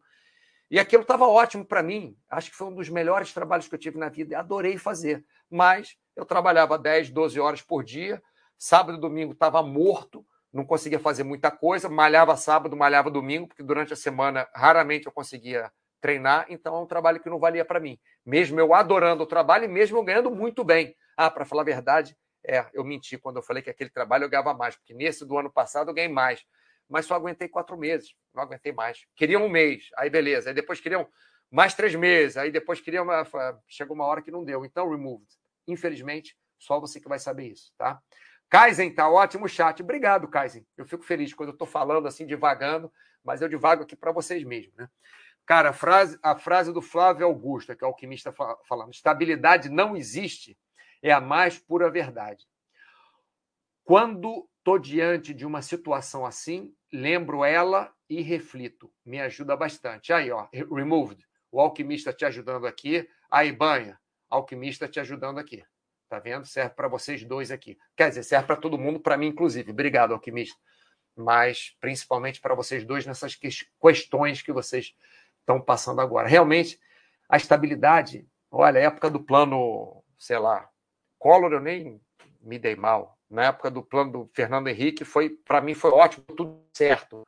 e 0.69 0.79
aquilo 0.79 1.01
estava 1.01 1.27
ótimo 1.27 1.65
para 1.65 1.81
mim. 1.81 2.17
Acho 2.29 2.51
que 2.51 2.57
foi 2.57 2.67
um 2.67 2.75
dos 2.75 2.89
melhores 2.89 3.33
trabalhos 3.33 3.67
que 3.67 3.75
eu 3.75 3.79
tive 3.79 3.97
na 3.97 4.09
vida. 4.09 4.37
Adorei 4.37 4.77
fazer. 4.77 5.25
Mas 5.49 5.97
eu 6.17 6.25
trabalhava 6.25 6.77
10, 6.77 7.11
12 7.11 7.39
horas 7.39 7.61
por 7.61 7.83
dia. 7.83 8.21
Sábado 8.57 8.97
e 8.97 9.01
domingo 9.01 9.33
estava 9.33 9.61
morto, 9.61 10.25
não 10.51 10.65
conseguia 10.65 10.99
fazer 10.99 11.23
muita 11.23 11.49
coisa. 11.49 11.87
Malhava 11.87 12.35
sábado, 12.35 12.75
malhava 12.75 13.09
domingo, 13.09 13.47
porque 13.47 13.63
durante 13.63 13.93
a 13.93 13.95
semana 13.95 14.47
raramente 14.53 15.05
eu 15.05 15.11
conseguia 15.11 15.71
treinar. 16.01 16.45
Então 16.49 16.75
é 16.75 16.79
um 16.79 16.85
trabalho 16.85 17.21
que 17.21 17.29
não 17.29 17.39
valia 17.39 17.63
para 17.63 17.79
mim. 17.79 17.97
Mesmo 18.25 18.59
eu 18.59 18.73
adorando 18.73 19.23
o 19.23 19.27
trabalho 19.27 19.65
e 19.65 19.67
mesmo 19.67 19.97
eu 19.97 20.03
ganhando 20.03 20.31
muito 20.31 20.63
bem. 20.63 20.95
Ah, 21.15 21.31
para 21.31 21.45
falar 21.45 21.61
a 21.61 21.65
verdade, 21.65 22.17
é, 22.45 22.65
eu 22.73 22.83
menti 22.83 23.17
quando 23.17 23.37
eu 23.37 23.43
falei 23.43 23.63
que 23.63 23.69
aquele 23.69 23.89
trabalho 23.89 24.25
eu 24.25 24.29
ganhava 24.29 24.53
mais, 24.53 24.75
porque 24.75 24.93
nesse 24.93 25.25
do 25.25 25.37
ano 25.37 25.51
passado 25.51 25.89
eu 25.89 25.93
ganhei 25.93 26.11
mais 26.11 26.43
mas 26.89 27.05
só 27.05 27.15
aguentei 27.15 27.47
quatro 27.47 27.77
meses, 27.77 28.15
não 28.33 28.43
aguentei 28.43 28.71
mais. 28.71 29.05
Queriam 29.15 29.45
um 29.45 29.49
mês, 29.49 29.89
aí 29.97 30.09
beleza. 30.09 30.49
Aí 30.49 30.55
depois 30.55 30.79
queriam 30.79 31.07
mais 31.51 31.73
três 31.73 31.93
meses, 31.95 32.37
aí 32.37 32.51
depois 32.51 32.79
queriam. 32.79 33.03
Uma... 33.03 33.25
Chegou 33.67 33.95
uma 33.95 34.05
hora 34.05 34.21
que 34.21 34.31
não 34.31 34.43
deu. 34.43 34.63
Então, 34.65 34.89
removed. 34.89 35.27
Infelizmente, 35.67 36.37
só 36.57 36.79
você 36.79 36.99
que 36.99 37.09
vai 37.09 37.19
saber 37.19 37.51
isso, 37.51 37.71
tá? 37.77 38.01
Kaizen, 38.49 38.93
tá 38.93 39.09
ótimo 39.09 39.47
chat. 39.47 39.81
Obrigado, 39.83 40.27
Kaizen. 40.27 40.65
Eu 40.77 40.85
fico 40.85 41.03
feliz 41.03 41.33
quando 41.33 41.49
eu 41.49 41.53
estou 41.53 41.67
falando 41.67 42.07
assim, 42.07 42.25
devagando, 42.25 42.91
mas 43.23 43.41
eu 43.41 43.49
devago 43.49 43.83
aqui 43.83 43.95
para 43.95 44.11
vocês 44.11 44.43
mesmos, 44.43 44.75
né? 44.75 44.89
Cara, 45.45 45.69
a 45.69 45.73
frase, 45.73 46.17
a 46.21 46.35
frase 46.35 46.73
do 46.73 46.81
Flávio 46.81 47.25
Augusto, 47.25 47.75
que 47.75 47.83
é 47.83 47.87
o 47.87 47.89
alquimista 47.89 48.33
falando, 48.67 48.91
estabilidade 48.91 49.69
não 49.69 49.95
existe, 49.95 50.57
é 51.01 51.11
a 51.11 51.21
mais 51.21 51.57
pura 51.57 51.89
verdade. 51.89 52.45
Quando 53.83 54.49
estou 54.57 54.77
diante 54.77 55.33
de 55.33 55.45
uma 55.45 55.61
situação 55.61 56.25
assim, 56.25 56.75
lembro 56.91 57.45
ela 57.45 57.93
e 58.09 58.21
reflito. 58.21 58.91
Me 59.05 59.21
ajuda 59.21 59.55
bastante. 59.55 60.11
Aí, 60.11 60.29
ó, 60.29 60.47
removed. 60.51 61.25
O 61.49 61.61
alquimista 61.61 62.11
te 62.11 62.25
ajudando 62.25 62.67
aqui. 62.67 63.09
Aí, 63.31 63.51
banha. 63.51 63.97
Alquimista 64.29 64.87
te 64.87 64.99
ajudando 64.99 65.39
aqui. 65.39 65.63
Tá 66.09 66.19
vendo? 66.19 66.45
Serve 66.45 66.73
para 66.75 66.87
vocês 66.87 67.23
dois 67.23 67.51
aqui. 67.51 67.77
Quer 67.95 68.09
dizer, 68.09 68.23
serve 68.23 68.47
para 68.47 68.55
todo 68.55 68.77
mundo, 68.77 68.99
para 68.99 69.17
mim, 69.17 69.27
inclusive. 69.27 69.71
Obrigado, 69.71 70.13
alquimista. 70.13 70.57
Mas 71.15 71.75
principalmente 71.79 72.39
para 72.39 72.55
vocês 72.55 72.85
dois 72.85 73.05
nessas 73.05 73.35
questões 73.35 74.41
que 74.41 74.51
vocês 74.51 74.95
estão 75.39 75.59
passando 75.59 76.01
agora. 76.01 76.27
Realmente, 76.27 76.79
a 77.27 77.37
estabilidade. 77.37 78.27
Olha, 78.49 78.79
época 78.79 79.09
do 79.09 79.19
plano, 79.19 80.03
sei 80.17 80.37
lá, 80.37 80.69
Collor, 81.19 81.51
eu 81.51 81.59
nem 81.59 81.99
me 82.41 82.57
dei 82.57 82.75
mal 82.75 83.17
na 83.29 83.45
época 83.45 83.69
do 83.69 83.83
plano 83.83 84.11
do 84.11 84.29
Fernando 84.33 84.67
Henrique, 84.67 85.03
foi 85.03 85.29
para 85.29 85.61
mim 85.61 85.73
foi 85.73 85.91
ótimo, 85.91 86.25
tudo 86.35 86.63
certo. 86.73 87.27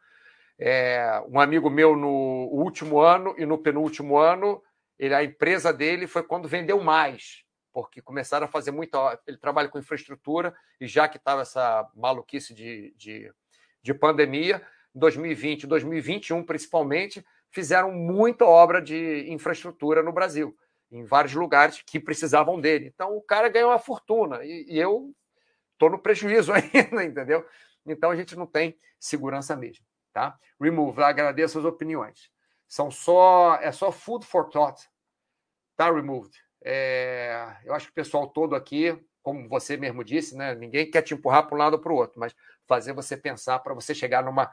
É, 0.57 1.21
um 1.29 1.39
amigo 1.39 1.69
meu 1.69 1.95
no 1.95 2.49
último 2.51 2.99
ano 2.99 3.33
e 3.37 3.45
no 3.45 3.57
penúltimo 3.57 4.17
ano, 4.17 4.61
ele, 4.99 5.15
a 5.15 5.23
empresa 5.23 5.71
dele 5.71 6.05
foi 6.05 6.21
quando 6.21 6.47
vendeu 6.47 6.81
mais, 6.81 7.45
porque 7.71 8.01
começaram 8.01 8.45
a 8.45 8.49
fazer 8.49 8.71
muita. 8.71 9.17
Ele 9.25 9.37
trabalha 9.37 9.69
com 9.69 9.79
infraestrutura 9.79 10.53
e 10.79 10.85
já 10.85 11.07
que 11.07 11.17
estava 11.17 11.41
essa 11.41 11.89
maluquice 11.95 12.53
de, 12.53 12.93
de, 12.97 13.33
de 13.81 13.93
pandemia, 13.93 14.61
2020 14.93 15.65
2021 15.65 16.43
principalmente, 16.43 17.25
fizeram 17.49 17.91
muita 17.91 18.43
obra 18.43 18.81
de 18.81 19.25
infraestrutura 19.31 20.03
no 20.03 20.11
Brasil, 20.11 20.55
em 20.91 21.05
vários 21.05 21.33
lugares 21.33 21.81
que 21.81 21.99
precisavam 21.99 22.59
dele. 22.59 22.91
Então 22.93 23.15
o 23.15 23.21
cara 23.21 23.47
ganhou 23.47 23.71
uma 23.71 23.79
fortuna 23.79 24.43
e, 24.43 24.65
e 24.67 24.77
eu 24.77 25.15
estou 25.73 25.89
no 25.89 25.99
prejuízo 25.99 26.51
ainda, 26.53 27.03
entendeu? 27.05 27.45
Então 27.85 28.11
a 28.11 28.15
gente 28.17 28.35
não 28.35 28.45
tem 28.45 28.77
segurança 28.99 29.55
mesmo, 29.55 29.85
tá? 30.11 30.37
Remove, 30.59 31.01
agradeço 31.01 31.57
as 31.57 31.63
opiniões. 31.63 32.29
São 32.69 32.91
só, 32.91 33.55
é 33.55 33.71
só 33.71 33.91
food 33.91 34.23
for 34.25 34.47
thought, 34.47 34.87
tá? 35.75 35.91
Removed. 35.91 36.37
É, 36.63 37.57
eu 37.65 37.73
acho 37.73 37.87
que 37.87 37.91
o 37.91 37.95
pessoal 37.95 38.27
todo 38.27 38.55
aqui, 38.55 38.95
como 39.23 39.49
você 39.49 39.75
mesmo 39.75 40.03
disse, 40.03 40.37
né? 40.37 40.53
Ninguém 40.53 40.89
quer 40.89 41.01
te 41.01 41.15
empurrar 41.15 41.47
para 41.47 41.55
um 41.55 41.57
lado 41.57 41.73
ou 41.73 41.79
para 41.79 41.91
o 41.91 41.95
outro, 41.95 42.19
mas 42.19 42.35
fazer 42.67 42.93
você 42.93 43.17
pensar 43.17 43.57
para 43.59 43.73
você 43.73 43.95
chegar 43.95 44.23
numa. 44.23 44.51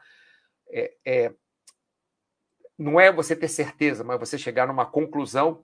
É, 0.70 0.94
é, 1.04 1.34
não 2.78 2.98
é 2.98 3.12
você 3.12 3.36
ter 3.36 3.48
certeza, 3.48 4.02
mas 4.02 4.18
você 4.18 4.38
chegar 4.38 4.66
numa 4.66 4.86
conclusão 4.86 5.62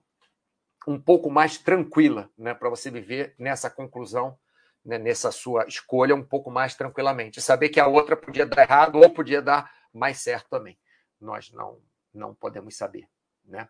um 0.87 1.01
pouco 1.01 1.31
mais 1.31 1.57
tranquila, 1.57 2.29
né? 2.37 2.53
Para 2.53 2.69
você 2.69 2.91
viver 2.91 3.33
nessa 3.39 3.67
conclusão 3.67 4.37
né, 4.85 4.99
nessa 4.99 5.31
sua 5.31 5.65
escolha 5.65 6.13
um 6.13 6.23
pouco 6.23 6.51
mais 6.51 6.75
tranquilamente. 6.75 7.41
Saber 7.41 7.69
que 7.69 7.79
a 7.79 7.87
outra 7.87 8.15
podia 8.15 8.45
dar 8.45 8.61
errado 8.61 8.99
ou 8.99 9.09
podia 9.09 9.41
dar 9.41 9.71
mais 9.91 10.19
certo 10.19 10.49
também. 10.49 10.77
Nós 11.19 11.51
não, 11.51 11.79
não 12.13 12.33
podemos 12.33 12.75
saber. 12.75 13.07
Né? 13.45 13.67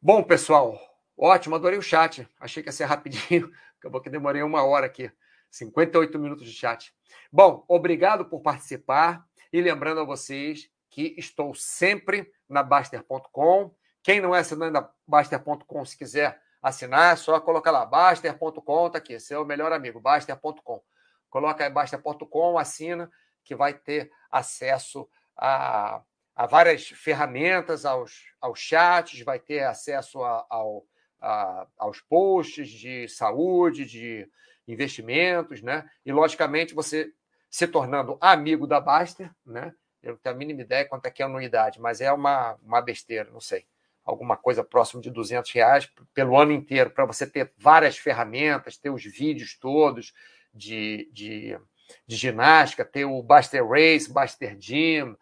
Bom, 0.00 0.22
pessoal, 0.22 0.78
ótimo, 1.16 1.54
adorei 1.54 1.78
o 1.78 1.82
chat. 1.82 2.28
Achei 2.40 2.62
que 2.62 2.68
ia 2.68 2.72
ser 2.72 2.84
rapidinho, 2.84 3.50
acabou 3.78 4.00
que 4.00 4.10
demorei 4.10 4.42
uma 4.42 4.64
hora 4.64 4.86
aqui. 4.86 5.10
58 5.50 6.18
minutos 6.18 6.46
de 6.46 6.52
chat. 6.52 6.94
Bom, 7.30 7.64
obrigado 7.68 8.24
por 8.24 8.40
participar 8.40 9.24
e 9.52 9.60
lembrando 9.60 10.00
a 10.00 10.04
vocês 10.04 10.70
que 10.88 11.14
estou 11.18 11.54
sempre 11.54 12.32
na 12.48 12.62
Baster.com. 12.62 13.74
Quem 14.02 14.20
não 14.20 14.34
é 14.34 14.40
assinante 14.40 14.72
da 14.72 14.90
Baster.com, 15.06 15.84
se 15.84 15.96
quiser 15.96 16.40
assinar, 16.62 17.12
é 17.12 17.16
só 17.16 17.38
colocar 17.40 17.70
lá, 17.70 17.84
Baster.com, 17.84 18.90
tá 18.90 18.98
aqui, 18.98 19.18
seu 19.20 19.44
melhor 19.44 19.72
amigo, 19.72 20.00
Baster.com. 20.00 20.82
Coloca 21.28 21.64
aí 21.64 21.70
Baster.com, 21.70 22.58
assina, 22.58 23.10
que 23.44 23.54
vai 23.54 23.74
ter 23.74 24.10
acesso 24.30 25.08
a, 25.36 26.02
a 26.34 26.46
várias 26.46 26.88
ferramentas, 26.88 27.84
aos, 27.84 28.24
aos 28.40 28.58
chats, 28.58 29.20
vai 29.22 29.38
ter 29.38 29.64
acesso 29.64 30.22
a, 30.22 30.46
ao, 30.48 30.86
a, 31.20 31.66
aos 31.78 32.00
posts 32.00 32.68
de 32.68 33.08
saúde, 33.08 33.84
de 33.84 34.28
investimentos, 34.66 35.62
né? 35.62 35.88
E, 36.04 36.12
logicamente, 36.12 36.74
você 36.74 37.12
se 37.50 37.66
tornando 37.66 38.16
amigo 38.20 38.66
da 38.66 38.80
Baster, 38.80 39.30
né? 39.44 39.74
Eu 40.02 40.12
não 40.12 40.18
tenho 40.18 40.34
a 40.34 40.38
mínima 40.38 40.62
ideia 40.62 40.88
quanto 40.88 41.06
é 41.06 41.10
que 41.10 41.22
é 41.22 41.24
a 41.24 41.28
anuidade, 41.28 41.80
mas 41.80 42.00
é 42.00 42.12
uma, 42.12 42.54
uma 42.62 42.80
besteira, 42.80 43.30
não 43.30 43.40
sei 43.40 43.66
alguma 44.04 44.36
coisa 44.36 44.64
próximo 44.64 45.00
de 45.00 45.10
200 45.10 45.50
reais 45.52 45.90
pelo 46.12 46.38
ano 46.38 46.52
inteiro, 46.52 46.90
para 46.90 47.04
você 47.04 47.26
ter 47.26 47.52
várias 47.56 47.96
ferramentas, 47.96 48.76
ter 48.76 48.90
os 48.90 49.04
vídeos 49.04 49.56
todos 49.58 50.12
de, 50.52 51.08
de, 51.12 51.58
de 52.06 52.16
ginástica, 52.16 52.84
ter 52.84 53.04
o 53.04 53.22
Buster 53.22 53.66
Race, 53.66 54.12
Buster 54.12 54.56
Gym, 54.58 55.16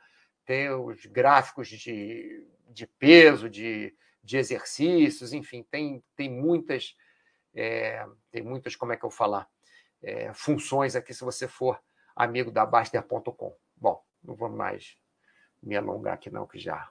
ter 0.50 0.72
os 0.72 1.06
gráficos 1.06 1.68
de, 1.68 2.44
de 2.68 2.84
peso, 2.84 3.48
de, 3.48 3.94
de 4.20 4.36
exercícios, 4.36 5.32
enfim, 5.32 5.64
tem, 5.70 6.02
tem 6.16 6.28
muitas, 6.28 6.96
é, 7.54 8.04
tem 8.32 8.42
muitas, 8.42 8.74
como 8.74 8.92
é 8.92 8.96
que 8.96 9.04
eu 9.04 9.10
falar, 9.10 9.48
é, 10.02 10.32
funções 10.34 10.96
aqui 10.96 11.14
se 11.14 11.22
você 11.22 11.46
for 11.46 11.80
amigo 12.16 12.50
da 12.50 12.66
Baster.com. 12.66 13.56
Bom, 13.76 14.02
não 14.24 14.34
vou 14.34 14.48
mais 14.48 14.96
me 15.62 15.76
alongar 15.76 16.14
aqui 16.14 16.30
não, 16.30 16.48
que 16.48 16.58
já 16.58 16.90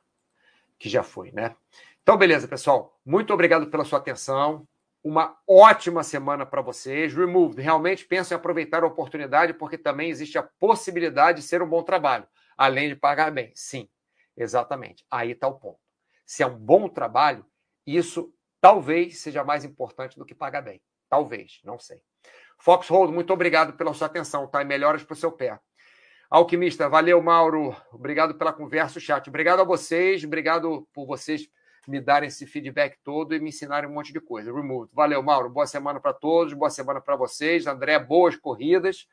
que 0.77 0.87
já 0.87 1.03
foi, 1.03 1.29
né? 1.33 1.53
Então, 2.01 2.15
beleza, 2.15 2.47
pessoal. 2.47 2.97
Muito 3.05 3.33
obrigado 3.33 3.67
pela 3.67 3.83
sua 3.83 3.99
atenção. 3.99 4.65
Uma 5.03 5.37
ótima 5.45 6.01
semana 6.01 6.45
para 6.45 6.61
vocês. 6.61 7.13
Removed. 7.13 7.61
Realmente 7.61 8.05
penso 8.05 8.33
em 8.33 8.37
aproveitar 8.37 8.83
a 8.83 8.87
oportunidade, 8.87 9.53
porque 9.53 9.77
também 9.77 10.09
existe 10.09 10.37
a 10.37 10.43
possibilidade 10.43 11.41
de 11.41 11.45
ser 11.45 11.61
um 11.61 11.67
bom 11.67 11.83
trabalho, 11.83 12.25
além 12.59 12.89
de 12.89 12.95
pagar 12.97 13.31
bem. 13.31 13.53
Sim, 13.55 13.87
exatamente. 14.35 15.05
Aí 15.09 15.31
está 15.31 15.47
o 15.47 15.57
ponto. 15.57 15.79
Se 16.25 16.43
é 16.43 16.45
um 16.45 16.57
bom 16.57 16.89
trabalho, 16.89 17.45
isso 17.87 18.33
talvez 18.59 19.21
seja 19.21 19.45
mais 19.45 19.63
importante 19.63 20.19
do 20.19 20.25
que 20.25 20.35
pagar 20.35 20.61
bem. 20.61 20.81
Talvez, 21.07 21.61
não 21.63 21.79
sei. 21.79 22.03
Foxhold, 22.59 23.13
muito 23.13 23.31
obrigado 23.31 23.77
pela 23.77 23.93
sua 23.93 24.07
atenção, 24.07 24.45
tá? 24.45 24.61
E 24.61 24.65
melhoras 24.65 25.05
para 25.05 25.13
o 25.13 25.15
seu 25.15 25.31
pé. 25.31 25.57
Alquimista, 26.29 26.89
valeu, 26.89 27.21
Mauro. 27.23 27.73
Obrigado 27.93 28.35
pela 28.35 28.51
conversa, 28.51 28.99
o 28.99 29.01
chat. 29.01 29.29
Obrigado 29.29 29.61
a 29.61 29.63
vocês, 29.63 30.25
obrigado 30.25 30.85
por 30.93 31.07
vocês 31.07 31.49
me 31.87 32.01
darem 32.01 32.27
esse 32.27 32.45
feedback 32.45 32.99
todo 33.03 33.33
e 33.33 33.39
me 33.39 33.49
ensinarem 33.49 33.89
um 33.89 33.93
monte 33.93 34.11
de 34.11 34.19
coisa. 34.19 34.53
Remove. 34.53 34.91
Valeu, 34.93 35.23
Mauro. 35.23 35.49
Boa 35.49 35.65
semana 35.65 35.99
para 35.99 36.13
todos, 36.13 36.53
boa 36.53 36.69
semana 36.69 36.99
para 36.99 37.15
vocês. 37.15 37.65
André, 37.65 37.97
boas 37.97 38.35
corridas 38.35 39.07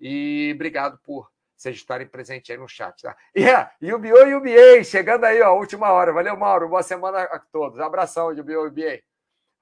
e 0.00 0.52
obrigado 0.54 0.98
por 1.04 1.33
vocês 1.56 1.76
estarem 1.76 2.06
presentes 2.06 2.50
aí 2.50 2.56
no 2.56 2.68
chat. 2.68 3.02
Tá? 3.02 3.16
Yeah, 3.36 3.72
UBO 3.82 4.26
e 4.26 4.34
UBA, 4.34 4.84
chegando 4.84 5.24
aí, 5.24 5.40
ó, 5.42 5.54
última 5.54 5.90
hora. 5.90 6.12
Valeu, 6.12 6.36
Mauro. 6.36 6.68
Boa 6.68 6.82
semana 6.82 7.22
a 7.22 7.38
todos. 7.38 7.80
Abração, 7.80 8.28
UBO 8.28 8.50
e 8.50 8.56
UBA. 8.56 9.02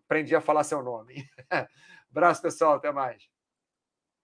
Aprendi 0.05 0.34
a 0.34 0.40
falar 0.40 0.64
seu 0.64 0.82
nome. 0.82 1.26
Abraço, 2.11 2.43
pessoal. 2.43 2.74
Até 2.74 2.93
mais. 2.93 3.31